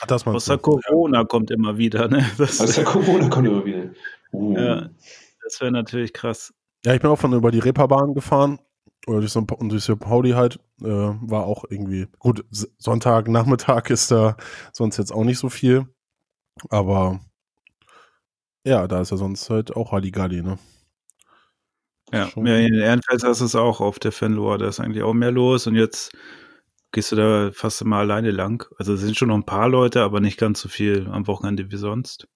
Ach, 0.00 0.06
das 0.06 0.26
Außer 0.26 0.58
Corona 0.58 1.20
ja. 1.20 1.24
kommt 1.24 1.52
immer 1.52 1.78
wieder, 1.78 2.08
ne? 2.08 2.28
Das 2.36 2.60
Außer 2.60 2.82
Corona 2.82 3.28
kommt 3.28 3.46
immer 3.46 3.64
wieder. 3.64 3.90
Uh. 4.32 4.56
Ja, 4.56 4.90
das 5.44 5.60
wäre 5.60 5.70
natürlich 5.70 6.12
krass. 6.12 6.52
Ja, 6.84 6.94
ich 6.94 7.00
bin 7.00 7.10
auch 7.10 7.18
von 7.18 7.32
über 7.32 7.52
die 7.52 7.60
Reeperbahn 7.60 8.12
gefahren. 8.12 8.58
Oder 9.06 9.20
durch 9.20 9.32
so, 9.32 9.40
durch 9.42 9.84
so 9.84 9.96
Pauli 9.96 10.30
halt. 10.30 10.60
Äh, 10.80 10.86
war 10.86 11.44
auch 11.44 11.64
irgendwie. 11.68 12.06
Gut, 12.18 12.44
Sonntagnachmittag 12.78 13.90
ist 13.90 14.10
da 14.10 14.36
sonst 14.72 14.96
jetzt 14.96 15.12
auch 15.12 15.24
nicht 15.24 15.38
so 15.38 15.48
viel. 15.48 15.86
Aber 16.70 17.20
ja, 18.64 18.86
da 18.88 19.00
ist 19.00 19.10
ja 19.10 19.16
sonst 19.16 19.50
halt 19.50 19.76
auch 19.76 19.92
Halligalli, 19.92 20.42
ne? 20.42 20.58
Ja, 22.12 22.30
ja 22.36 22.56
in 22.56 22.74
Ehrenfeld 22.74 23.24
hast 23.24 23.40
du 23.40 23.44
es 23.44 23.54
auch 23.54 23.80
auf 23.80 23.98
der 23.98 24.12
Fenloa, 24.12 24.58
da 24.58 24.68
ist 24.68 24.80
eigentlich 24.80 25.02
auch 25.02 25.14
mehr 25.14 25.30
los 25.30 25.66
und 25.66 25.74
jetzt 25.74 26.12
gehst 26.92 27.12
du 27.12 27.16
da 27.16 27.50
fast 27.52 27.82
immer 27.82 27.96
alleine 27.96 28.30
lang. 28.30 28.66
Also 28.78 28.94
es 28.94 29.00
sind 29.00 29.16
schon 29.16 29.28
noch 29.28 29.34
ein 29.36 29.46
paar 29.46 29.68
Leute, 29.68 30.02
aber 30.02 30.20
nicht 30.20 30.38
ganz 30.38 30.60
so 30.60 30.68
viel 30.68 31.08
am 31.10 31.26
Wochenende 31.26 31.70
wie 31.70 31.76
sonst. 31.76 32.28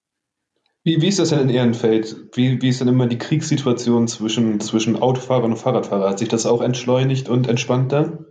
Wie, 0.83 1.01
wie 1.01 1.07
ist 1.07 1.19
das 1.19 1.29
denn 1.29 1.39
in 1.39 1.49
Ehrenfeld? 1.49 2.15
Wie, 2.33 2.61
wie 2.61 2.69
ist 2.69 2.79
denn 2.81 2.87
immer 2.87 3.07
die 3.07 3.17
Kriegssituation 3.17 4.07
zwischen, 4.07 4.59
zwischen 4.59 4.95
Autofahrern 4.95 5.51
und 5.51 5.57
Fahrradfahrern? 5.57 6.09
Hat 6.09 6.19
sich 6.19 6.29
das 6.29 6.45
auch 6.45 6.61
entschleunigt 6.61 7.27
und 7.27 7.47
entspannt 7.47 7.91
dann 7.91 8.25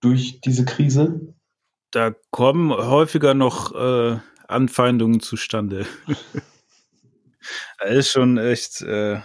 durch 0.00 0.40
diese 0.40 0.64
Krise? 0.64 1.34
Da 1.90 2.12
kommen 2.30 2.70
häufiger 2.70 3.34
noch 3.34 3.74
äh, 3.74 4.18
Anfeindungen 4.46 5.20
zustande. 5.20 5.86
ist 7.84 8.10
schon 8.10 8.38
echt 8.38 8.82
äh, 8.82 9.20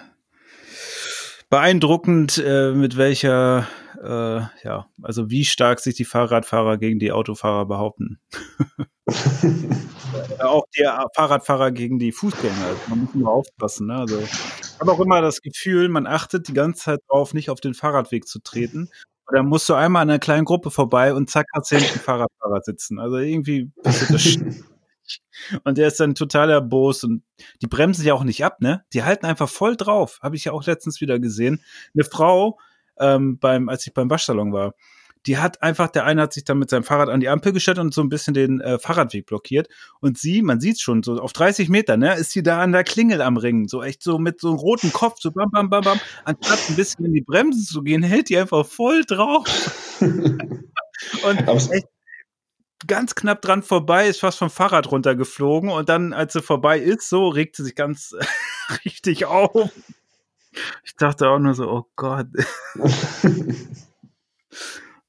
beeindruckend, 1.49 2.41
äh, 2.45 2.71
mit 2.71 2.97
welcher, 2.97 3.67
äh, 4.03 4.41
ja, 4.63 4.87
also 5.01 5.29
wie 5.29 5.45
stark 5.45 5.79
sich 5.79 5.95
die 5.95 6.05
Fahrradfahrer 6.05 6.77
gegen 6.77 6.99
die 6.99 7.11
Autofahrer 7.11 7.65
behaupten. 7.65 8.19
auch 10.39 10.65
die 10.75 10.85
Fahrradfahrer 11.15 11.71
gegen 11.71 11.99
die 11.99 12.11
Fußgänger. 12.11 12.65
Also 12.65 12.79
man 12.89 12.99
muss 12.99 13.15
immer 13.15 13.29
aufpassen. 13.29 13.87
Ne? 13.87 13.95
Also, 13.95 14.19
ich 14.19 14.79
habe 14.79 14.91
auch 14.91 14.99
immer 14.99 15.21
das 15.21 15.41
Gefühl, 15.41 15.87
man 15.87 16.05
achtet 16.05 16.49
die 16.49 16.53
ganze 16.53 16.83
Zeit 16.83 16.99
darauf, 17.07 17.33
nicht 17.33 17.49
auf 17.49 17.61
den 17.61 17.73
Fahrradweg 17.73 18.27
zu 18.27 18.39
treten. 18.39 18.89
Und 19.25 19.37
dann 19.37 19.47
musst 19.47 19.69
du 19.69 19.73
einmal 19.73 20.01
an 20.01 20.09
einer 20.09 20.19
kleinen 20.19 20.43
Gruppe 20.43 20.69
vorbei 20.69 21.13
und 21.13 21.29
zack, 21.29 21.45
hast 21.53 21.71
du 21.71 21.77
hinten 21.77 21.99
Fahrradfahrer 21.99 22.59
sitzen. 22.61 22.99
Also 22.99 23.17
irgendwie 23.17 23.71
passiert 23.81 24.11
das 24.11 24.23
Und 25.63 25.77
der 25.77 25.87
ist 25.87 25.99
dann 25.99 26.15
total 26.15 26.49
erbost 26.49 27.03
und 27.03 27.23
die 27.61 27.67
bremsen 27.67 28.05
ja 28.05 28.13
auch 28.13 28.23
nicht 28.23 28.45
ab, 28.45 28.61
ne? 28.61 28.85
Die 28.93 29.03
halten 29.03 29.25
einfach 29.25 29.49
voll 29.49 29.75
drauf. 29.75 30.19
Habe 30.21 30.37
ich 30.37 30.45
ja 30.45 30.53
auch 30.53 30.65
letztens 30.65 31.01
wieder 31.01 31.19
gesehen. 31.19 31.61
Eine 31.93 32.05
Frau, 32.05 32.57
ähm, 32.99 33.37
beim, 33.39 33.69
als 33.69 33.85
ich 33.87 33.93
beim 33.93 34.09
Waschsalon 34.09 34.53
war, 34.53 34.73
die 35.25 35.37
hat 35.37 35.63
einfach, 35.63 35.87
der 35.87 36.05
eine 36.05 36.23
hat 36.23 36.33
sich 36.33 36.43
dann 36.43 36.59
mit 36.59 36.69
seinem 36.69 36.83
Fahrrad 36.83 37.07
an 37.09 37.21
die 37.21 37.29
Ampel 37.29 37.53
gestellt 37.53 37.79
und 37.79 37.93
so 37.93 38.01
ein 38.01 38.09
bisschen 38.09 38.33
den 38.33 38.59
äh, 38.59 38.77
Fahrradweg 38.77 39.25
blockiert. 39.25 39.69
Und 40.01 40.17
sie, 40.17 40.41
man 40.41 40.59
sieht 40.59 40.81
schon, 40.81 41.01
so 41.01 41.17
auf 41.17 41.31
30 41.31 41.69
Meter, 41.69 41.95
ne, 41.95 42.15
ist 42.15 42.31
sie 42.31 42.43
da 42.43 42.61
an 42.61 42.73
der 42.73 42.83
Klingel 42.83 43.21
am 43.21 43.37
Ringen. 43.37 43.67
So 43.67 43.81
echt 43.81 44.03
so 44.03 44.19
mit 44.19 44.41
so 44.41 44.49
einem 44.49 44.57
roten 44.57 44.91
Kopf, 44.91 45.19
so 45.21 45.31
bam, 45.31 45.49
bam, 45.49 45.69
bam, 45.69 45.83
bam. 45.83 45.99
Anstatt 46.25 46.59
ein 46.69 46.75
bisschen 46.75 47.05
in 47.05 47.13
die 47.13 47.21
Bremsen 47.21 47.63
zu 47.63 47.83
gehen, 47.83 48.03
hält 48.03 48.29
die 48.29 48.37
einfach 48.37 48.65
voll 48.65 49.05
drauf. 49.05 49.45
und 50.01 51.47
echt, 51.71 51.87
ganz 52.87 53.15
knapp 53.15 53.41
dran 53.41 53.63
vorbei, 53.63 54.07
ist 54.07 54.19
fast 54.19 54.39
vom 54.39 54.49
Fahrrad 54.49 54.91
runtergeflogen 54.91 55.69
und 55.69 55.89
dann, 55.89 56.13
als 56.13 56.33
sie 56.33 56.41
vorbei 56.41 56.79
ist, 56.79 57.09
so 57.09 57.27
regt 57.29 57.55
sie 57.55 57.63
sich 57.63 57.75
ganz 57.75 58.13
richtig 58.85 59.25
auf. 59.25 59.71
Ich 60.83 60.95
dachte 60.95 61.29
auch 61.29 61.39
nur 61.39 61.53
so, 61.53 61.69
oh 61.69 61.85
Gott. 61.95 62.27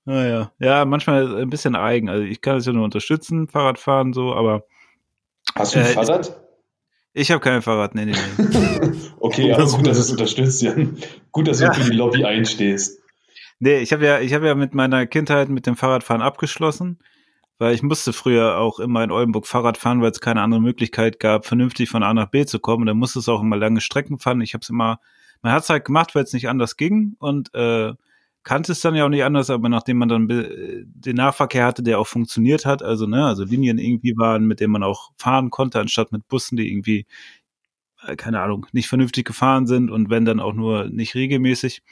naja, 0.04 0.52
ja, 0.58 0.84
manchmal 0.84 1.42
ein 1.42 1.50
bisschen 1.50 1.76
eigen. 1.76 2.08
Also 2.08 2.24
ich 2.24 2.40
kann 2.40 2.56
es 2.56 2.66
ja 2.66 2.72
nur 2.72 2.84
unterstützen, 2.84 3.48
Fahrradfahren 3.48 4.12
so, 4.12 4.34
aber. 4.34 4.64
Hast 5.54 5.74
du 5.74 5.80
ein 5.80 5.86
äh, 5.86 5.88
Fahrrad? 5.88 6.40
Ich 7.12 7.30
habe 7.30 7.40
kein 7.40 7.62
Fahrrad, 7.62 7.94
nee, 7.94 8.06
nee, 8.06 8.14
nee. 8.38 8.98
okay, 9.20 9.48
ja, 9.48 9.56
gut, 9.56 9.86
dass 9.86 9.96
du 9.96 10.00
es 10.00 10.10
unterstützt, 10.10 10.62
Jan. 10.62 10.98
Gut, 11.30 11.46
dass 11.46 11.58
du 11.58 11.64
ja. 11.64 11.72
für 11.72 11.90
die 11.90 11.96
Lobby 11.96 12.24
einstehst. 12.24 13.00
Nee, 13.60 13.78
ich 13.78 13.92
habe 13.92 14.04
ja, 14.04 14.20
ich 14.20 14.34
habe 14.34 14.46
ja 14.46 14.54
mit 14.54 14.74
meiner 14.74 15.06
Kindheit 15.06 15.48
mit 15.48 15.66
dem 15.66 15.76
Fahrradfahren 15.76 16.22
abgeschlossen 16.22 16.98
weil 17.58 17.74
ich 17.74 17.82
musste 17.82 18.12
früher 18.12 18.58
auch 18.58 18.78
immer 18.80 19.04
in 19.04 19.10
Oldenburg 19.10 19.46
Fahrrad 19.46 19.78
fahren, 19.78 20.02
weil 20.02 20.10
es 20.10 20.20
keine 20.20 20.42
andere 20.42 20.60
Möglichkeit 20.60 21.20
gab, 21.20 21.46
vernünftig 21.46 21.88
von 21.88 22.02
A 22.02 22.12
nach 22.12 22.30
B 22.30 22.44
zu 22.44 22.58
kommen. 22.58 22.82
Und 22.82 22.86
dann 22.88 22.96
musste 22.96 23.20
es 23.20 23.28
auch 23.28 23.40
immer 23.40 23.56
lange 23.56 23.80
Strecken 23.80 24.18
fahren. 24.18 24.40
Ich 24.40 24.54
habe 24.54 24.62
es 24.62 24.70
immer, 24.70 25.00
man 25.42 25.52
hat 25.52 25.62
es 25.64 25.70
halt 25.70 25.84
gemacht, 25.84 26.14
weil 26.14 26.24
es 26.24 26.32
nicht 26.32 26.48
anders 26.48 26.76
ging 26.76 27.16
und 27.18 27.54
äh, 27.54 27.92
kannte 28.44 28.72
es 28.72 28.80
dann 28.80 28.94
ja 28.94 29.04
auch 29.06 29.10
nicht 29.10 29.24
anders, 29.24 29.50
aber 29.50 29.68
nachdem 29.68 29.98
man 29.98 30.08
dann 30.08 30.28
den 30.28 31.16
Nahverkehr 31.16 31.64
hatte, 31.66 31.82
der 31.82 31.98
auch 31.98 32.06
funktioniert 32.06 32.66
hat, 32.66 32.82
also 32.82 33.06
ne, 33.06 33.24
also 33.24 33.44
Linien 33.44 33.78
irgendwie 33.78 34.16
waren, 34.16 34.44
mit 34.46 34.60
denen 34.60 34.72
man 34.72 34.82
auch 34.82 35.12
fahren 35.16 35.50
konnte, 35.50 35.80
anstatt 35.80 36.12
mit 36.12 36.28
Bussen, 36.28 36.56
die 36.56 36.70
irgendwie 36.70 37.06
äh, 38.06 38.16
keine 38.16 38.40
Ahnung, 38.40 38.66
nicht 38.72 38.88
vernünftig 38.88 39.26
gefahren 39.26 39.66
sind 39.66 39.90
und 39.90 40.10
wenn 40.10 40.24
dann 40.24 40.40
auch 40.40 40.52
nur 40.54 40.84
nicht 40.88 41.14
regelmäßig, 41.14 41.82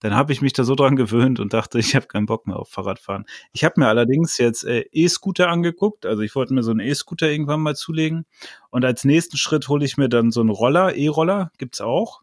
dann 0.00 0.14
habe 0.14 0.32
ich 0.32 0.40
mich 0.40 0.54
da 0.54 0.64
so 0.64 0.74
dran 0.74 0.96
gewöhnt 0.96 1.40
und 1.40 1.52
dachte, 1.52 1.78
ich 1.78 1.94
habe 1.94 2.06
keinen 2.06 2.26
Bock 2.26 2.46
mehr 2.46 2.56
auf 2.56 2.70
Fahrradfahren. 2.70 3.26
Ich 3.52 3.64
habe 3.64 3.74
mir 3.80 3.88
allerdings 3.88 4.38
jetzt 4.38 4.64
äh, 4.64 4.84
E-Scooter 4.92 5.48
angeguckt, 5.48 6.06
also 6.06 6.22
ich 6.22 6.34
wollte 6.34 6.54
mir 6.54 6.62
so 6.62 6.70
einen 6.70 6.80
E-Scooter 6.80 7.30
irgendwann 7.30 7.60
mal 7.60 7.76
zulegen 7.76 8.26
und 8.70 8.84
als 8.84 9.04
nächsten 9.04 9.36
Schritt 9.36 9.68
hole 9.68 9.84
ich 9.84 9.96
mir 9.96 10.08
dann 10.08 10.30
so 10.30 10.40
einen 10.40 10.50
Roller, 10.50 10.94
E-Roller, 10.94 11.50
gibt's 11.58 11.80
auch. 11.80 12.22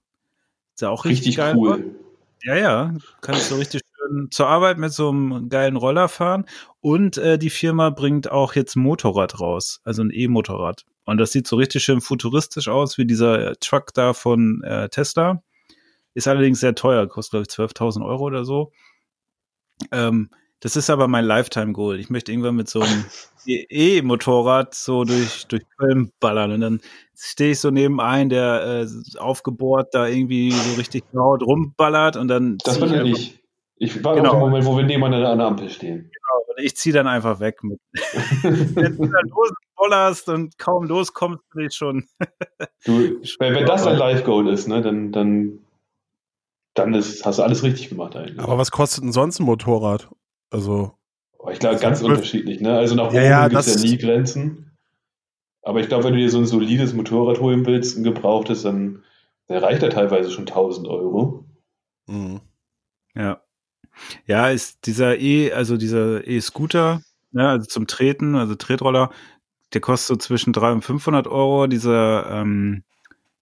Ist 0.77 0.81
ja 0.81 0.89
auch 0.91 1.05
richtig, 1.05 1.29
Richtig 1.29 1.37
geil. 1.37 1.55
cool. 1.57 1.95
Ja, 2.43 2.55
ja, 2.55 2.93
kann 3.21 3.33
ich 3.33 3.41
so 3.41 3.55
richtig 3.55 3.81
schön 3.95 4.27
zur 4.29 4.45
Arbeit 4.45 4.77
mit 4.77 4.93
so 4.93 5.09
einem 5.09 5.49
geilen 5.49 5.75
Roller 5.75 6.07
fahren. 6.07 6.45
Und 6.81 7.17
äh, 7.17 7.39
die 7.39 7.49
Firma 7.49 7.89
bringt 7.89 8.29
auch 8.29 8.53
jetzt 8.53 8.75
ein 8.75 8.81
Motorrad 8.81 9.39
raus, 9.39 9.81
also 9.85 10.03
ein 10.03 10.11
E-Motorrad. 10.13 10.85
Und 11.05 11.17
das 11.17 11.31
sieht 11.31 11.47
so 11.47 11.55
richtig 11.55 11.83
schön 11.83 11.99
futuristisch 11.99 12.67
aus, 12.67 12.99
wie 12.99 13.07
dieser 13.07 13.53
äh, 13.53 13.55
Truck 13.59 13.91
da 13.95 14.13
von 14.13 14.61
äh, 14.63 14.87
Tesla. 14.89 15.41
Ist 16.13 16.27
allerdings 16.27 16.59
sehr 16.59 16.75
teuer, 16.75 17.07
kostet 17.07 17.31
glaube 17.31 17.45
ich 17.49 17.71
12.000 17.73 18.05
Euro 18.05 18.25
oder 18.25 18.45
so. 18.45 18.71
Ähm, 19.91 20.29
das 20.61 20.75
ist 20.75 20.89
aber 20.89 21.07
mein 21.07 21.25
Lifetime-Goal. 21.25 21.99
Ich 21.99 22.09
möchte 22.09 22.31
irgendwann 22.31 22.55
mit 22.55 22.69
so 22.69 22.81
einem 22.81 23.05
E- 23.45 23.65
E-Motorrad 23.69 24.73
so 24.73 25.03
durch, 25.03 25.45
durch 25.47 25.63
Köln 25.77 26.11
ballern. 26.19 26.51
Und 26.51 26.61
dann 26.61 26.81
stehe 27.15 27.51
ich 27.51 27.59
so 27.59 27.69
neben 27.71 27.99
einen, 28.01 28.29
der 28.29 28.85
äh, 28.87 29.17
aufgebohrt 29.19 29.93
da 29.93 30.07
irgendwie 30.07 30.51
so 30.51 30.73
richtig 30.77 31.03
laut 31.11 31.43
rumballert 31.43 32.17
und 32.17 32.27
dann 32.27 32.57
Das 32.63 32.79
bin 32.79 33.05
ich 33.05 33.39
ich. 33.79 34.03
War 34.03 34.15
Genau. 34.15 34.31
dem 34.31 34.39
Moment, 34.39 34.65
wo 34.65 34.75
wir 34.75 34.83
nebeneinander 34.83 35.29
an 35.29 35.37
der 35.37 35.47
Ampel 35.47 35.69
stehen. 35.69 36.09
und 36.47 36.63
ich 36.63 36.75
ziehe 36.75 36.93
dann 36.93 37.05
einfach 37.07 37.39
weg 37.39 37.63
mit. 37.63 37.79
Wenn 38.41 38.97
du 38.97 39.05
dann 39.05 39.29
losbollerst 39.29 40.29
und 40.29 40.57
kaum 40.57 40.85
loskommst, 40.87 41.43
bin 41.53 41.67
ich 41.67 41.75
schon. 41.75 42.07
Du, 42.85 43.19
wenn, 43.39 43.53
wenn 43.55 43.65
das 43.65 43.83
dein 43.83 43.97
Live-Goal 43.97 44.47
ist, 44.49 44.67
ne, 44.67 44.81
dann, 44.81 45.11
dann, 45.11 45.59
dann 46.73 46.93
ist, 46.93 47.25
hast 47.25 47.37
du 47.39 47.43
alles 47.43 47.61
richtig 47.63 47.89
gemacht 47.89 48.15
eigentlich. 48.15 48.39
Aber 48.39 48.57
was 48.57 48.71
kostet 48.71 49.03
denn 49.03 49.11
sonst 49.11 49.39
ein 49.39 49.43
Motorrad? 49.45 50.09
Also, 50.49 50.93
Aber 51.39 51.51
ich 51.51 51.59
glaube, 51.59 51.79
ganz 51.79 52.01
unterschiedlich. 52.01 52.61
Ne? 52.61 52.77
Also 52.77 52.95
nach 52.95 53.07
oben 53.07 53.15
Ja, 53.15 53.23
ja, 53.23 53.47
gibt 53.47 53.61
es 53.61 53.83
ja 53.83 53.89
nie 53.89 53.97
Grenzen. 53.97 54.71
Aber 55.61 55.81
ich 55.81 55.87
glaube, 55.87 56.05
wenn 56.05 56.13
du 56.13 56.19
dir 56.19 56.29
so 56.29 56.37
ein 56.37 56.45
solides 56.45 56.93
Motorrad 56.93 57.39
holen 57.39 57.65
willst, 57.65 57.97
ein 57.97 58.03
gebrauchtes, 58.03 58.61
dann, 58.61 59.03
dann 59.47 59.63
reicht 59.63 59.83
er 59.83 59.89
teilweise 59.89 60.31
schon 60.31 60.47
1000 60.47 60.87
Euro. 60.87 61.45
mh. 62.07 62.41
Ja. 63.15 63.41
Ja, 64.25 64.49
ist 64.49 64.85
dieser 64.85 65.17
E, 65.19 65.51
also 65.51 65.75
dieser 65.75 66.25
E-Scooter, 66.27 67.01
ne, 67.31 67.49
also 67.49 67.65
zum 67.65 67.87
Treten, 67.87 68.35
also 68.35 68.55
Tretroller, 68.55 69.11
der 69.73 69.81
kostet 69.81 70.07
so 70.07 70.27
zwischen 70.27 70.53
300 70.53 70.75
und 70.75 70.81
500 70.83 71.27
Euro. 71.27 71.67
Dieser, 71.67 72.29
ähm, 72.31 72.83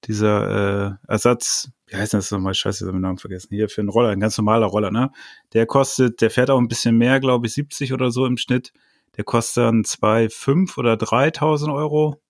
dieser 0.08 0.98
äh, 1.08 1.12
Ersatz, 1.12 1.70
wie 1.88 1.96
heißt 1.96 2.14
das 2.14 2.32
nochmal? 2.32 2.54
Scheiße, 2.54 2.84
ich 2.84 2.88
habe 2.88 2.98
den 2.98 3.02
Namen 3.02 3.18
vergessen. 3.18 3.50
Hier 3.52 3.70
für 3.70 3.82
einen 3.82 3.90
Roller, 3.90 4.10
ein 4.10 4.20
ganz 4.20 4.38
normaler 4.38 4.68
Roller, 4.68 4.92
ne? 4.92 5.12
Der 5.54 5.66
kostet, 5.66 6.22
der 6.22 6.30
fährt 6.30 6.50
auch 6.50 6.60
ein 6.60 6.68
bisschen 6.68 6.98
mehr, 6.98 7.20
glaube 7.20 7.48
ich, 7.48 7.54
70 7.54 7.94
oder 7.94 8.12
so 8.12 8.26
im 8.26 8.38
Schnitt. 8.38 8.74
Der 9.18 9.24
kostet 9.24 9.64
dann 9.64 9.84
2, 9.84 10.30
5 10.30 10.78
oder 10.78 10.98
3000 10.98 11.72
Euro. 11.72 12.22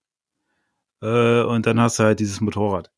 Äh, 1.01 1.43
und 1.43 1.65
dann 1.65 1.79
hast 1.79 1.99
du 1.99 2.03
halt 2.03 2.19
dieses 2.19 2.41
Motorrad. 2.41 2.91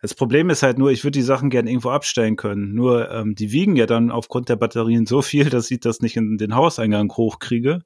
Das 0.00 0.14
Problem 0.14 0.50
ist 0.50 0.62
halt 0.62 0.78
nur, 0.78 0.90
ich 0.90 1.04
würde 1.04 1.18
die 1.18 1.22
Sachen 1.22 1.50
gerne 1.50 1.70
irgendwo 1.70 1.90
abstellen 1.90 2.36
können. 2.36 2.74
Nur 2.74 3.10
ähm, 3.10 3.34
die 3.34 3.52
wiegen 3.52 3.76
ja 3.76 3.86
dann 3.86 4.10
aufgrund 4.10 4.48
der 4.48 4.56
Batterien 4.56 5.06
so 5.06 5.22
viel, 5.22 5.48
dass 5.50 5.70
ich 5.70 5.80
das 5.80 6.00
nicht 6.00 6.16
in 6.16 6.38
den 6.38 6.54
Hauseingang 6.54 7.12
hochkriege. 7.12 7.82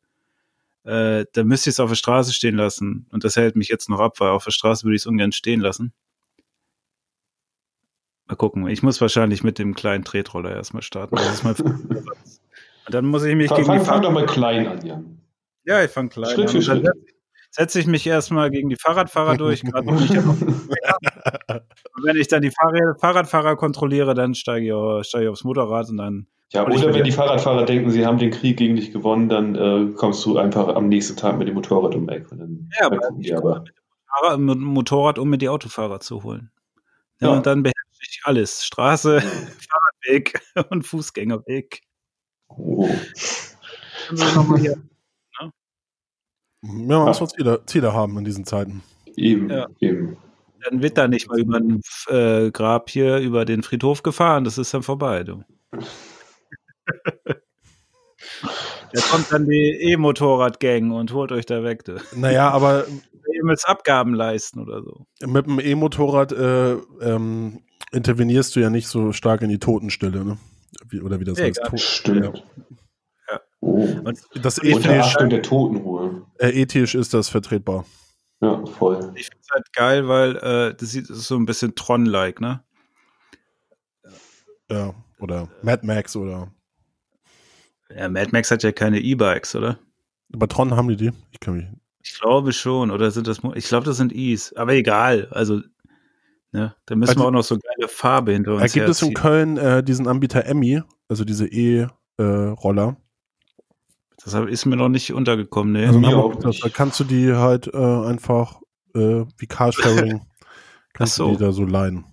Äh, 0.84 1.26
da 1.32 1.44
müsste 1.44 1.70
ich 1.70 1.74
es 1.74 1.80
auf 1.80 1.90
der 1.90 1.96
Straße 1.96 2.32
stehen 2.32 2.56
lassen. 2.56 3.06
Und 3.10 3.24
das 3.24 3.36
hält 3.36 3.56
mich 3.56 3.68
jetzt 3.68 3.88
noch 3.88 4.00
ab, 4.00 4.20
weil 4.20 4.30
auf 4.30 4.44
der 4.44 4.52
Straße 4.52 4.84
würde 4.84 4.96
ich 4.96 5.02
es 5.02 5.06
ungern 5.06 5.32
stehen 5.32 5.60
lassen. 5.60 5.92
Mal 8.28 8.36
gucken. 8.36 8.68
Ich 8.68 8.82
muss 8.82 9.00
wahrscheinlich 9.00 9.42
mit 9.42 9.58
dem 9.58 9.74
kleinen 9.74 10.04
Tretroller 10.04 10.54
erstmal 10.54 10.82
starten. 10.82 11.16
Das 11.16 11.42
ist 11.42 11.44
mein 11.44 11.54
Und 12.88 12.94
dann 12.94 13.06
muss 13.06 13.24
ich 13.24 13.34
mich 13.34 13.48
Fang, 13.48 13.56
gegen 13.58 13.66
fang, 13.66 13.78
die 13.78 13.84
fang 13.84 14.02
doch 14.02 14.12
mal 14.12 14.24
klein 14.26 14.66
an, 14.66 14.84
Jan. 14.84 15.20
Ja, 15.64 15.84
ich 15.84 15.90
fange 15.90 16.08
klein 16.08 16.30
Schritt 16.30 16.46
an. 16.46 16.52
für 16.52 16.62
Schritt. 16.62 16.88
setze 17.50 17.80
ich 17.80 17.86
mich 17.86 18.06
erstmal 18.06 18.50
gegen 18.50 18.70
die 18.70 18.76
Fahrradfahrer 18.76 19.36
durch. 19.36 19.62
Ich 19.62 19.70
ja 19.70 19.82
wenn 22.02 22.16
ich 22.16 22.28
dann 22.28 22.40
die 22.42 22.50
Fahrrad 22.50 23.00
Fahrradfahrer 23.00 23.56
kontrolliere, 23.56 24.14
dann 24.14 24.34
steige 24.34 24.66
ich, 24.66 25.06
steige 25.06 25.24
ich 25.24 25.30
aufs 25.30 25.44
Motorrad 25.44 25.90
und 25.90 25.98
dann. 25.98 26.26
Ja, 26.50 26.66
ich 26.66 26.82
oder 26.82 26.94
wenn 26.94 27.04
die 27.04 27.12
Fahrradfahrer 27.12 27.66
denken, 27.66 27.90
sie 27.90 28.06
haben 28.06 28.16
den 28.16 28.30
Krieg 28.30 28.56
gegen 28.56 28.76
dich 28.76 28.90
gewonnen, 28.90 29.28
dann 29.28 29.54
äh, 29.54 29.92
kommst 29.94 30.24
du 30.24 30.38
einfach 30.38 30.74
am 30.74 30.88
nächsten 30.88 31.14
Tag 31.16 31.36
mit 31.36 31.46
dem 31.46 31.54
Motorrad 31.56 31.94
um 31.94 32.08
Ecke. 32.08 32.30
Und 32.30 32.38
Dann, 32.38 32.70
Ja, 32.80 32.86
aber 32.86 33.00
die 33.18 33.34
aber. 33.34 33.66
Mit 34.38 34.54
dem 34.54 34.64
Motorrad, 34.64 35.18
um 35.18 35.28
mir 35.28 35.36
die 35.36 35.50
Autofahrer 35.50 36.00
zu 36.00 36.22
holen. 36.22 36.50
Ja, 37.20 37.28
Ja. 37.28 37.36
Und 37.36 37.46
dann 37.46 37.62
beherrsche 37.62 37.77
ich 38.02 38.20
alles. 38.24 38.64
Straße, 38.64 39.20
Fahrradweg 40.00 40.40
und 40.70 40.86
Fußgängerweg. 40.86 41.82
Oh. 42.48 42.88
Hier. 44.58 44.82
Ja, 45.40 45.50
man 46.62 47.06
muss 47.06 47.18
Ziele, 47.30 47.62
Ziele 47.66 47.92
haben 47.92 48.18
in 48.18 48.24
diesen 48.24 48.44
Zeiten. 48.44 48.82
Eben, 49.16 49.50
Ja. 49.50 49.68
eben. 49.80 50.16
Dann 50.64 50.82
wird 50.82 50.98
da 50.98 51.06
nicht 51.06 51.28
mal 51.28 51.38
über 51.38 51.58
ein 51.58 51.80
äh, 52.08 52.50
Grab 52.50 52.90
hier, 52.90 53.18
über 53.18 53.44
den 53.44 53.62
Friedhof 53.62 54.02
gefahren. 54.02 54.42
Das 54.44 54.58
ist 54.58 54.74
dann 54.74 54.82
vorbei, 54.82 55.22
du. 55.24 55.44
Da 58.92 59.00
kommt 59.10 59.30
dann 59.30 59.46
die 59.46 59.92
E-Motorrad-Gang 59.92 60.92
und 60.92 61.12
holt 61.12 61.30
euch 61.30 61.44
da 61.44 61.62
weg, 61.62 61.84
du. 61.84 62.00
Naja, 62.16 62.50
aber 62.50 62.86
Ihr 63.34 63.44
müsst 63.44 63.68
Abgaben 63.68 64.14
leisten 64.14 64.60
oder 64.60 64.82
so. 64.82 65.06
mit 65.26 65.46
dem 65.46 65.60
E-Motorrad 65.60 66.32
äh, 66.32 66.72
ähm, 67.02 67.60
intervenierst 67.92 68.54
du 68.56 68.60
ja 68.60 68.70
nicht 68.70 68.88
so 68.88 69.12
stark 69.12 69.42
in 69.42 69.48
die 69.48 69.58
Totenstille, 69.58 70.24
ne? 70.24 70.38
Wie, 70.88 71.00
oder 71.00 71.18
wie 71.20 71.24
das 71.24 71.38
heißt. 71.40 71.58
egal. 71.58 71.70
To- 71.70 71.76
Stimmt. 71.76 72.44
Ja. 73.30 73.40
Oh. 73.60 73.86
Das 74.42 74.62
ethisch, 74.62 75.14
der 75.18 75.42
Totenruhe. 75.42 76.26
äh, 76.38 76.50
ethisch 76.50 76.94
ist 76.94 77.12
das 77.14 77.28
vertretbar. 77.28 77.84
Ja, 78.40 78.64
voll. 78.66 79.12
ich 79.16 79.26
finde 79.26 79.40
es 79.42 79.50
halt 79.52 79.72
geil, 79.72 80.08
weil 80.08 80.36
äh, 80.36 80.74
das 80.74 80.90
sieht 80.90 81.06
so 81.08 81.36
ein 81.36 81.44
bisschen 81.46 81.74
Tron-like, 81.74 82.40
ne? 82.40 82.62
Ja. 84.70 84.94
Oder 85.18 85.48
Mad 85.62 85.84
Max 85.86 86.14
oder. 86.14 86.52
Ja, 87.94 88.08
Mad 88.08 88.30
Max 88.32 88.50
hat 88.50 88.62
ja 88.62 88.70
keine 88.70 89.00
E-Bikes, 89.00 89.56
oder? 89.56 89.78
Bei 90.28 90.46
Tron 90.46 90.76
haben 90.76 90.88
die 90.88 90.96
die? 90.96 91.12
Ich 91.32 91.40
kann 91.40 91.56
mich. 91.56 91.66
Ich 92.02 92.20
glaube 92.20 92.52
schon, 92.52 92.90
oder 92.90 93.10
sind 93.10 93.26
das, 93.26 93.42
Mo- 93.42 93.54
ich 93.54 93.66
glaube, 93.66 93.86
das 93.86 93.96
sind 93.96 94.12
Is, 94.12 94.54
aber 94.56 94.74
egal, 94.74 95.26
also, 95.30 95.60
ne, 96.52 96.74
da 96.86 96.96
müssen 96.96 97.10
Also- 97.10 97.20
wir 97.22 97.26
auch 97.26 97.30
noch 97.32 97.42
so 97.44 97.58
geile 97.58 97.88
Farbe 97.88 98.32
hinter 98.32 98.52
uns 98.52 98.60
Da 98.62 98.66
gibt 98.68 98.88
es 98.88 99.02
in 99.02 99.08
herziehen. 99.08 99.14
Köln 99.22 99.56
äh, 99.58 99.82
diesen 99.82 100.06
Anbieter 100.08 100.44
Emmy, 100.44 100.82
also 101.08 101.24
diese 101.24 101.46
E-Roller. 101.46 102.96
Das 104.24 104.34
ist 104.34 104.66
mir 104.66 104.76
noch 104.76 104.88
nicht 104.88 105.12
untergekommen, 105.12 105.72
ne? 105.72 105.86
also 105.86 106.02
Hamburg 106.02 106.32
gibt 106.32 106.44
nicht. 106.46 106.64
da 106.64 106.68
kannst 106.68 106.98
du 107.00 107.04
die 107.04 107.32
halt 107.32 107.68
äh, 107.68 107.76
einfach 107.76 108.60
äh, 108.94 109.24
wie 109.36 109.46
Carsharing 109.46 110.26
kannst 110.92 111.14
so. 111.14 111.26
du 111.26 111.36
die 111.36 111.44
da 111.44 111.52
so 111.52 111.64
leihen. 111.64 112.04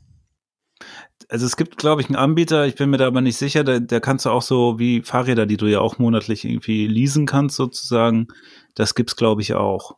Also 1.30 1.48
es 1.48 1.58
gibt, 1.58 1.78
glaube 1.78 2.02
ich, 2.02 2.08
einen 2.08 2.18
Anbieter, 2.18 2.68
ich 2.68 2.76
bin 2.76 2.92
mir 2.92 2.98
da 2.98 3.08
aber 3.08 3.22
nicht 3.22 3.38
sicher, 3.38 3.64
da, 3.64 3.80
da 3.80 4.00
kannst 4.00 4.26
du 4.26 4.30
auch 4.30 4.44
so 4.44 4.78
wie 4.78 5.02
Fahrräder, 5.02 5.48
die 5.48 5.58
du 5.58 5.66
ja 5.66 5.80
auch 5.80 5.98
monatlich 5.98 6.46
irgendwie 6.46 6.86
leasen 6.86 7.26
kannst, 7.26 7.56
sozusagen, 7.56 8.28
das 8.76 8.94
gibt's, 8.94 9.16
glaube 9.16 9.42
ich, 9.42 9.56
auch. 9.56 9.98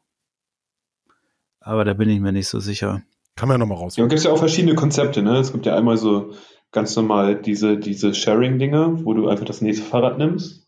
Aber 1.60 1.84
da 1.84 1.94
bin 1.94 2.08
ich 2.10 2.22
mir 2.22 2.32
nicht 2.32 2.48
so 2.48 2.62
sicher. 2.62 3.02
Kann 3.38 3.48
man 3.48 3.56
ja 3.56 3.60
nochmal 3.60 3.78
raus. 3.78 3.96
Ja, 3.96 4.04
und 4.04 4.10
gibt 4.10 4.18
es 4.20 4.26
ja 4.26 4.32
auch 4.32 4.38
verschiedene 4.40 4.76
Konzepte, 4.76 5.22
ne? 5.22 5.38
Es 5.38 5.54
gibt 5.54 5.66
ja 5.66 5.76
einmal 5.78 5.96
so 5.98 6.34
ganz 6.72 6.94
normal 6.96 7.42
diese, 7.42 7.78
diese 7.78 8.14
Sharing-Dinger, 8.14 9.06
wo 9.06 9.14
du 9.14 9.30
einfach 9.30 9.46
das 9.46 9.62
nächste 9.62 9.86
Fahrrad 9.86 10.18
nimmst. 10.18 10.68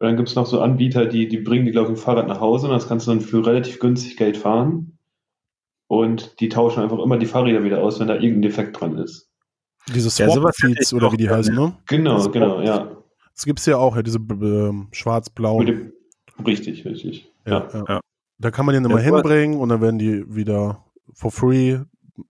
Und 0.00 0.06
dann 0.06 0.16
gibt 0.16 0.28
es 0.30 0.34
noch 0.34 0.46
so 0.46 0.60
Anbieter, 0.60 1.06
die, 1.06 1.28
die 1.28 1.36
bringen 1.38 1.66
dir, 1.66 1.72
glaube 1.72 1.92
ich, 1.92 1.98
ein 1.98 2.02
Fahrrad 2.02 2.26
nach 2.26 2.40
Hause 2.40 2.66
und 2.66 2.72
das 2.72 2.88
kannst 2.88 3.06
du 3.06 3.12
dann 3.12 3.20
für 3.20 3.46
relativ 3.46 3.78
günstig 3.78 4.16
Geld 4.16 4.36
fahren. 4.36 4.98
Und 5.88 6.40
die 6.40 6.48
tauschen 6.48 6.82
einfach 6.82 6.98
immer 6.98 7.18
die 7.18 7.26
Fahrräder 7.26 7.64
wieder 7.64 7.82
aus, 7.82 8.00
wenn 8.00 8.08
da 8.08 8.14
irgendein 8.14 8.42
Defekt 8.42 8.80
dran 8.80 8.96
ist. 8.96 9.28
Diese 9.94 10.08
Ja, 10.22 10.30
Swap-Feeds 10.30 10.92
ich 10.92 10.96
oder 10.96 11.12
wie 11.12 11.16
die 11.16 11.28
heißen, 11.28 11.54
ne? 11.54 11.76
Genau, 11.86 12.14
Das- 12.16 12.32
genau, 12.32 12.60
ja. 12.60 12.96
Das 13.34 13.44
gibt's 13.44 13.66
ja 13.66 13.76
auch, 13.76 13.96
ja, 13.96 14.02
diese 14.02 14.18
schwarz-blau. 14.92 15.58
Mit 15.58 15.68
dem, 15.68 15.92
richtig, 16.46 16.84
richtig. 16.84 17.30
Ja, 17.46 17.52
Ja. 17.52 17.68
ja. 17.72 17.84
Ja. 17.88 18.00
Da 18.38 18.50
kann 18.50 18.64
man 18.66 18.74
den 18.74 18.84
immer 18.84 19.00
Ja, 19.02 19.12
hinbringen 19.14 19.58
und 19.58 19.68
dann 19.68 19.80
werden 19.80 19.98
die 19.98 20.24
wieder 20.34 20.84
for 21.12 21.30
free 21.30 21.78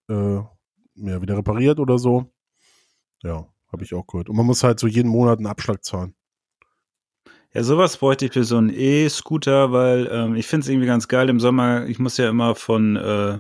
äh, 0.09 0.41
ja, 0.95 1.23
wieder 1.23 1.37
repariert 1.37 1.81
oder 1.81 1.99
so. 1.99 2.33
Ja, 3.23 3.47
habe 3.73 3.85
ich 3.85 3.95
auch 3.95 4.07
gehört. 4.07 4.29
Und 4.29 4.37
man 4.37 4.47
muss 4.47 4.63
halt 4.63 4.81
so 4.81 4.87
jeden 4.87 5.11
Monat 5.11 5.39
einen 5.39 5.47
Abschlag 5.47 5.85
zahlen. 5.85 6.15
Ja, 7.53 7.65
sowas 7.65 7.97
bräuchte 7.97 8.27
ich 8.27 8.33
für 8.33 8.45
so 8.45 8.57
einen 8.59 8.71
E-Scooter, 8.73 9.73
weil 9.73 10.09
ähm, 10.13 10.37
ich 10.37 10.47
finde 10.47 10.65
es 10.65 10.69
irgendwie 10.69 10.87
ganz 10.87 11.09
geil 11.09 11.29
im 11.29 11.41
Sommer. 11.41 11.87
Ich 11.87 11.99
muss 11.99 12.17
ja 12.17 12.29
immer 12.29 12.55
von, 12.55 12.97
äh, 12.97 13.39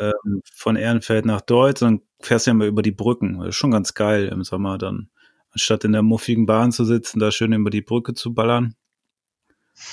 ähm, 0.00 0.42
von 0.50 0.76
Ehrenfeld 0.76 1.26
nach 1.26 1.42
Deutz 1.42 1.82
und 1.82 2.02
fährst 2.20 2.46
ja 2.46 2.52
immer 2.52 2.64
über 2.64 2.82
die 2.82 2.92
Brücken. 2.92 3.38
Das 3.38 3.48
ist 3.48 3.56
schon 3.56 3.70
ganz 3.70 3.92
geil 3.92 4.28
im 4.28 4.44
Sommer 4.44 4.78
dann. 4.78 5.10
Anstatt 5.50 5.84
in 5.84 5.92
der 5.92 6.02
muffigen 6.02 6.46
Bahn 6.46 6.72
zu 6.72 6.84
sitzen, 6.84 7.18
da 7.18 7.30
schön 7.30 7.52
über 7.52 7.70
die 7.70 7.82
Brücke 7.82 8.14
zu 8.14 8.32
ballern. 8.32 8.74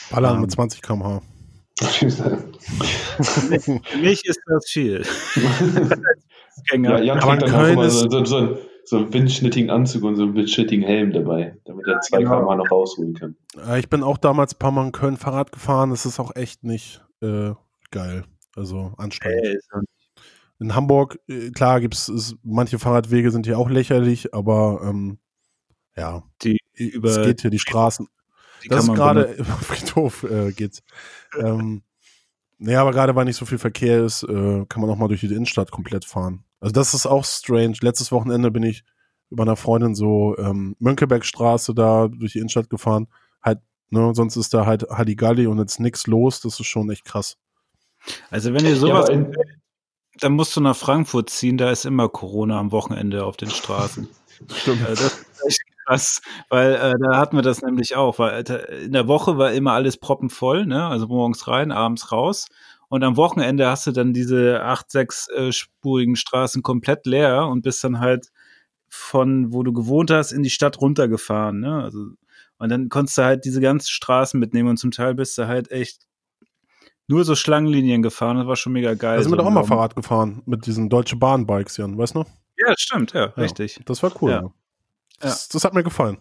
Ballern 0.10 0.36
Ähm. 0.36 0.42
mit 0.42 0.52
20 0.52 0.82
km/h. 0.82 1.22
Für 1.82 2.38
mich 3.98 4.26
ist 4.26 4.40
das 4.46 4.70
viel. 4.70 5.04
ja, 6.72 7.00
Jan 7.00 7.20
Aber 7.20 7.38
trägt 7.38 7.44
in 7.44 7.52
dann 7.52 7.70
immer 7.72 7.86
ist- 7.86 8.00
so, 8.00 8.10
so, 8.10 8.26
so, 8.26 8.38
ein, 8.38 8.58
so 8.86 8.98
einen 8.98 9.14
windschnittigen 9.14 9.70
Anzug 9.70 10.04
und 10.04 10.16
so 10.16 10.24
einen 10.24 10.36
windschnittigen 10.36 10.86
Helm 10.86 11.12
dabei, 11.12 11.58
damit 11.66 11.88
er 11.88 12.00
zwei 12.02 12.20
genau. 12.20 12.46
km 12.46 12.58
noch 12.58 12.72
rausholen 12.72 13.14
kann. 13.16 13.36
Ich 13.78 13.90
bin 13.90 14.04
auch 14.04 14.18
damals 14.18 14.56
ein 14.56 14.60
paar 14.60 14.72
Mal 14.72 14.86
in 14.86 14.92
Köln 14.92 15.18
Fahrrad 15.18 15.52
gefahren. 15.52 15.90
Das 15.90 16.06
ist 16.06 16.20
auch 16.20 16.36
echt 16.36 16.64
nicht 16.64 17.04
äh, 17.22 17.52
geil. 17.92 18.26
Also 18.56 18.94
anstrengend. 18.98 19.42
Hey, 19.44 19.60
in 20.60 20.76
Hamburg, 20.76 21.20
äh, 21.28 21.50
klar, 21.50 21.82
gibt 21.82 21.96
es 21.96 22.36
manche 22.44 22.80
Fahrradwege 22.80 23.32
sind 23.32 23.46
hier 23.46 23.58
auch 23.58 23.70
lächerlich, 23.70 24.34
aber 24.34 24.82
ähm, 24.84 25.18
ja, 25.98 26.24
die 26.42 26.58
über 26.76 27.10
es 27.10 27.26
geht 27.26 27.42
hier 27.42 27.52
die 27.52 27.60
Straßen. 27.60 28.08
Das 28.70 28.88
ist 28.88 28.94
gerade 28.94 29.34
über 29.34 29.46
Friedhof 29.62 30.24
äh, 30.24 30.52
geht's. 30.52 30.84
ähm, 31.40 31.84
nee, 32.58 32.76
aber 32.76 32.92
gerade 32.92 33.16
weil 33.16 33.26
nicht 33.26 33.38
so 33.38 33.46
viel 33.46 33.58
Verkehr 33.58 34.04
ist, 34.04 34.24
äh, 34.24 34.66
kann 34.68 34.82
man 34.82 34.90
auch 34.90 34.98
mal 34.98 35.08
durch 35.08 35.22
die 35.22 35.28
Innenstadt 35.28 35.72
komplett 35.72 36.06
fahren. 36.06 36.44
Also 36.60 36.74
das 36.74 36.94
ist 36.94 37.06
auch 37.06 37.26
strange. 37.26 37.76
Letztes 37.82 38.12
Wochenende 38.12 38.52
bin 38.52 38.64
ich 38.64 38.84
über 39.30 39.44
einer 39.44 39.56
Freundin 39.56 39.96
so 39.96 40.38
ähm, 40.38 40.76
Mönckebergstraße 40.80 41.74
da 41.74 42.08
durch 42.08 42.34
die 42.34 42.40
Innenstadt 42.40 42.70
gefahren. 42.70 43.08
Halt, 43.42 43.60
ne, 43.90 44.14
sonst 44.14 44.38
ist 44.38 44.54
da 44.54 44.66
halt 44.66 44.84
Halligalli 44.90 45.48
und 45.48 45.58
jetzt 45.58 45.80
nichts 45.80 46.08
los. 46.08 46.40
Das 46.40 46.60
ist 46.60 46.68
schon 46.68 46.90
echt 46.90 47.04
krass. 47.04 47.38
Also 48.30 48.54
wenn 48.54 48.66
ihr 48.66 48.76
sowas, 48.76 49.10
ja, 49.10 49.26
dann 50.20 50.34
musst 50.34 50.56
du 50.56 50.62
nach 50.62 50.76
Frankfurt 50.76 51.30
ziehen. 51.30 51.58
Da 51.58 51.72
ist 51.72 51.86
immer 51.86 52.10
Corona 52.10 52.60
am 52.60 52.72
Wochenende 52.72 53.26
auf 53.26 53.38
den 53.38 53.50
Straßen. 53.50 54.08
Stimmt. 54.54 54.82
Äh, 54.82 54.90
das 54.90 55.02
ist 55.02 55.46
echt 55.48 55.62
krass, 55.86 56.22
weil 56.50 56.74
äh, 56.74 56.94
da 57.00 57.18
hatten 57.18 57.36
wir 57.36 57.44
das 57.44 57.62
nämlich 57.62 57.96
auch. 57.96 58.20
Weil 58.20 58.44
äh, 58.50 58.86
in 58.86 58.94
der 58.94 59.08
Woche 59.08 59.38
war 59.38 59.52
immer 59.52 59.74
alles 59.74 59.98
proppenvoll, 59.98 60.66
ne? 60.66 60.86
Also 60.88 61.08
morgens 61.08 61.48
rein, 61.48 61.72
abends 61.72 62.12
raus. 62.12 62.48
Und 62.90 63.04
am 63.04 63.18
Wochenende 63.18 63.68
hast 63.68 63.88
du 63.88 63.92
dann 63.92 64.14
diese 64.14 64.62
acht, 64.64 64.92
sechs 64.92 65.28
äh, 65.30 65.52
spurigen 65.52 66.16
Straßen 66.16 66.62
komplett 66.62 67.06
leer 67.08 67.48
und 67.48 67.64
bist 67.64 67.84
dann 67.84 68.00
halt 68.00 68.28
von 68.88 69.52
wo 69.52 69.64
du 69.64 69.74
gewohnt 69.74 70.12
hast 70.12 70.32
in 70.32 70.44
die 70.44 70.52
Stadt 70.52 70.80
runtergefahren. 70.80 71.60
Ne? 71.60 71.82
Also, 71.84 72.10
und 72.60 72.70
dann 72.70 72.90
konntest 72.90 73.18
du 73.18 73.24
halt 73.24 73.46
diese 73.46 73.60
ganzen 73.60 73.90
Straßen 73.90 74.40
mitnehmen 74.40 74.70
und 74.70 74.78
zum 74.78 74.92
Teil 74.92 75.16
bist 75.16 75.36
du 75.40 75.48
halt 75.48 75.72
echt 75.72 76.04
nur 77.08 77.26
so 77.26 77.36
Schlangenlinien 77.36 78.04
gefahren. 78.04 78.38
Das 78.38 78.46
war 78.46 78.56
schon 78.56 78.74
mega 78.74 78.94
geil. 78.94 79.18
Da 79.18 79.24
sind 79.24 79.32
wir 79.32 79.38
doch 79.38 79.46
auch 79.46 79.50
mal 79.50 79.64
Fahrrad 79.64 79.96
gefahren 79.96 80.44
mit 80.46 80.68
diesen 80.68 80.90
Deutsche 80.90 81.16
Bahn-Bikes, 81.16 81.78
Jan, 81.78 81.98
weißt 81.98 82.16
du? 82.16 82.26
Ja, 82.58 82.74
stimmt, 82.78 83.14
ja, 83.14 83.26
ja, 83.26 83.34
richtig. 83.36 83.82
Das 83.86 84.04
war 84.04 84.12
cool. 84.22 84.32
Ja. 84.32 84.54
Das, 85.24 85.48
das, 85.50 85.64
hat 85.64 85.74
mir 85.74 85.84
gefallen. 85.84 86.18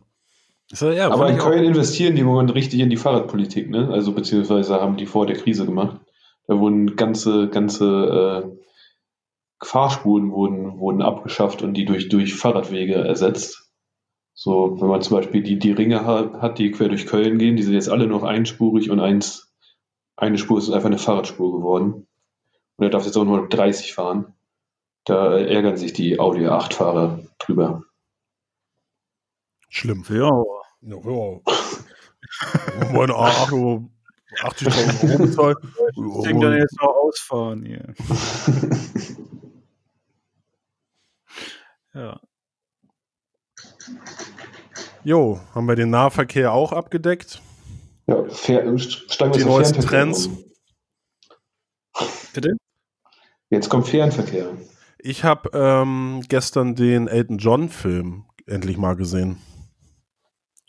So, 0.69 0.91
ja, 0.91 1.11
Aber 1.11 1.29
in 1.29 1.39
Köln 1.39 1.65
investieren 1.65 2.15
die 2.15 2.23
im 2.23 2.27
Moment 2.27 2.55
richtig 2.55 2.81
in 2.81 2.89
die 2.89 2.97
Fahrradpolitik, 2.97 3.69
ne? 3.69 3.91
Also 3.93 4.13
beziehungsweise 4.13 4.81
haben 4.81 4.97
die 4.97 5.07
vor 5.07 5.27
der 5.27 5.37
Krise 5.37 5.67
gemacht. 5.67 6.01
Da 6.47 6.59
wurden 6.59 6.97
ganze, 6.97 7.49
ganze 7.49 8.45
äh, 8.45 9.65
Fahrspuren 9.65 10.33
wurden, 10.33 10.79
wurden 10.79 11.03
abgeschafft 11.03 11.63
und 11.63 11.75
die 11.75 11.85
durch, 11.85 12.09
durch 12.09 12.35
Fahrradwege 12.35 12.95
ersetzt. 12.95 13.71
So, 14.35 14.81
wenn 14.81 14.89
man 14.89 15.03
zum 15.03 15.19
Beispiel 15.19 15.43
die, 15.43 15.59
die 15.59 15.73
Ringe 15.73 16.07
hat, 16.07 16.41
hat, 16.41 16.59
die 16.59 16.71
quer 16.71 16.89
durch 16.89 17.07
Köln 17.07 17.39
gehen, 17.39 17.57
die 17.57 17.63
sind 17.63 17.75
jetzt 17.75 17.91
alle 17.91 18.07
noch 18.07 18.23
einspurig 18.23 18.91
und 18.91 18.99
eins, 18.99 19.53
eine 20.17 20.39
Spur 20.39 20.59
ist 20.59 20.71
einfach 20.71 20.87
eine 20.87 20.99
Fahrradspur 20.99 21.53
geworden. 21.53 22.07
Und 22.77 22.85
er 22.85 22.91
darf 22.91 23.05
jetzt 23.05 23.17
auch 23.17 23.25
nur 23.25 23.49
30 23.49 23.95
fahren. 23.95 24.35
Da 25.05 25.37
ärgern 25.37 25.77
sich 25.77 25.93
die 25.93 26.19
Audi 26.19 26.47
8-Fahrer 26.47 27.21
drüber. 27.39 27.85
Schlimm. 29.73 30.05
Ja. 30.11 30.31
Ja, 30.83 30.97
ja. 30.97 31.41
Meine 32.93 33.15
A8 33.15 33.89
80.000 34.43 35.11
Euro 35.11 35.19
bezahlt. 35.25 35.59
Ich 35.63 36.23
denke 36.25 36.47
dann 36.47 36.59
jetzt 36.59 36.79
noch 36.81 36.89
ausfahren 36.89 37.65
hier. 37.65 37.95
ja. 41.95 42.21
Jo, 45.05 45.41
haben 45.55 45.67
wir 45.67 45.75
den 45.75 45.89
Nahverkehr 45.89 46.53
auch 46.53 46.73
abgedeckt? 46.73 47.41
Ja, 48.07 48.29
fair, 48.29 48.79
steigen 48.79 49.33
wir 49.33 49.41
Die 49.41 49.45
neuesten 49.47 49.81
Trends. 49.81 50.27
Um. 50.27 50.45
Bitte? 52.35 52.57
Jetzt 53.49 53.71
kommt 53.71 53.89
Fernverkehr. 53.89 54.51
Ich 54.99 55.25
habe 55.25 55.49
ähm, 55.55 56.23
gestern 56.29 56.75
den 56.75 57.09
Elton 57.09 57.39
John 57.39 57.71
Film 57.71 58.27
endlich 58.47 58.77
mal 58.77 58.97
gesehen. 58.97 59.39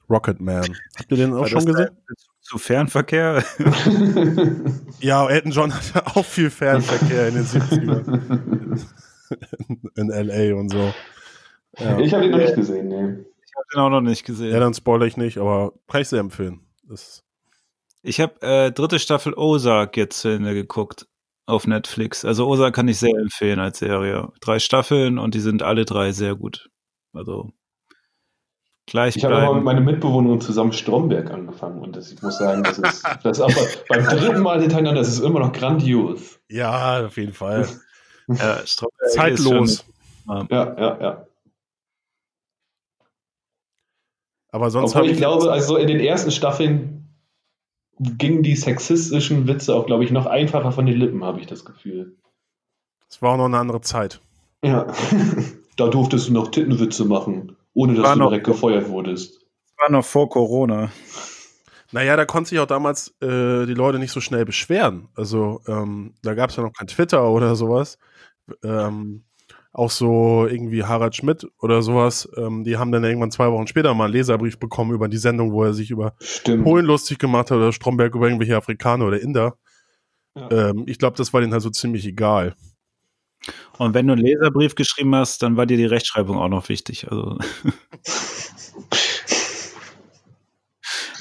Rocket 0.10 0.40
Man. 0.42 0.76
Habt 0.98 1.12
ihr 1.12 1.18
den 1.18 1.34
auch 1.34 1.48
schon 1.48 1.66
gesehen? 1.66 1.90
Zu 2.42 2.58
Fernverkehr? 2.58 3.44
ja, 5.00 5.28
Elton 5.28 5.52
John 5.52 5.74
hatte 5.74 6.06
auch 6.08 6.26
viel 6.26 6.50
Fernverkehr 6.50 7.30
in 7.30 7.36
den 7.36 7.46
70ern. 7.46 8.86
in 9.96 10.10
L.A. 10.12 10.56
und 10.60 10.70
so. 10.70 10.94
Ja. 11.80 12.00
Ich 12.00 12.14
habe 12.14 12.26
ihn 12.26 12.32
noch 12.32 12.38
nicht 12.38 12.56
gesehen, 12.56 12.88
nee. 12.90 13.26
Ich 13.46 13.56
habe 13.56 13.66
ihn 13.74 13.80
auch 13.80 13.90
noch 13.90 14.02
nicht 14.02 14.26
gesehen. 14.26 14.52
Ja, 14.52 14.60
dann 14.60 14.74
spoilere 14.74 15.08
ich 15.08 15.18
nicht, 15.18 15.38
aber 15.38 15.74
kann 15.88 16.02
ich 16.02 16.10
sehr 16.10 16.20
empfehlen. 16.20 16.60
Das 16.88 17.24
ich 18.06 18.20
habe 18.20 18.42
äh, 18.42 18.72
dritte 18.72 19.00
Staffel 19.00 19.34
Ozark 19.34 19.96
jetzt 19.96 20.20
zu 20.20 20.28
Ende 20.28 20.54
geguckt 20.54 21.08
auf 21.46 21.66
Netflix. 21.66 22.26
Also 22.26 22.48
Ozark 22.48 22.76
kann 22.76 22.90
ich 22.90 23.00
sehr 23.00 23.18
empfehlen 23.18 23.60
als 23.60 23.80
Serie. 23.80 24.32
Drei 24.42 24.60
Staffeln 24.60 25.18
und 25.18 25.34
die 25.34 25.40
sind 25.40 25.64
alle 25.64 25.86
drei 25.86 26.12
sehr 26.12 26.36
gut. 26.36 26.70
Also 27.14 27.54
gleich 28.86 29.16
Ich 29.16 29.24
habe 29.24 29.36
aber 29.36 29.56
mit 29.56 29.64
meiner 29.64 29.82
Mitbewohnerin 29.82 30.42
zusammen 30.42 30.74
Stromberg 30.74 31.32
angefangen 31.32 31.82
und 31.82 31.96
das, 31.96 32.12
ich 32.12 32.22
muss 32.22 32.38
sagen, 32.38 32.64
das 32.64 32.78
ist, 32.78 33.04
das 33.24 33.38
ist 33.38 33.42
aber 33.42 33.54
beim 33.90 34.06
dritten 34.06 34.42
Mal 34.42 34.62
hintereinander, 34.62 35.00
das 35.00 35.10
ist 35.10 35.20
immer 35.20 35.40
noch 35.40 35.54
grandios. 35.54 36.40
Ja, 36.50 37.06
auf 37.06 37.18
jeden 37.18 37.34
Fall. 37.34 37.68
ja, 38.28 38.60
Zeitlos. 39.10 39.86
Schon, 40.26 40.48
ja, 40.50 40.76
ja, 40.78 41.02
ja. 41.02 41.28
Aber 44.52 44.70
sonst 44.70 44.96
habe 44.96 45.08
ich, 45.08 45.14
ich 45.14 45.18
glaube, 45.18 45.52
also 45.52 45.78
in 45.78 45.88
den 45.88 46.00
ersten 46.00 46.32
Staffeln 46.32 47.08
gingen 48.00 48.44
die 48.44 48.56
sexistischen 48.56 49.48
Witze 49.48 49.74
auch, 49.76 49.86
glaube 49.86 50.04
ich, 50.04 50.12
noch 50.12 50.26
einfacher 50.26 50.72
von 50.72 50.86
den 50.86 50.98
Lippen, 50.98 51.24
habe 51.24 51.40
ich 51.40 51.48
das 51.48 51.66
Gefühl. 51.66 52.16
Es 53.10 53.22
war 53.22 53.34
auch 53.34 53.38
noch 53.38 53.46
eine 53.46 53.58
andere 53.58 53.82
Zeit. 53.82 54.22
Ja. 54.64 54.88
da 55.78 55.88
durftest 55.88 56.30
du 56.30 56.34
noch 56.34 56.50
Tittenwitze 56.50 57.06
machen 57.06 57.56
ohne 57.74 57.96
dass 57.96 58.14
du 58.14 58.20
noch, 58.20 58.30
direkt 58.30 58.46
gefeuert 58.46 58.90
wurdest. 58.90 59.42
Das 59.42 59.74
war 59.78 59.92
noch 59.92 60.06
vor 60.06 60.30
Corona. 60.30 60.92
Naja, 61.92 62.16
da 62.16 62.26
konnten 62.26 62.48
sich 62.48 62.60
auch 62.60 62.66
damals 62.66 63.10
äh, 63.22 63.66
die 63.66 63.76
Leute 63.76 64.00
nicht 64.00 64.12
so 64.12 64.20
schnell 64.20 64.46
beschweren. 64.46 65.10
Also 65.16 65.62
ähm, 65.68 66.16
da 66.24 66.34
gab 66.34 66.50
es 66.50 66.56
ja 66.56 66.64
noch 66.64 66.74
kein 66.74 66.88
Twitter 66.88 67.30
oder 67.30 67.56
sowas. 67.56 68.00
Ähm, 68.64 69.24
auch 69.74 69.90
so 69.90 70.46
irgendwie 70.48 70.84
Harald 70.84 71.16
Schmidt 71.16 71.48
oder 71.60 71.82
sowas, 71.82 72.30
ähm, 72.38 72.64
die 72.64 72.78
haben 72.78 72.92
dann 72.92 73.04
irgendwann 73.04 73.32
zwei 73.32 73.52
Wochen 73.52 73.66
später 73.66 73.94
mal 73.96 74.06
einen 74.06 74.14
Leserbrief 74.14 74.60
bekommen 74.60 74.92
über 74.92 75.08
die 75.08 75.18
Sendung, 75.18 75.52
wo 75.52 75.64
er 75.64 75.74
sich 75.74 75.90
über 75.90 76.14
Stimmt. 76.20 76.64
Polen 76.64 76.86
lustig 76.86 77.18
gemacht 77.18 77.50
hat 77.50 77.58
oder 77.58 77.74
Stromberg 77.74 78.14
über 78.14 78.28
irgendwelche 78.28 78.56
Afrikaner 78.56 79.08
oder 79.08 79.20
Inder. 79.20 79.58
Ja. 80.36 80.70
Ähm, 80.70 80.84
ich 80.88 81.00
glaube, 81.00 81.18
das 81.18 81.34
war 81.34 81.42
denen 81.42 81.54
halt 81.54 81.64
so 81.64 81.72
ziemlich 81.72 82.06
egal. 82.06 82.56
Und 83.78 83.94
wenn 83.94 84.08
du 84.08 84.14
einen 84.14 84.22
Leserbrief 84.22 84.76
geschrieben 84.76 85.16
hast, 85.16 85.42
dann 85.42 85.58
war 85.58 85.66
dir 85.66 85.78
die 85.78 85.86
Rechtschreibung 85.86 86.38
auch 86.38 86.50
noch 86.50 86.70
wichtig. 86.70 87.10
Also 87.10 87.38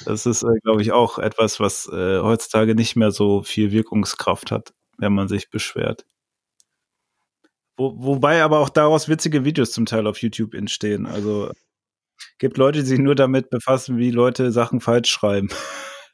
das 0.05 0.27
ist, 0.27 0.43
äh, 0.43 0.59
glaube 0.63 0.83
ich, 0.83 0.93
auch 0.93 1.19
etwas, 1.19 1.61
was 1.61 1.89
äh, 1.89 2.21
heutzutage 2.21 2.75
nicht 2.75 2.97
mehr 2.97 3.11
so 3.11 3.43
viel 3.43 3.73
Wirkungskraft 3.73 4.51
hat, 4.51 4.75
wenn 4.99 5.15
man 5.15 5.29
sich 5.29 5.51
beschwert. 5.51 6.05
Wo, 7.77 7.95
wobei 7.97 8.43
aber 8.43 8.61
auch 8.61 8.69
daraus 8.69 9.09
witzige 9.09 9.45
Videos 9.45 9.73
zum 9.73 9.87
Teil 9.87 10.07
auf 10.07 10.19
YouTube 10.19 10.55
entstehen. 10.55 11.07
Also 11.07 11.51
gibt 12.39 12.59
Leute, 12.59 12.81
die 12.81 12.87
sich 12.87 12.99
nur 12.99 13.15
damit 13.15 13.51
befassen, 13.51 13.99
wie 13.99 14.11
Leute 14.11 14.53
Sachen 14.53 14.81
falsch 14.81 15.11
schreiben. 15.11 15.49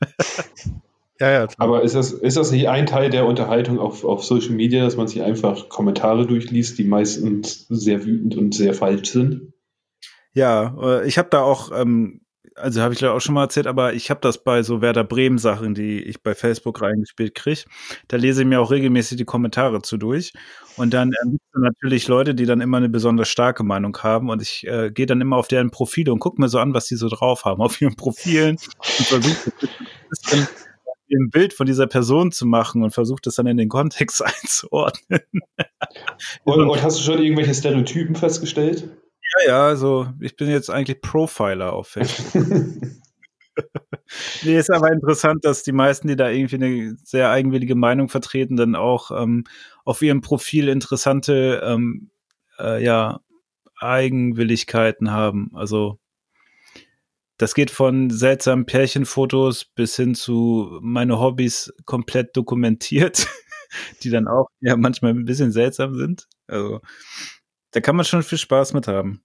Ja, 1.21 1.31
ja. 1.31 1.47
Klar. 1.47 1.69
Aber 1.69 1.83
ist 1.83 1.95
das, 1.95 2.13
ist 2.13 2.37
das 2.37 2.53
nicht 2.53 2.69
ein 2.69 2.87
Teil 2.87 3.11
der 3.11 3.27
Unterhaltung 3.27 3.79
auf, 3.79 4.05
auf 4.05 4.25
Social 4.25 4.53
Media, 4.53 4.85
dass 4.85 4.97
man 4.97 5.09
sich 5.09 5.23
einfach 5.23 5.69
Kommentare 5.69 6.27
durchliest, 6.27 6.79
die 6.79 6.85
meistens 6.85 7.67
sehr 7.69 8.05
wütend 8.05 8.37
und 8.37 8.55
sehr 8.55 8.75
falsch 8.75 9.11
sind? 9.11 9.53
Ja, 10.33 10.77
äh, 10.81 11.09
ich 11.09 11.19
habe 11.19 11.29
da 11.31 11.41
auch, 11.41 11.73
ähm, 11.73 12.21
also 12.55 12.83
habe 12.83 12.95
ich 12.95 13.05
auch 13.05 13.21
schon 13.21 13.35
mal 13.35 13.45
erzählt, 13.45 13.67
aber 13.67 13.95
ich 13.95 14.11
habe 14.11 14.21
das 14.21 14.43
bei 14.45 14.63
so 14.63 14.81
Werder 14.81 15.03
Bremen 15.03 15.39
Sachen, 15.39 15.75
die 15.75 16.01
ich 16.01 16.23
bei 16.23 16.35
Facebook 16.35 16.81
reingespielt 16.83 17.35
kriege. 17.35 17.63
Da 18.07 18.17
lese 18.17 18.43
ich 18.43 18.49
mir 18.49 18.61
auch 18.61 18.71
regelmäßig 18.71 19.17
die 19.17 19.25
Kommentare 19.25 19.83
zu 19.83 19.97
durch. 19.97 20.33
Und 20.77 20.95
dann 20.95 21.11
äh, 21.11 21.37
natürlich 21.55 22.07
Leute, 22.07 22.37
die 22.37 22.47
dann 22.47 22.61
immer 22.61 22.77
eine 22.77 22.89
besonders 22.89 23.29
starke 23.29 23.65
Meinung 23.65 23.97
haben. 23.99 24.31
Und 24.31 24.41
ich 24.41 24.65
äh, 24.69 24.93
gehe 24.93 25.07
dann 25.07 25.21
immer 25.21 25.37
auf 25.37 25.49
deren 25.49 25.73
Profile 25.73 26.13
und 26.13 26.21
gucke 26.21 26.41
mir 26.41 26.49
so 26.49 26.61
an, 26.61 26.75
was 26.75 26.87
die 26.87 26.97
so 26.97 27.09
drauf 27.09 27.45
haben 27.45 27.61
auf 27.61 27.81
ihren 27.81 27.97
Profilen 27.97 28.57
und 28.99 29.07
versuche 29.07 29.53
ein 31.17 31.31
Bild 31.31 31.53
von 31.53 31.67
dieser 31.67 31.87
Person 31.87 32.33
zu 32.33 32.47
machen 32.47 32.83
und 32.83 32.91
versucht 32.91 33.27
das 33.27 33.37
dann 33.37 33.47
in 33.47 33.57
den 33.57 33.69
Kontext 33.69 34.25
einzuordnen. 34.25 35.21
und, 36.45 36.69
und, 36.69 36.83
hast 36.83 36.99
du 36.99 37.03
schon 37.03 37.23
irgendwelche 37.23 37.55
Stereotypen 37.55 38.15
festgestellt? 38.15 38.89
Ja, 39.41 39.49
ja, 39.49 39.67
also 39.67 40.09
ich 40.21 40.37
bin 40.37 40.49
jetzt 40.49 40.71
eigentlich 40.71 41.01
Profiler 41.01 41.73
auf 41.73 41.89
Facebook. 41.89 42.45
nee, 44.43 44.59
ist 44.59 44.71
aber 44.71 44.91
interessant, 44.93 45.45
dass 45.45 45.63
die 45.63 45.73
meisten, 45.73 46.09
die 46.09 46.17
da 46.17 46.31
irgendwie 46.31 46.57
eine 46.57 46.97
sehr 47.05 47.31
eigenwillige 47.31 47.75
Meinung 47.75 48.09
vertreten, 48.09 48.57
dann 48.57 48.75
auch 48.75 49.11
ähm, 49.11 49.45
auf 49.85 50.01
ihrem 50.03 50.21
Profil 50.21 50.69
interessante 50.69 51.63
ähm, 51.65 52.11
äh, 52.59 52.83
ja, 52.83 53.21
Eigenwilligkeiten 53.81 55.11
haben. 55.11 55.51
Also 55.55 55.99
das 57.39 57.55
geht 57.55 57.71
von 57.71 58.11
seltsamen 58.11 58.67
Pärchenfotos 58.67 59.65
bis 59.65 59.97
hin 59.97 60.15
zu 60.15 60.79
meine 60.83 61.19
Hobbys 61.21 61.73
komplett 61.87 62.37
dokumentiert, 62.37 63.27
die 64.03 64.11
dann 64.11 64.29
auch 64.29 64.49
ja 64.61 64.77
manchmal 64.77 65.13
ein 65.13 65.25
bisschen 65.25 65.53
seltsam 65.53 65.95
sind. 65.95 66.29
Also 66.49 66.81
da 67.71 67.81
kann 67.81 67.97
man 67.97 68.05
schon 68.05 68.23
viel 68.23 68.39
Spaß 68.39 68.75
mit 68.75 68.89
haben. 68.89 69.23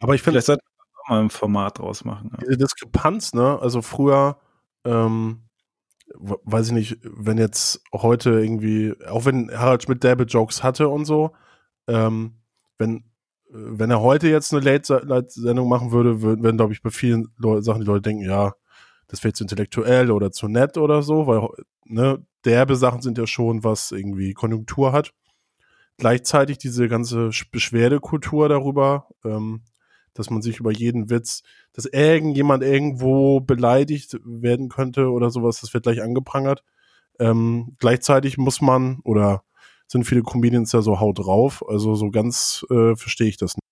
Aber 0.00 0.14
ich 0.14 0.22
finde, 0.22 0.40
Vielleicht 0.40 0.46
sollte 0.46 0.64
man 0.64 0.86
auch 1.04 1.08
mal 1.08 1.20
ein 1.20 1.30
Format 1.30 1.78
draus 1.78 2.04
machen. 2.04 2.30
Ja. 2.32 2.38
diese 2.38 2.58
Diskrepanz, 2.58 3.32
ne? 3.32 3.58
Also 3.60 3.82
früher, 3.82 4.38
ähm, 4.84 5.48
weiß 6.16 6.68
ich 6.68 6.72
nicht, 6.72 6.98
wenn 7.02 7.38
jetzt 7.38 7.82
heute 7.92 8.30
irgendwie, 8.30 8.94
auch 9.06 9.24
wenn 9.24 9.50
Harald 9.50 9.82
Schmidt 9.82 10.02
derbe 10.02 10.24
Jokes 10.24 10.62
hatte 10.62 10.88
und 10.88 11.04
so, 11.04 11.32
ähm, 11.86 12.40
wenn, 12.78 13.04
wenn 13.50 13.90
er 13.90 14.00
heute 14.00 14.28
jetzt 14.28 14.52
eine 14.52 14.62
Late-Sendung 14.62 15.68
machen 15.68 15.90
würde, 15.92 16.22
würden, 16.22 16.56
glaube 16.56 16.72
ich, 16.72 16.82
bei 16.82 16.90
vielen 16.90 17.28
Leu 17.38 17.60
Sachen 17.62 17.80
die 17.80 17.86
Leute 17.86 18.02
denken, 18.02 18.24
ja, 18.24 18.52
das 19.08 19.24
wäre 19.24 19.32
zu 19.32 19.44
intellektuell 19.44 20.10
oder 20.10 20.30
zu 20.32 20.48
nett 20.48 20.76
oder 20.76 21.02
so, 21.02 21.26
weil, 21.26 21.48
ne, 21.84 22.24
derbe 22.44 22.76
Sachen 22.76 23.00
sind 23.02 23.18
ja 23.18 23.26
schon, 23.26 23.64
was 23.64 23.90
irgendwie 23.90 24.34
Konjunktur 24.34 24.92
hat. 24.92 25.12
Gleichzeitig 25.96 26.58
diese 26.58 26.88
ganze 26.88 27.28
Sch- 27.28 27.46
Beschwerdekultur 27.50 28.48
darüber, 28.48 29.08
ähm, 29.24 29.62
dass 30.14 30.30
man 30.30 30.42
sich 30.42 30.60
über 30.60 30.70
jeden 30.70 31.10
Witz, 31.10 31.42
dass 31.72 31.86
irgendjemand 31.86 32.62
irgendwo 32.62 33.40
beleidigt 33.40 34.18
werden 34.24 34.68
könnte 34.68 35.10
oder 35.10 35.30
sowas, 35.30 35.60
das 35.60 35.72
wird 35.74 35.84
gleich 35.84 36.02
angeprangert. 36.02 36.62
Ähm, 37.18 37.76
gleichzeitig 37.78 38.38
muss 38.38 38.60
man 38.60 39.00
oder 39.04 39.42
sind 39.88 40.04
viele 40.04 40.22
Comedians 40.22 40.72
ja 40.72 40.82
so 40.82 41.00
haut 41.00 41.18
drauf, 41.18 41.64
also 41.66 41.94
so 41.94 42.10
ganz 42.10 42.64
äh, 42.70 42.94
verstehe 42.94 43.28
ich 43.28 43.36
das 43.36 43.54
nicht. 43.56 43.62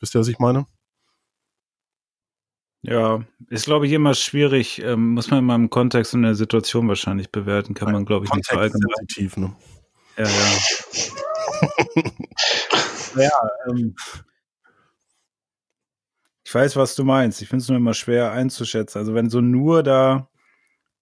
Wisst 0.00 0.14
ihr, 0.14 0.20
was 0.20 0.28
ich 0.28 0.38
meine? 0.38 0.66
Ja, 2.84 3.24
ist, 3.48 3.66
glaube 3.66 3.86
ich, 3.86 3.92
immer 3.92 4.14
schwierig. 4.14 4.82
Ähm, 4.82 5.14
muss 5.14 5.30
man 5.30 5.38
immer 5.38 5.54
im 5.54 5.70
Kontext 5.70 6.14
und 6.14 6.22
der 6.22 6.34
Situation 6.34 6.88
wahrscheinlich 6.88 7.30
bewerten. 7.30 7.74
Kann 7.74 7.92
man, 7.92 8.04
glaube 8.04 8.26
ich, 8.26 8.34
nicht. 8.34 8.48
Kontextsensitiv, 8.48 9.36
ne? 9.36 9.54
Ja, 10.18 10.24
ja. 10.24 10.58
ja, 13.22 13.30
ähm, 13.68 13.94
ich 16.44 16.52
weiß, 16.52 16.74
was 16.74 16.96
du 16.96 17.04
meinst. 17.04 17.40
Ich 17.40 17.48
finde 17.48 17.62
es 17.62 17.68
nur 17.68 17.78
immer 17.78 17.94
schwer 17.94 18.32
einzuschätzen. 18.32 18.98
Also 18.98 19.14
wenn 19.14 19.30
so 19.30 19.40
nur 19.40 19.84
da 19.84 20.28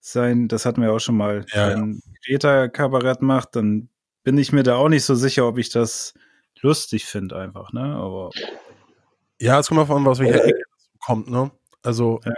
sein, 0.00 0.48
das 0.48 0.66
hatten 0.66 0.82
wir 0.82 0.92
auch 0.92 1.00
schon 1.00 1.16
mal, 1.16 1.46
Ja, 1.52 1.70
ja. 1.70 1.76
wenn 1.76 2.02
Greta 2.26 2.68
Kabarett 2.68 3.22
macht, 3.22 3.56
dann 3.56 3.88
bin 4.22 4.38
ich 4.38 4.52
mir 4.52 4.62
da 4.62 4.76
auch 4.76 4.88
nicht 4.88 5.04
so 5.04 5.14
sicher, 5.14 5.46
ob 5.46 5.58
ich 5.58 5.70
das 5.70 6.14
lustig 6.60 7.06
finde 7.06 7.36
einfach, 7.36 7.72
ne? 7.72 7.94
Aber 7.96 8.30
Ja, 9.40 9.58
es 9.58 9.68
kommt 9.68 9.80
auf 9.80 9.90
an, 9.90 10.04
was 10.04 10.18
welcher 10.18 10.44
Ecke 10.44 10.62
das 10.70 10.88
kommt, 11.06 11.30
ne? 11.30 11.50
Also, 11.82 12.20
Ja. 12.24 12.34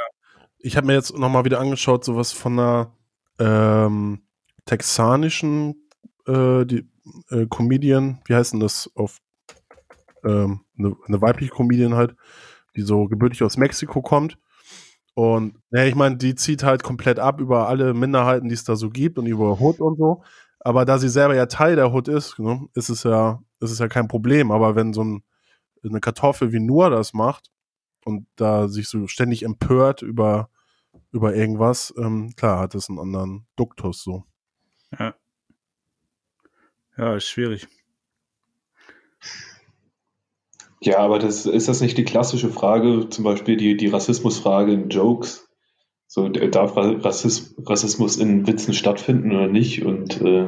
ich 0.59 0.77
habe 0.77 0.87
mir 0.87 0.95
jetzt 0.95 1.17
nochmal 1.17 1.45
wieder 1.45 1.61
angeschaut, 1.61 2.05
sowas 2.05 2.33
von 2.33 2.53
einer 2.59 2.97
ähm, 3.39 4.23
texanischen 4.65 5.89
äh, 6.27 6.65
die, 6.65 6.89
äh, 7.31 7.47
Comedian, 7.47 8.21
wie 8.27 8.35
heißt 8.35 8.53
denn 8.53 8.61
das 8.61 8.89
auf 8.95 9.19
ähm, 10.25 10.61
eine, 10.79 10.95
eine 11.07 11.21
weibliche 11.21 11.53
Comedian 11.53 11.95
halt, 11.95 12.15
die 12.77 12.83
so 12.83 13.07
gebürtig 13.07 13.43
aus 13.43 13.57
Mexiko 13.57 14.03
kommt. 14.03 14.39
Und 15.15 15.59
ja, 15.73 15.85
ich 15.85 15.95
meine, 15.95 16.17
die 16.17 16.35
zieht 16.37 16.63
halt 16.63 16.83
komplett 16.83 17.19
ab 17.19 17.41
über 17.41 17.69
alle 17.69 17.93
Minderheiten, 17.93 18.49
die 18.49 18.55
es 18.55 18.65
da 18.65 18.77
so 18.77 18.89
gibt 18.89 19.19
und 19.19 19.27
über 19.27 19.61
Hood 19.61 19.81
und 19.81 19.99
so. 19.99 20.23
Aber 20.65 20.85
da 20.85 20.99
sie 20.99 21.09
selber 21.09 21.35
ja 21.35 21.47
Teil 21.47 21.77
der 21.77 21.93
Hood 21.93 22.09
ist, 22.09 22.39
ne, 22.39 22.69
ist 22.75 22.89
es 22.89 23.03
ja, 23.03 23.43
ist 23.61 23.73
es 23.73 23.79
ja 23.79 23.89
kein 23.89 24.09
Problem. 24.09 24.51
Aber 24.53 24.77
wenn 24.77 24.93
so 24.93 25.03
ein, 25.03 25.25
eine 25.85 26.01
Kartoffel 26.01 26.53
wie 26.53 26.61
Noah 26.61 26.91
das 26.91 27.13
macht 27.13 27.51
und 28.05 28.27
da 28.37 28.69
sich 28.69 28.89
so 28.89 29.09
ständig 29.09 29.45
empört 29.45 30.03
über, 30.03 30.51
über 31.11 31.35
irgendwas, 31.35 31.93
ähm, 31.99 32.35
klar 32.37 32.61
hat 32.61 32.75
es 32.75 32.89
einen 32.89 33.01
anderen 33.01 33.47
Duktus 33.57 34.03
so. 34.03 34.25
ja. 34.99 35.15
Ja, 36.97 37.17
ist 37.17 37.27
schwierig. 37.27 37.67
Ja, 40.81 40.99
aber 40.99 41.19
das, 41.19 41.47
ist 41.47 41.69
das 41.69 41.81
nicht 41.81 41.97
die 41.97 42.05
klassische 42.05 42.51
Frage, 42.51 43.09
zum 43.09 43.25
Beispiel 43.25 43.57
die, 43.57 43.77
die 43.77 43.89
Rassismusfrage 43.89 44.73
in 44.73 44.89
Jokes? 44.89 45.49
So, 46.15 46.29
darf 46.29 46.77
Ra- 46.77 46.99
Rassismus, 47.01 48.19
in 48.19 48.47
Witzen 48.47 48.75
stattfinden 48.75 49.33
oder 49.33 49.47
nicht? 49.49 49.83
Und 49.83 50.21
äh, 50.21 50.47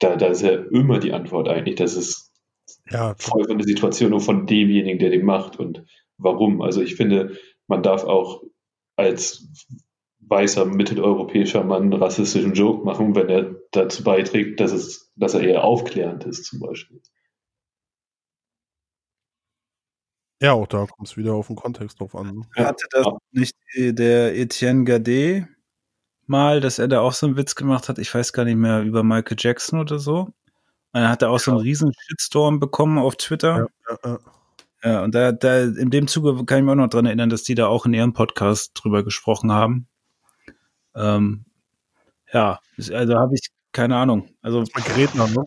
da, 0.00 0.16
da 0.16 0.26
ist 0.26 0.42
ja 0.42 0.50
immer 0.50 0.98
die 0.98 1.12
Antwort 1.12 1.48
eigentlich, 1.48 1.76
dass 1.76 1.94
es 1.94 2.32
Ja, 2.90 3.14
voll 3.16 3.44
von 3.44 3.58
der 3.58 3.68
Situation 3.68 4.12
und 4.12 4.20
von 4.22 4.46
demjenigen, 4.46 4.98
der 4.98 5.10
den 5.10 5.24
macht 5.24 5.60
und 5.60 5.84
warum. 6.18 6.60
Also 6.60 6.82
ich 6.82 6.96
finde, 6.96 7.36
man 7.68 7.84
darf 7.84 8.02
auch 8.02 8.42
als 8.96 9.48
weißer 10.26 10.64
mitteleuropäischer 10.64 11.62
Mann 11.62 11.84
einen 11.84 11.92
rassistischen 11.92 12.54
Joke 12.54 12.84
machen, 12.84 13.14
wenn 13.14 13.28
er 13.28 13.54
dazu 13.70 14.02
beiträgt, 14.02 14.58
dass, 14.58 14.72
es, 14.72 15.12
dass 15.14 15.34
er 15.34 15.42
eher 15.42 15.62
aufklärend 15.62 16.24
ist, 16.24 16.46
zum 16.46 16.58
Beispiel. 16.58 17.00
Ja, 20.40 20.52
auch 20.52 20.66
da 20.66 20.86
kommt 20.86 21.08
es 21.08 21.16
wieder 21.16 21.34
auf 21.34 21.48
den 21.48 21.56
Kontext 21.56 22.00
drauf 22.00 22.14
an. 22.14 22.44
ne? 22.56 22.64
Hatte 22.64 22.86
das 22.90 23.06
nicht 23.32 23.56
der 23.76 24.36
Etienne 24.36 24.84
Gade 24.84 25.48
mal, 26.26 26.60
dass 26.60 26.78
er 26.78 26.88
da 26.88 27.00
auch 27.00 27.12
so 27.12 27.26
einen 27.26 27.36
Witz 27.36 27.54
gemacht 27.54 27.88
hat? 27.88 27.98
Ich 27.98 28.14
weiß 28.14 28.32
gar 28.32 28.44
nicht 28.44 28.56
mehr, 28.56 28.82
über 28.82 29.02
Michael 29.02 29.36
Jackson 29.38 29.80
oder 29.80 29.98
so. 29.98 30.20
Und 30.22 30.34
dann 30.92 31.08
hat 31.08 31.22
er 31.22 31.30
auch 31.30 31.38
so 31.38 31.52
einen 31.52 31.60
riesen 31.60 31.92
Shitstorm 31.92 32.58
bekommen 32.58 32.98
auf 32.98 33.16
Twitter. 33.16 33.68
Ja, 33.88 33.96
ja, 34.04 34.10
ja. 34.12 34.18
Ja, 34.82 35.04
und 35.04 35.14
da, 35.14 35.32
da, 35.32 35.60
in 35.60 35.90
dem 35.90 36.08
Zuge 36.08 36.44
kann 36.46 36.58
ich 36.58 36.64
mich 36.64 36.72
auch 36.72 36.76
noch 36.76 36.88
dran 36.88 37.04
erinnern, 37.04 37.28
dass 37.28 37.42
die 37.42 37.54
da 37.54 37.66
auch 37.66 37.84
in 37.84 37.92
ihrem 37.92 38.14
Podcast 38.14 38.72
drüber 38.74 39.04
gesprochen 39.04 39.52
haben. 39.52 39.88
Ähm, 40.94 41.44
ja, 42.32 42.60
also 42.78 43.14
habe 43.14 43.34
ich 43.34 43.50
keine 43.72 43.96
Ahnung. 43.96 44.30
Also, 44.42 44.60
Mit 44.60 44.84
Greta, 44.84 45.26
ne? 45.26 45.44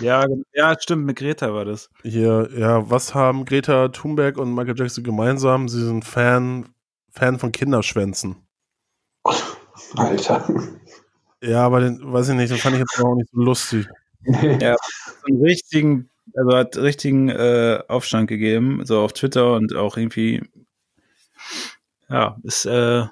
Ja, 0.00 0.26
ja, 0.52 0.76
stimmt, 0.78 1.04
mit 1.06 1.16
Greta 1.16 1.52
war 1.52 1.64
das. 1.64 1.90
Hier, 2.02 2.48
ja, 2.56 2.88
was 2.90 3.14
haben 3.14 3.44
Greta 3.44 3.88
Thunberg 3.88 4.38
und 4.38 4.54
Michael 4.54 4.78
Jackson 4.78 5.04
gemeinsam? 5.04 5.68
Sie 5.68 5.84
sind 5.84 6.04
Fan, 6.04 6.68
Fan 7.10 7.38
von 7.38 7.52
Kinderschwänzen. 7.52 8.36
Alter. 9.96 10.48
Ja, 11.42 11.64
aber 11.64 11.80
den, 11.80 12.00
weiß 12.12 12.30
ich 12.30 12.34
nicht, 12.34 12.50
den 12.50 12.58
fand 12.58 12.74
ich 12.74 12.80
jetzt 12.80 13.00
auch 13.00 13.14
nicht 13.14 13.30
so 13.32 13.40
lustig. 13.40 13.86
Ja, 14.60 14.76
einen 15.26 15.40
richtigen, 15.42 16.10
also 16.34 16.56
hat 16.56 16.76
richtigen 16.76 17.28
äh, 17.28 17.80
Aufstand 17.88 18.28
gegeben, 18.28 18.84
so 18.84 19.00
auf 19.00 19.12
Twitter 19.12 19.54
und 19.54 19.74
auch 19.74 19.96
irgendwie, 19.96 20.42
ja, 22.08 22.36
ist, 22.42 22.66
äh, 22.66 23.06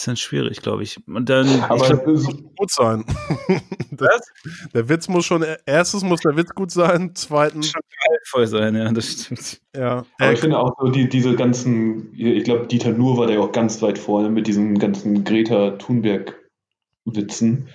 ist 0.00 0.08
dann 0.08 0.16
schwierig, 0.16 0.62
glaube 0.62 0.82
ich. 0.82 0.98
Und 1.06 1.28
dann, 1.28 1.46
ich 1.46 1.62
Aber 1.62 1.86
glaub, 1.86 2.06
es 2.06 2.22
ist, 2.22 2.42
Gut 2.56 2.70
sein. 2.70 3.04
was? 3.90 4.32
Der 4.74 4.88
Witz 4.88 5.08
muss 5.08 5.26
schon, 5.26 5.44
erstens 5.66 6.02
muss 6.02 6.20
der 6.20 6.36
Witz 6.36 6.54
gut 6.54 6.70
sein, 6.70 7.12
zweitens, 7.14 7.70
Schon 7.70 7.82
voll 8.24 8.46
sein, 8.46 8.74
ja, 8.74 8.90
das 8.92 9.12
stimmt. 9.12 9.60
ja. 9.76 10.04
aber 10.18 10.32
ich 10.32 10.40
finde 10.40 10.58
auch 10.58 10.72
so 10.80 10.88
die, 10.90 11.08
diese 11.08 11.34
ganzen, 11.34 12.14
ich 12.14 12.44
glaube, 12.44 12.66
Dieter 12.66 12.92
Nuhr 12.92 13.18
war 13.18 13.26
da 13.26 13.34
ja 13.34 13.40
auch 13.40 13.52
ganz 13.52 13.80
weit 13.82 13.98
vorne 13.98 14.30
mit 14.30 14.46
diesen 14.46 14.78
ganzen 14.78 15.24
Greta 15.24 15.72
Thunberg-Witzen. 15.72 17.68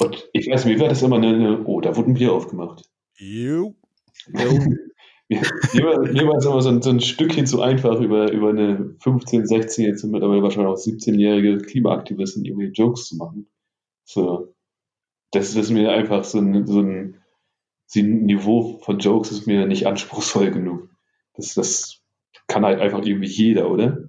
Und 0.00 0.28
ich 0.32 0.48
weiß 0.48 0.64
nicht, 0.64 0.76
wie 0.76 0.80
war 0.80 0.88
das 0.88 1.02
immer 1.02 1.16
eine, 1.16 1.28
eine 1.28 1.64
oh, 1.64 1.80
da 1.80 1.96
wurde 1.96 2.12
ein 2.12 2.14
Bier 2.14 2.32
aufgemacht. 2.32 2.84
jo. 3.16 3.74
mir 5.40 5.84
war, 5.84 6.00
mir 6.00 6.26
war 6.26 6.36
es 6.36 6.44
immer 6.44 6.60
so 6.60 6.68
ein, 6.68 6.82
so 6.82 6.90
ein 6.90 7.00
Stückchen 7.00 7.46
zu 7.46 7.60
einfach, 7.62 8.00
über, 8.00 8.30
über 8.30 8.50
eine 8.50 8.96
15-, 9.02 9.46
16-, 9.46 9.82
jetzt 9.82 10.04
mittlerweile 10.04 10.42
wahrscheinlich 10.42 10.72
auch 10.72 10.78
17-jährige 10.78 11.58
Klimaaktivistin 11.58 12.44
irgendwie 12.44 12.72
Jokes 12.72 13.08
zu 13.08 13.16
machen. 13.16 13.48
So, 14.04 14.54
das 15.30 15.54
ist 15.54 15.70
mir 15.70 15.92
einfach 15.92 16.24
so 16.24 16.38
ein, 16.38 16.66
so 16.66 16.80
ein, 16.80 17.22
so 17.86 18.00
Niveau 18.00 18.78
von 18.82 18.98
Jokes 18.98 19.32
ist 19.32 19.46
mir 19.46 19.66
nicht 19.66 19.86
anspruchsvoll 19.86 20.50
genug. 20.50 20.88
Das, 21.34 21.54
das 21.54 22.00
kann 22.46 22.64
halt 22.64 22.80
einfach 22.80 23.02
irgendwie 23.02 23.28
jeder, 23.28 23.70
oder? 23.70 24.08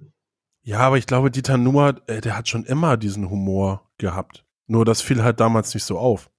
Ja, 0.62 0.78
aber 0.78 0.96
ich 0.96 1.06
glaube, 1.06 1.30
Dieter 1.30 1.58
Nuhr, 1.58 2.00
äh, 2.06 2.20
der 2.20 2.36
hat 2.36 2.48
schon 2.48 2.64
immer 2.64 2.96
diesen 2.96 3.28
Humor 3.30 3.90
gehabt. 3.98 4.44
Nur 4.66 4.84
das 4.84 5.02
fiel 5.02 5.22
halt 5.22 5.40
damals 5.40 5.74
nicht 5.74 5.84
so 5.84 5.98
auf. 5.98 6.30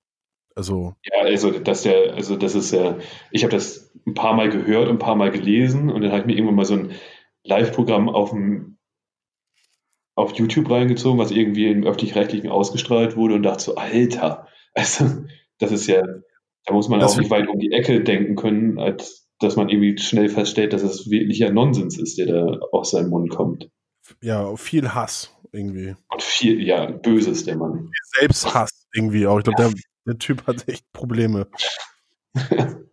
Also, 0.55 0.95
Ja, 1.03 1.23
also 1.23 1.51
das 1.51 1.83
der, 1.83 2.13
also 2.13 2.37
das 2.37 2.55
ist 2.55 2.71
ja, 2.71 2.97
ich 3.31 3.43
habe 3.43 3.51
das 3.51 3.91
ein 4.07 4.13
paar 4.13 4.33
Mal 4.33 4.49
gehört 4.49 4.87
und 4.87 4.95
ein 4.95 4.99
paar 4.99 5.15
Mal 5.15 5.31
gelesen 5.31 5.89
und 5.89 6.01
dann 6.01 6.11
habe 6.11 6.21
ich 6.21 6.25
mir 6.27 6.33
irgendwann 6.33 6.55
mal 6.55 6.65
so 6.65 6.75
ein 6.75 6.91
Live-Programm 7.43 8.09
auf 8.09 8.31
dem 8.31 8.77
auf 10.15 10.33
YouTube 10.35 10.69
reingezogen, 10.69 11.19
was 11.19 11.31
irgendwie 11.31 11.67
im 11.67 11.83
öffentlich-rechtlichen 11.83 12.49
ausgestrahlt 12.49 13.17
wurde 13.17 13.35
und 13.35 13.43
dachte 13.43 13.63
so, 13.65 13.75
Alter, 13.75 14.47
also 14.73 15.05
das 15.59 15.71
ist 15.71 15.87
ja, 15.87 16.01
da 16.65 16.73
muss 16.73 16.87
man 16.87 17.01
Das 17.01 17.13
auch 17.13 17.17
nicht 17.17 17.29
weit 17.29 17.49
um 17.49 17.59
die 17.59 17.73
Ecke 17.73 18.01
denken 18.01 18.35
können, 18.35 18.79
als 18.79 19.27
dass 19.39 19.57
man 19.57 19.67
irgendwie 19.67 19.97
schnell 19.97 20.29
feststellt, 20.29 20.71
dass 20.71 20.83
es 20.83 21.09
wirklicher 21.09 21.51
Nonsens 21.51 21.97
ist, 21.97 22.17
der 22.17 22.27
da 22.27 22.59
aus 22.71 22.91
seinem 22.91 23.09
Mund 23.09 23.29
kommt. 23.29 23.69
ja, 24.21 24.55
viel 24.55 24.93
Hass 24.93 25.35
irgendwie. 25.51 25.95
Und 26.09 26.23
viel, 26.23 26.65
ja, 26.65 26.85
Böses 26.85 27.43
der 27.43 27.57
Mann. 27.57 27.91
Selbsthass 28.17 28.87
irgendwie 28.93 29.27
auch. 29.27 29.39
Ich 29.39 29.43
glaube, 29.43 29.61
der, 29.61 29.81
der 30.05 30.17
Typ 30.17 30.47
hat 30.47 30.67
echt 30.67 30.91
Probleme. 30.93 31.47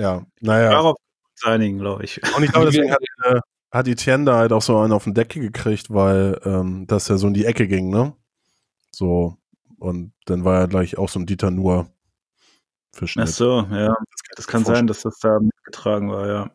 Ja, 0.00 0.24
naja. 0.40 0.70
Darauf 0.70 0.96
einigen, 1.42 1.78
glaube 1.78 2.04
ich. 2.04 2.20
Und 2.34 2.42
ich 2.42 2.50
glaube, 2.50 2.66
deswegen 2.70 2.90
hat, 2.90 3.02
äh, 3.24 3.40
hat 3.70 3.86
Etienne 3.86 4.24
da 4.24 4.36
halt 4.38 4.52
auch 4.52 4.62
so 4.62 4.78
einen 4.78 4.92
auf 4.92 5.04
den 5.04 5.14
Decke 5.14 5.40
gekriegt, 5.40 5.90
weil 5.90 6.40
ähm, 6.44 6.86
das 6.86 7.08
ja 7.08 7.18
so 7.18 7.26
in 7.26 7.34
die 7.34 7.44
Ecke 7.44 7.68
ging, 7.68 7.90
ne? 7.90 8.14
So. 8.90 9.36
Und 9.78 10.12
dann 10.24 10.44
war 10.44 10.58
er 10.60 10.68
gleich 10.68 10.98
auch 10.98 11.08
so 11.08 11.20
ein 11.20 11.26
Dieter 11.26 11.50
nur 11.50 11.90
für 12.92 13.06
Schnitt. 13.06 13.28
Ach 13.28 13.32
so, 13.32 13.66
ja. 13.70 13.88
Das 13.88 13.96
kann, 13.96 14.36
das 14.36 14.46
kann 14.46 14.64
sein, 14.64 14.86
dass 14.86 15.02
das 15.02 15.18
da 15.18 15.38
mitgetragen 15.38 16.10
war, 16.10 16.26
ja. 16.26 16.50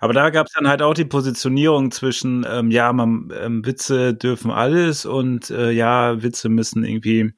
Aber 0.00 0.12
da 0.12 0.30
gab 0.30 0.46
es 0.46 0.52
dann 0.52 0.68
halt 0.68 0.82
auch 0.82 0.94
die 0.94 1.04
Positionierung 1.04 1.90
zwischen, 1.90 2.44
ähm, 2.48 2.70
ja, 2.70 2.92
man, 2.92 3.32
ähm, 3.36 3.64
Witze 3.64 4.14
dürfen 4.14 4.50
alles 4.50 5.06
und 5.06 5.50
äh, 5.50 5.70
ja, 5.70 6.22
Witze 6.22 6.48
müssen 6.48 6.84
irgendwie 6.84 7.32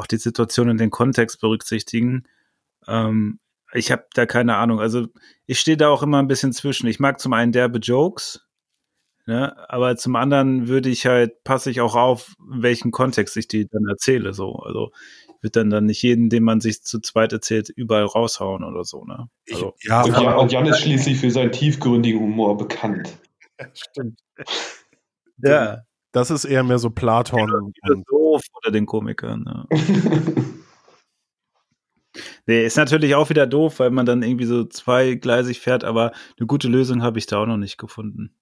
auch 0.00 0.06
die 0.06 0.16
Situation 0.16 0.70
und 0.70 0.78
den 0.78 0.90
Kontext 0.90 1.40
berücksichtigen. 1.40 2.24
Ähm, 2.88 3.38
ich 3.72 3.92
habe 3.92 4.06
da 4.14 4.26
keine 4.26 4.56
Ahnung. 4.56 4.80
Also 4.80 5.06
ich 5.46 5.60
stehe 5.60 5.76
da 5.76 5.90
auch 5.90 6.02
immer 6.02 6.18
ein 6.18 6.26
bisschen 6.26 6.52
zwischen. 6.52 6.86
Ich 6.88 6.98
mag 6.98 7.20
zum 7.20 7.32
einen 7.34 7.52
derbe 7.52 7.78
Jokes, 7.78 8.48
ne, 9.26 9.54
aber 9.68 9.96
zum 9.96 10.16
anderen 10.16 10.68
würde 10.68 10.88
ich 10.88 11.06
halt, 11.06 11.44
passe 11.44 11.70
ich 11.70 11.80
auch 11.80 11.94
auf, 11.94 12.34
in 12.52 12.62
welchen 12.62 12.90
Kontext 12.90 13.36
ich 13.36 13.46
die 13.46 13.68
dann 13.68 13.86
erzähle. 13.88 14.32
So. 14.32 14.56
Also 14.56 14.90
wird 15.42 15.56
dann 15.56 15.70
dann 15.70 15.86
nicht 15.86 16.02
jeden, 16.02 16.30
den 16.30 16.42
man 16.42 16.60
sich 16.60 16.82
zu 16.82 17.00
zweit 17.00 17.32
erzählt, 17.32 17.68
überall 17.68 18.04
raushauen 18.04 18.64
oder 18.64 18.84
so. 18.84 19.04
Ne? 19.04 19.28
Also, 19.50 19.74
ich, 19.78 19.88
ja, 19.88 20.02
und, 20.02 20.12
Jan, 20.12 20.38
und 20.38 20.52
Jan 20.52 20.66
ist 20.66 20.80
schließlich 20.80 21.18
für 21.18 21.30
seinen 21.30 21.52
tiefgründigen 21.52 22.20
Humor 22.20 22.56
bekannt. 22.56 23.18
Stimmt. 23.74 24.20
ja. 25.38 25.82
Das 26.12 26.30
ist 26.30 26.44
eher 26.44 26.64
mehr 26.64 26.80
so 26.80 26.90
Platon. 26.90 27.72
Ja, 27.84 27.94
doof 28.30 28.42
oder 28.56 28.70
den 28.70 28.86
Komikern. 28.86 29.44
Ja. 29.46 29.66
nee, 32.46 32.64
ist 32.64 32.76
natürlich 32.76 33.14
auch 33.14 33.30
wieder 33.30 33.46
doof, 33.46 33.78
weil 33.78 33.90
man 33.90 34.06
dann 34.06 34.22
irgendwie 34.22 34.44
so 34.44 34.64
zweigleisig 34.64 35.60
fährt, 35.60 35.84
aber 35.84 36.12
eine 36.38 36.46
gute 36.46 36.68
Lösung 36.68 37.02
habe 37.02 37.18
ich 37.18 37.26
da 37.26 37.42
auch 37.42 37.46
noch 37.46 37.56
nicht 37.56 37.78
gefunden. 37.78 38.34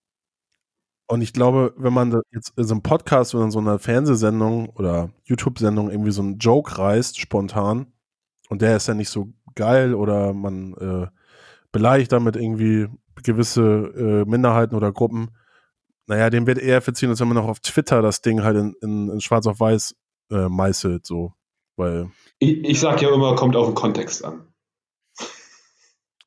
Und 1.11 1.23
ich 1.23 1.33
glaube, 1.33 1.73
wenn 1.79 1.95
man 1.95 2.21
jetzt 2.33 2.53
in 2.59 2.65
so 2.65 2.75
einem 2.75 2.83
Podcast 2.83 3.35
oder 3.35 3.45
in 3.45 3.51
so 3.51 3.61
einer 3.61 3.79
Fernsehsendung 3.79 4.69
oder 4.71 5.11
YouTube-Sendung 5.25 5.91
irgendwie 5.91 6.11
so 6.11 6.21
einen 6.21 6.39
Joke 6.39 6.77
reißt, 6.77 7.19
spontan, 7.19 7.87
und 8.51 8.61
der 8.61 8.77
ist 8.77 8.89
ja 8.89 8.95
nicht 8.95 9.09
so 9.09 9.33
geil 9.55 9.95
oder 9.95 10.35
man 10.35 10.75
äh, 10.75 11.07
beleidigt 11.73 12.13
damit 12.13 12.37
irgendwie 12.37 12.89
gewisse 13.23 13.63
äh, 13.63 14.29
Minderheiten 14.29 14.75
oder 14.75 14.93
Gruppen, 14.93 15.31
naja, 16.09 16.31
dem 16.31 16.47
wird 16.47 16.59
eher 16.59 16.81
verziehen, 16.81 17.11
als 17.11 17.21
wenn 17.21 17.29
man 17.29 17.37
noch 17.37 17.49
auf 17.49 17.61
Twitter 17.61 18.03
das 18.03 18.23
Ding 18.23 18.43
halt 18.43 18.57
in, 18.57 18.75
in, 18.81 19.11
in 19.11 19.21
schwarz 19.21 19.47
auf 19.47 19.61
weiß 19.61 19.95
äh, 20.31 20.49
meißelt, 20.49 21.07
so. 21.07 21.35
Weil 21.77 22.11
ich, 22.39 22.65
ich 22.65 22.81
sag 22.81 23.01
ja 23.03 23.13
immer, 23.13 23.37
kommt 23.37 23.55
auf 23.55 23.67
den 23.67 23.75
Kontext 23.75 24.25
an. 24.25 24.49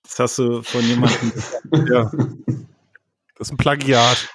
Das 0.04 0.20
hast 0.20 0.38
du 0.38 0.62
von 0.62 0.82
jemandem. 0.82 1.34
ja. 1.92 2.12
Das 3.36 3.48
ist 3.48 3.52
ein 3.52 3.58
Plagiat. 3.58 4.30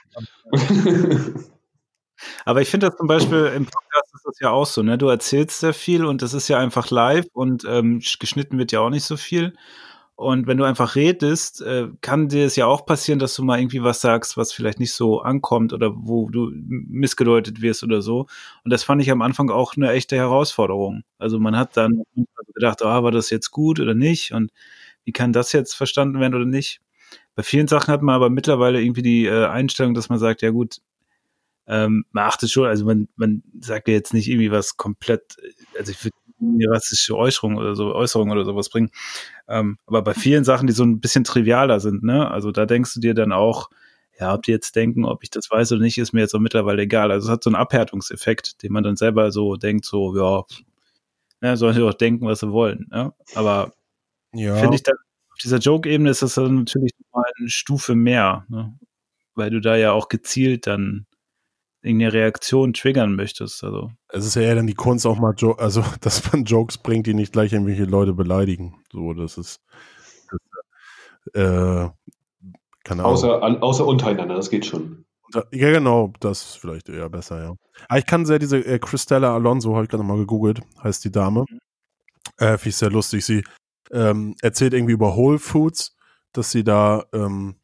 Aber 2.44 2.62
ich 2.62 2.68
finde 2.68 2.88
das 2.88 2.96
zum 2.96 3.06
Beispiel 3.06 3.52
im 3.54 3.66
Podcast 3.66 4.14
ist 4.14 4.24
das 4.24 4.40
ja 4.40 4.50
auch 4.50 4.66
so, 4.66 4.82
ne? 4.82 4.98
Du 4.98 5.08
erzählst 5.08 5.60
sehr 5.60 5.74
viel 5.74 6.04
und 6.06 6.22
das 6.22 6.32
ist 6.34 6.48
ja 6.48 6.58
einfach 6.58 6.90
live 6.90 7.26
und 7.32 7.64
ähm, 7.68 8.00
geschnitten 8.18 8.58
wird 8.58 8.72
ja 8.72 8.80
auch 8.80 8.90
nicht 8.90 9.04
so 9.04 9.16
viel. 9.16 9.52
Und 10.16 10.46
wenn 10.46 10.56
du 10.56 10.64
einfach 10.64 10.96
redest, 10.96 11.60
äh, 11.60 11.88
kann 12.00 12.28
dir 12.28 12.46
es 12.46 12.56
ja 12.56 12.66
auch 12.66 12.86
passieren, 12.86 13.18
dass 13.18 13.34
du 13.34 13.44
mal 13.44 13.58
irgendwie 13.58 13.82
was 13.82 14.00
sagst, 14.00 14.38
was 14.38 14.50
vielleicht 14.52 14.80
nicht 14.80 14.92
so 14.94 15.20
ankommt 15.20 15.74
oder 15.74 15.92
wo 15.94 16.30
du 16.30 16.50
missgedeutet 16.54 17.60
wirst 17.60 17.82
oder 17.84 18.00
so. 18.00 18.26
Und 18.64 18.72
das 18.72 18.82
fand 18.82 19.02
ich 19.02 19.10
am 19.10 19.20
Anfang 19.20 19.50
auch 19.50 19.76
eine 19.76 19.92
echte 19.92 20.16
Herausforderung. 20.16 21.02
Also 21.18 21.38
man 21.38 21.54
hat 21.56 21.76
dann 21.76 22.02
gedacht, 22.54 22.82
ah, 22.82 23.02
war 23.02 23.10
das 23.12 23.28
jetzt 23.28 23.50
gut 23.50 23.78
oder 23.78 23.94
nicht? 23.94 24.32
Und 24.32 24.50
wie 25.04 25.12
kann 25.12 25.34
das 25.34 25.52
jetzt 25.52 25.74
verstanden 25.74 26.18
werden 26.18 26.34
oder 26.34 26.46
nicht? 26.46 26.80
Bei 27.34 27.42
vielen 27.42 27.68
Sachen 27.68 27.92
hat 27.92 28.02
man 28.02 28.14
aber 28.14 28.30
mittlerweile 28.30 28.80
irgendwie 28.80 29.02
die 29.02 29.26
äh, 29.26 29.46
Einstellung, 29.46 29.92
dass 29.94 30.08
man 30.08 30.18
sagt, 30.18 30.40
ja 30.42 30.50
gut, 30.50 30.78
ähm, 31.66 32.04
man 32.12 32.24
achtet 32.24 32.50
schon, 32.50 32.66
also 32.66 32.84
man, 32.86 33.08
man 33.16 33.42
sagt 33.60 33.88
ja 33.88 33.94
jetzt 33.94 34.14
nicht 34.14 34.28
irgendwie 34.28 34.50
was 34.52 34.76
komplett, 34.76 35.36
also 35.78 35.92
ich 35.92 36.04
würde 36.04 36.16
eine 36.40 36.70
rassistische 36.70 37.16
Äußerung 37.16 37.56
oder 37.56 37.74
so, 37.74 37.94
Äußerung 37.94 38.30
oder 38.30 38.44
sowas 38.44 38.68
bringen. 38.68 38.90
Ähm, 39.48 39.78
aber 39.86 40.02
bei 40.02 40.14
vielen 40.14 40.44
Sachen, 40.44 40.66
die 40.66 40.72
so 40.72 40.84
ein 40.84 41.00
bisschen 41.00 41.24
trivialer 41.24 41.80
sind, 41.80 42.02
ne, 42.02 42.30
also 42.30 42.52
da 42.52 42.66
denkst 42.66 42.94
du 42.94 43.00
dir 43.00 43.14
dann 43.14 43.32
auch, 43.32 43.70
ja, 44.18 44.34
ob 44.34 44.42
die 44.42 44.50
jetzt 44.50 44.76
denken, 44.76 45.04
ob 45.04 45.22
ich 45.22 45.30
das 45.30 45.50
weiß 45.50 45.72
oder 45.72 45.82
nicht, 45.82 45.98
ist 45.98 46.12
mir 46.12 46.20
jetzt 46.20 46.34
auch 46.34 46.40
mittlerweile 46.40 46.82
egal. 46.82 47.10
Also 47.10 47.28
es 47.28 47.32
hat 47.32 47.44
so 47.44 47.50
einen 47.50 47.56
Abhärtungseffekt, 47.56 48.62
den 48.62 48.72
man 48.72 48.82
dann 48.82 48.96
selber 48.96 49.30
so 49.30 49.56
denkt, 49.56 49.84
so, 49.84 50.16
ja, 50.16 50.44
ne, 51.40 51.56
sollen 51.56 51.74
sie 51.74 51.80
doch 51.80 51.94
denken, 51.94 52.26
was 52.26 52.40
sie 52.40 52.50
wollen. 52.50 52.86
Ne? 52.90 53.12
Aber 53.34 53.72
ja. 54.32 54.56
finde 54.56 54.76
ich 54.76 54.82
dann, 54.82 54.96
auf 55.30 55.38
dieser 55.42 55.58
Joke-Ebene 55.58 56.10
ist 56.10 56.22
das 56.22 56.34
dann 56.34 56.56
natürlich 56.56 56.92
mal 57.12 57.24
eine 57.38 57.50
Stufe 57.50 57.94
mehr, 57.94 58.46
ne? 58.48 58.78
weil 59.34 59.50
du 59.50 59.60
da 59.60 59.76
ja 59.76 59.92
auch 59.92 60.08
gezielt 60.08 60.66
dann 60.66 61.06
irgendeine 61.86 62.12
Reaktion 62.12 62.72
triggern 62.72 63.14
möchtest. 63.14 63.62
Also. 63.64 63.90
Es 64.08 64.26
ist 64.26 64.34
ja 64.34 64.42
eher 64.42 64.56
dann 64.56 64.66
die 64.66 64.74
Kunst 64.74 65.06
auch 65.06 65.18
mal, 65.18 65.34
jo 65.36 65.52
also 65.52 65.82
dass 66.00 66.32
man 66.32 66.44
Jokes 66.44 66.78
bringt, 66.78 67.06
die 67.06 67.14
nicht 67.14 67.32
gleich 67.32 67.52
irgendwelche 67.52 67.84
Leute 67.84 68.12
beleidigen. 68.12 68.82
So, 68.92 69.14
das 69.14 69.38
ist 69.38 69.60
das, 70.30 71.34
äh, 71.34 71.88
keine 72.84 73.04
außer, 73.04 73.42
Ahnung. 73.42 73.62
außer 73.62 73.86
untereinander, 73.86 74.36
das 74.36 74.50
geht 74.50 74.66
schon. 74.66 75.04
Ja, 75.34 75.42
genau, 75.50 76.12
das 76.20 76.42
ist 76.42 76.58
vielleicht 76.58 76.88
eher 76.88 77.08
besser, 77.10 77.42
ja. 77.42 77.54
Aber 77.88 77.98
ich 77.98 78.06
kann 78.06 78.26
sehr 78.26 78.38
diese 78.38 78.58
äh, 78.58 78.78
Christella 78.78 79.34
Alonso, 79.34 79.74
habe 79.74 79.84
ich 79.84 79.90
gerade 79.90 80.04
mal 80.04 80.18
gegoogelt, 80.18 80.60
heißt 80.82 81.04
die 81.04 81.10
Dame. 81.10 81.44
Mhm. 81.48 81.58
Äh, 82.38 82.58
Finde 82.58 82.68
ich 82.68 82.76
sehr 82.76 82.90
lustig. 82.90 83.24
Sie 83.24 83.44
ähm, 83.90 84.34
erzählt 84.40 84.72
irgendwie 84.72 84.92
über 84.92 85.16
Whole 85.16 85.38
Foods, 85.38 85.96
dass 86.32 86.50
sie 86.50 86.64
da 86.64 87.04
ähm, 87.12 87.56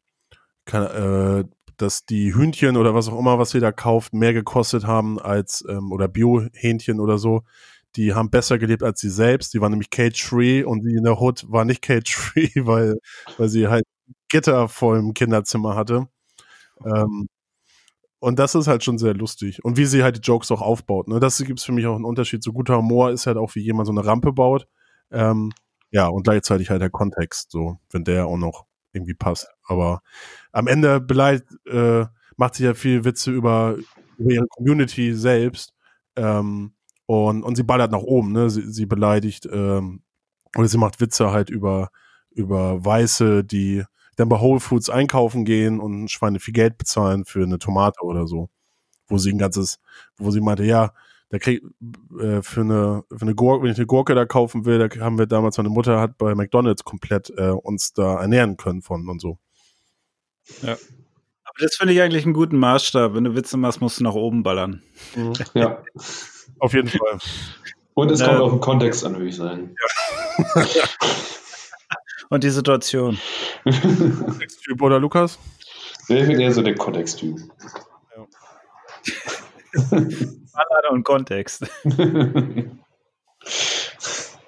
kann, 0.65 0.83
äh, 0.83 1.43
dass 1.77 2.05
die 2.05 2.33
Hühnchen 2.33 2.77
oder 2.77 2.93
was 2.93 3.09
auch 3.09 3.19
immer, 3.19 3.39
was 3.39 3.51
sie 3.51 3.59
da 3.59 3.71
kauft, 3.71 4.13
mehr 4.13 4.33
gekostet 4.33 4.85
haben 4.85 5.19
als, 5.19 5.63
ähm, 5.69 5.91
oder 5.91 6.07
Bio-Hähnchen 6.07 6.99
oder 6.99 7.17
so. 7.17 7.43
Die 7.95 8.13
haben 8.13 8.29
besser 8.29 8.57
gelebt 8.57 8.83
als 8.83 8.99
sie 8.99 9.09
selbst. 9.09 9.53
Die 9.53 9.61
waren 9.61 9.71
nämlich 9.71 9.89
cage-free 9.89 10.63
und 10.63 10.83
die 10.83 10.95
in 10.95 11.03
der 11.03 11.19
Hood 11.19 11.45
war 11.49 11.65
nicht 11.65 11.81
cage-free, 11.81 12.51
weil, 12.65 12.97
weil 13.37 13.49
sie 13.49 13.67
halt 13.67 13.85
Gitter 14.29 14.67
vor 14.67 14.95
dem 14.95 15.13
Kinderzimmer 15.13 15.75
hatte. 15.75 16.07
Ähm, 16.85 17.29
und 18.19 18.39
das 18.39 18.55
ist 18.55 18.67
halt 18.67 18.83
schon 18.83 18.97
sehr 18.97 19.13
lustig. 19.13 19.63
Und 19.65 19.77
wie 19.77 19.85
sie 19.85 20.01
halt 20.01 20.17
die 20.17 20.21
Jokes 20.21 20.49
auch 20.51 20.61
aufbaut. 20.61 21.09
Ne? 21.09 21.19
Das 21.19 21.37
gibt 21.39 21.59
es 21.59 21.65
für 21.65 21.73
mich 21.73 21.85
auch 21.87 21.95
einen 21.95 22.05
Unterschied. 22.05 22.41
So 22.41 22.53
guter 22.53 22.77
Humor 22.77 23.11
ist 23.11 23.27
halt 23.27 23.37
auch, 23.37 23.53
wie 23.55 23.61
jemand 23.61 23.87
so 23.87 23.91
eine 23.91 24.05
Rampe 24.05 24.31
baut. 24.31 24.67
Ähm, 25.11 25.51
ja, 25.91 26.07
und 26.07 26.23
gleichzeitig 26.23 26.69
halt 26.69 26.81
der 26.81 26.89
Kontext, 26.89 27.51
so, 27.51 27.79
wenn 27.91 28.03
der 28.03 28.25
auch 28.25 28.37
noch 28.37 28.65
irgendwie 28.93 29.13
passt. 29.15 29.47
Aber 29.65 30.01
am 30.51 30.67
Ende 30.67 31.01
beleidigt, 31.01 31.45
äh, 31.65 32.05
macht 32.37 32.55
sie 32.55 32.65
ja 32.65 32.73
viel 32.73 33.03
Witze 33.03 33.31
über, 33.31 33.77
über 34.17 34.31
ihre 34.31 34.47
Community 34.47 35.13
selbst. 35.13 35.73
Ähm, 36.15 36.73
und, 37.05 37.43
und 37.43 37.55
sie 37.55 37.63
ballert 37.63 37.91
nach 37.91 37.99
oben, 37.99 38.31
ne? 38.31 38.49
Sie, 38.49 38.69
sie 38.71 38.85
beleidigt, 38.85 39.47
ähm, 39.51 40.03
oder 40.55 40.67
sie 40.67 40.77
macht 40.77 41.01
Witze 41.01 41.31
halt 41.31 41.49
über, 41.49 41.89
über 42.31 42.83
Weiße, 42.83 43.43
die 43.43 43.83
dann 44.15 44.29
bei 44.29 44.39
Whole 44.39 44.59
Foods 44.59 44.89
einkaufen 44.89 45.43
gehen 45.45 45.79
und 45.79 46.09
Schweine 46.09 46.39
viel 46.39 46.53
Geld 46.53 46.77
bezahlen 46.77 47.25
für 47.25 47.43
eine 47.43 47.59
Tomate 47.59 48.03
oder 48.03 48.27
so. 48.27 48.49
Wo 49.07 49.17
sie 49.17 49.31
ein 49.33 49.37
ganzes, 49.37 49.79
wo 50.17 50.31
sie 50.31 50.41
meinte, 50.41 50.63
ja, 50.63 50.93
da 51.33 51.39
krieg, 51.39 51.63
äh, 52.19 52.43
für 52.43 52.61
eine, 52.61 53.03
für 53.09 53.23
eine 53.23 53.33
Gurke, 53.33 53.63
wenn 53.63 53.71
ich 53.71 53.77
eine 53.79 53.87
Gurke 53.87 54.13
da 54.13 54.23
kaufen 54.23 54.65
will, 54.65 54.77
da 54.77 54.99
haben 55.03 55.17
wir 55.17 55.25
damals, 55.25 55.57
meine 55.57 55.69
Mutter 55.69 55.99
hat 55.99 56.19
bei 56.19 56.35
McDonalds 56.35 56.83
komplett 56.83 57.33
äh, 57.35 57.49
uns 57.49 57.91
da 57.91 58.21
ernähren 58.21 58.55
können 58.55 58.83
von 58.83 59.09
und 59.09 59.19
so. 59.19 59.39
Ja. 60.61 60.73
Aber 60.73 61.57
das 61.57 61.73
finde 61.75 61.93
ich 61.93 62.01
eigentlich 62.03 62.25
einen 62.25 62.35
guten 62.35 62.59
Maßstab. 62.59 63.15
Wenn 63.15 63.23
du 63.23 63.35
Witze 63.35 63.57
machst, 63.57 63.81
musst 63.81 63.99
du 63.99 64.03
nach 64.03 64.13
oben 64.13 64.43
ballern. 64.43 64.83
Mhm. 65.15 65.33
Ja. 65.55 65.81
auf 66.59 66.75
jeden 66.75 66.89
Fall. 66.89 67.17
Und 67.95 68.11
es 68.11 68.19
kommt 68.19 68.37
äh, 68.37 68.41
auf 68.41 68.51
den 68.51 68.59
Kontext 68.59 69.03
an, 69.03 69.13
würde 69.13 69.29
ich 69.29 69.35
sagen. 69.35 69.75
Ja. 70.37 70.83
und 72.29 72.43
die 72.43 72.51
Situation. 72.51 73.17
Kontexttyp 73.63 74.79
oder 74.83 74.99
Lukas? 74.99 75.39
Ich 76.09 76.27
bin 76.27 76.39
eher 76.39 76.51
so 76.51 76.61
der 76.61 76.75
Kontexttyp. 76.75 77.39
Ja. 78.15 78.27
Ballade 80.53 80.89
und 80.89 81.03
Kontext. 81.03 81.65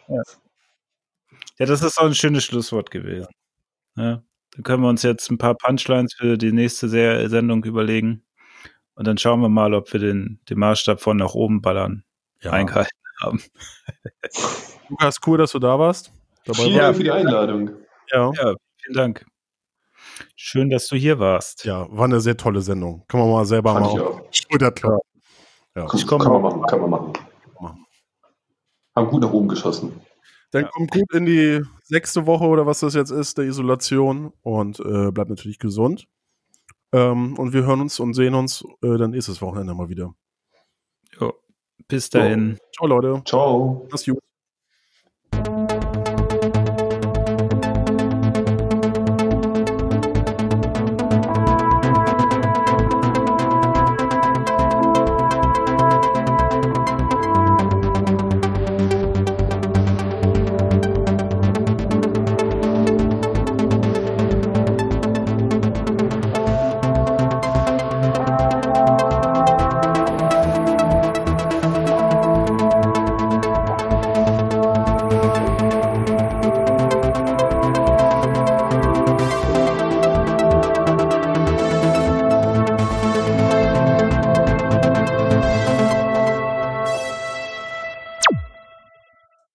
ja. 0.08 0.22
ja, 1.58 1.66
das 1.66 1.82
ist 1.82 1.97
auch 1.99 2.06
ein 2.06 2.16
schönes 2.16 2.43
Schlusswort 2.43 2.91
gewesen. 2.91 3.28
Ja, 3.95 4.24
dann 4.51 4.64
können 4.64 4.84
wir 4.84 4.89
uns 4.89 5.03
jetzt 5.03 5.30
ein 5.30 5.38
paar 5.38 5.56
Punchlines 5.56 6.14
für 6.14 6.38
die 6.38 6.51
nächste 6.51 6.89
Sendung 6.89 7.64
überlegen. 7.64 8.26
Und 8.95 9.08
dann 9.08 9.18
schauen 9.18 9.41
wir 9.41 9.49
mal, 9.49 9.74
ob 9.74 9.91
wir 9.91 9.99
den, 9.99 10.39
den 10.49 10.60
Maßstab 10.60 11.01
von 11.01 11.18
nach 11.18 11.34
oben 11.34 11.62
ballern 11.62 12.06
ja. 12.41 12.51
eingehalten 12.51 12.91
haben. 13.22 13.41
Lukas, 14.89 15.18
cool, 15.26 15.38
dass 15.38 15.51
du 15.51 15.60
da 15.60 15.78
warst. 15.78 16.14
Dabei 16.45 16.64
vielen 16.64 16.78
Dank 16.78 16.97
für 16.97 17.03
die 17.03 17.12
Einladung. 17.12 17.72
Ja. 18.12 18.32
ja, 18.32 18.56
vielen 18.82 18.95
Dank. 18.95 19.26
Schön, 20.36 20.70
dass 20.70 20.88
du 20.88 20.95
hier 20.95 21.20
warst. 21.20 21.66
Ja, 21.66 21.88
war 21.89 22.06
eine 22.06 22.22
sehr 22.22 22.38
tolle 22.38 22.62
Sendung. 22.62 23.03
Kann 23.08 23.20
man 23.20 23.30
mal 23.32 23.45
selber 23.45 23.74
Fand 23.74 23.97
mal 23.97 24.24
Schulterklappen. 24.32 25.14
Ja. 25.76 25.88
Ich 25.93 26.07
komm, 26.07 26.21
kann 26.21 26.32
man 26.32 26.41
machen, 26.41 26.61
kann 26.63 26.82
man 26.82 26.89
machen. 26.89 27.13
machen. 27.59 27.86
Haben 28.95 29.07
gut 29.09 29.21
nach 29.21 29.32
oben 29.32 29.47
geschossen. 29.47 29.99
Dann 30.51 30.63
ja. 30.63 30.69
kommt 30.69 30.91
gut 30.91 31.13
in 31.13 31.26
die 31.26 31.61
sechste 31.84 32.26
Woche 32.26 32.45
oder 32.45 32.65
was 32.65 32.80
das 32.80 32.93
jetzt 32.93 33.11
ist, 33.11 33.38
der 33.38 33.45
Isolation 33.45 34.32
und 34.41 34.80
äh, 34.80 35.11
bleibt 35.11 35.30
natürlich 35.30 35.59
gesund. 35.59 36.07
Ähm, 36.93 37.38
und 37.38 37.51
wir 37.51 37.65
hören 37.65 37.82
uns 37.82 37.99
und 37.99 38.13
sehen 38.13 38.36
uns 38.36 38.63
äh, 38.82 38.97
dann 38.97 39.11
nächstes 39.11 39.41
Wochenende 39.41 39.73
mal 39.73 39.89
wieder. 39.89 40.13
Jo. 41.19 41.34
Bis 41.88 42.09
dahin. 42.09 42.57
Ciao, 42.73 42.88
Leute. 42.88 43.21
Ciao. 43.26 43.86
Mach's 43.91 44.05
gut. 44.05 44.19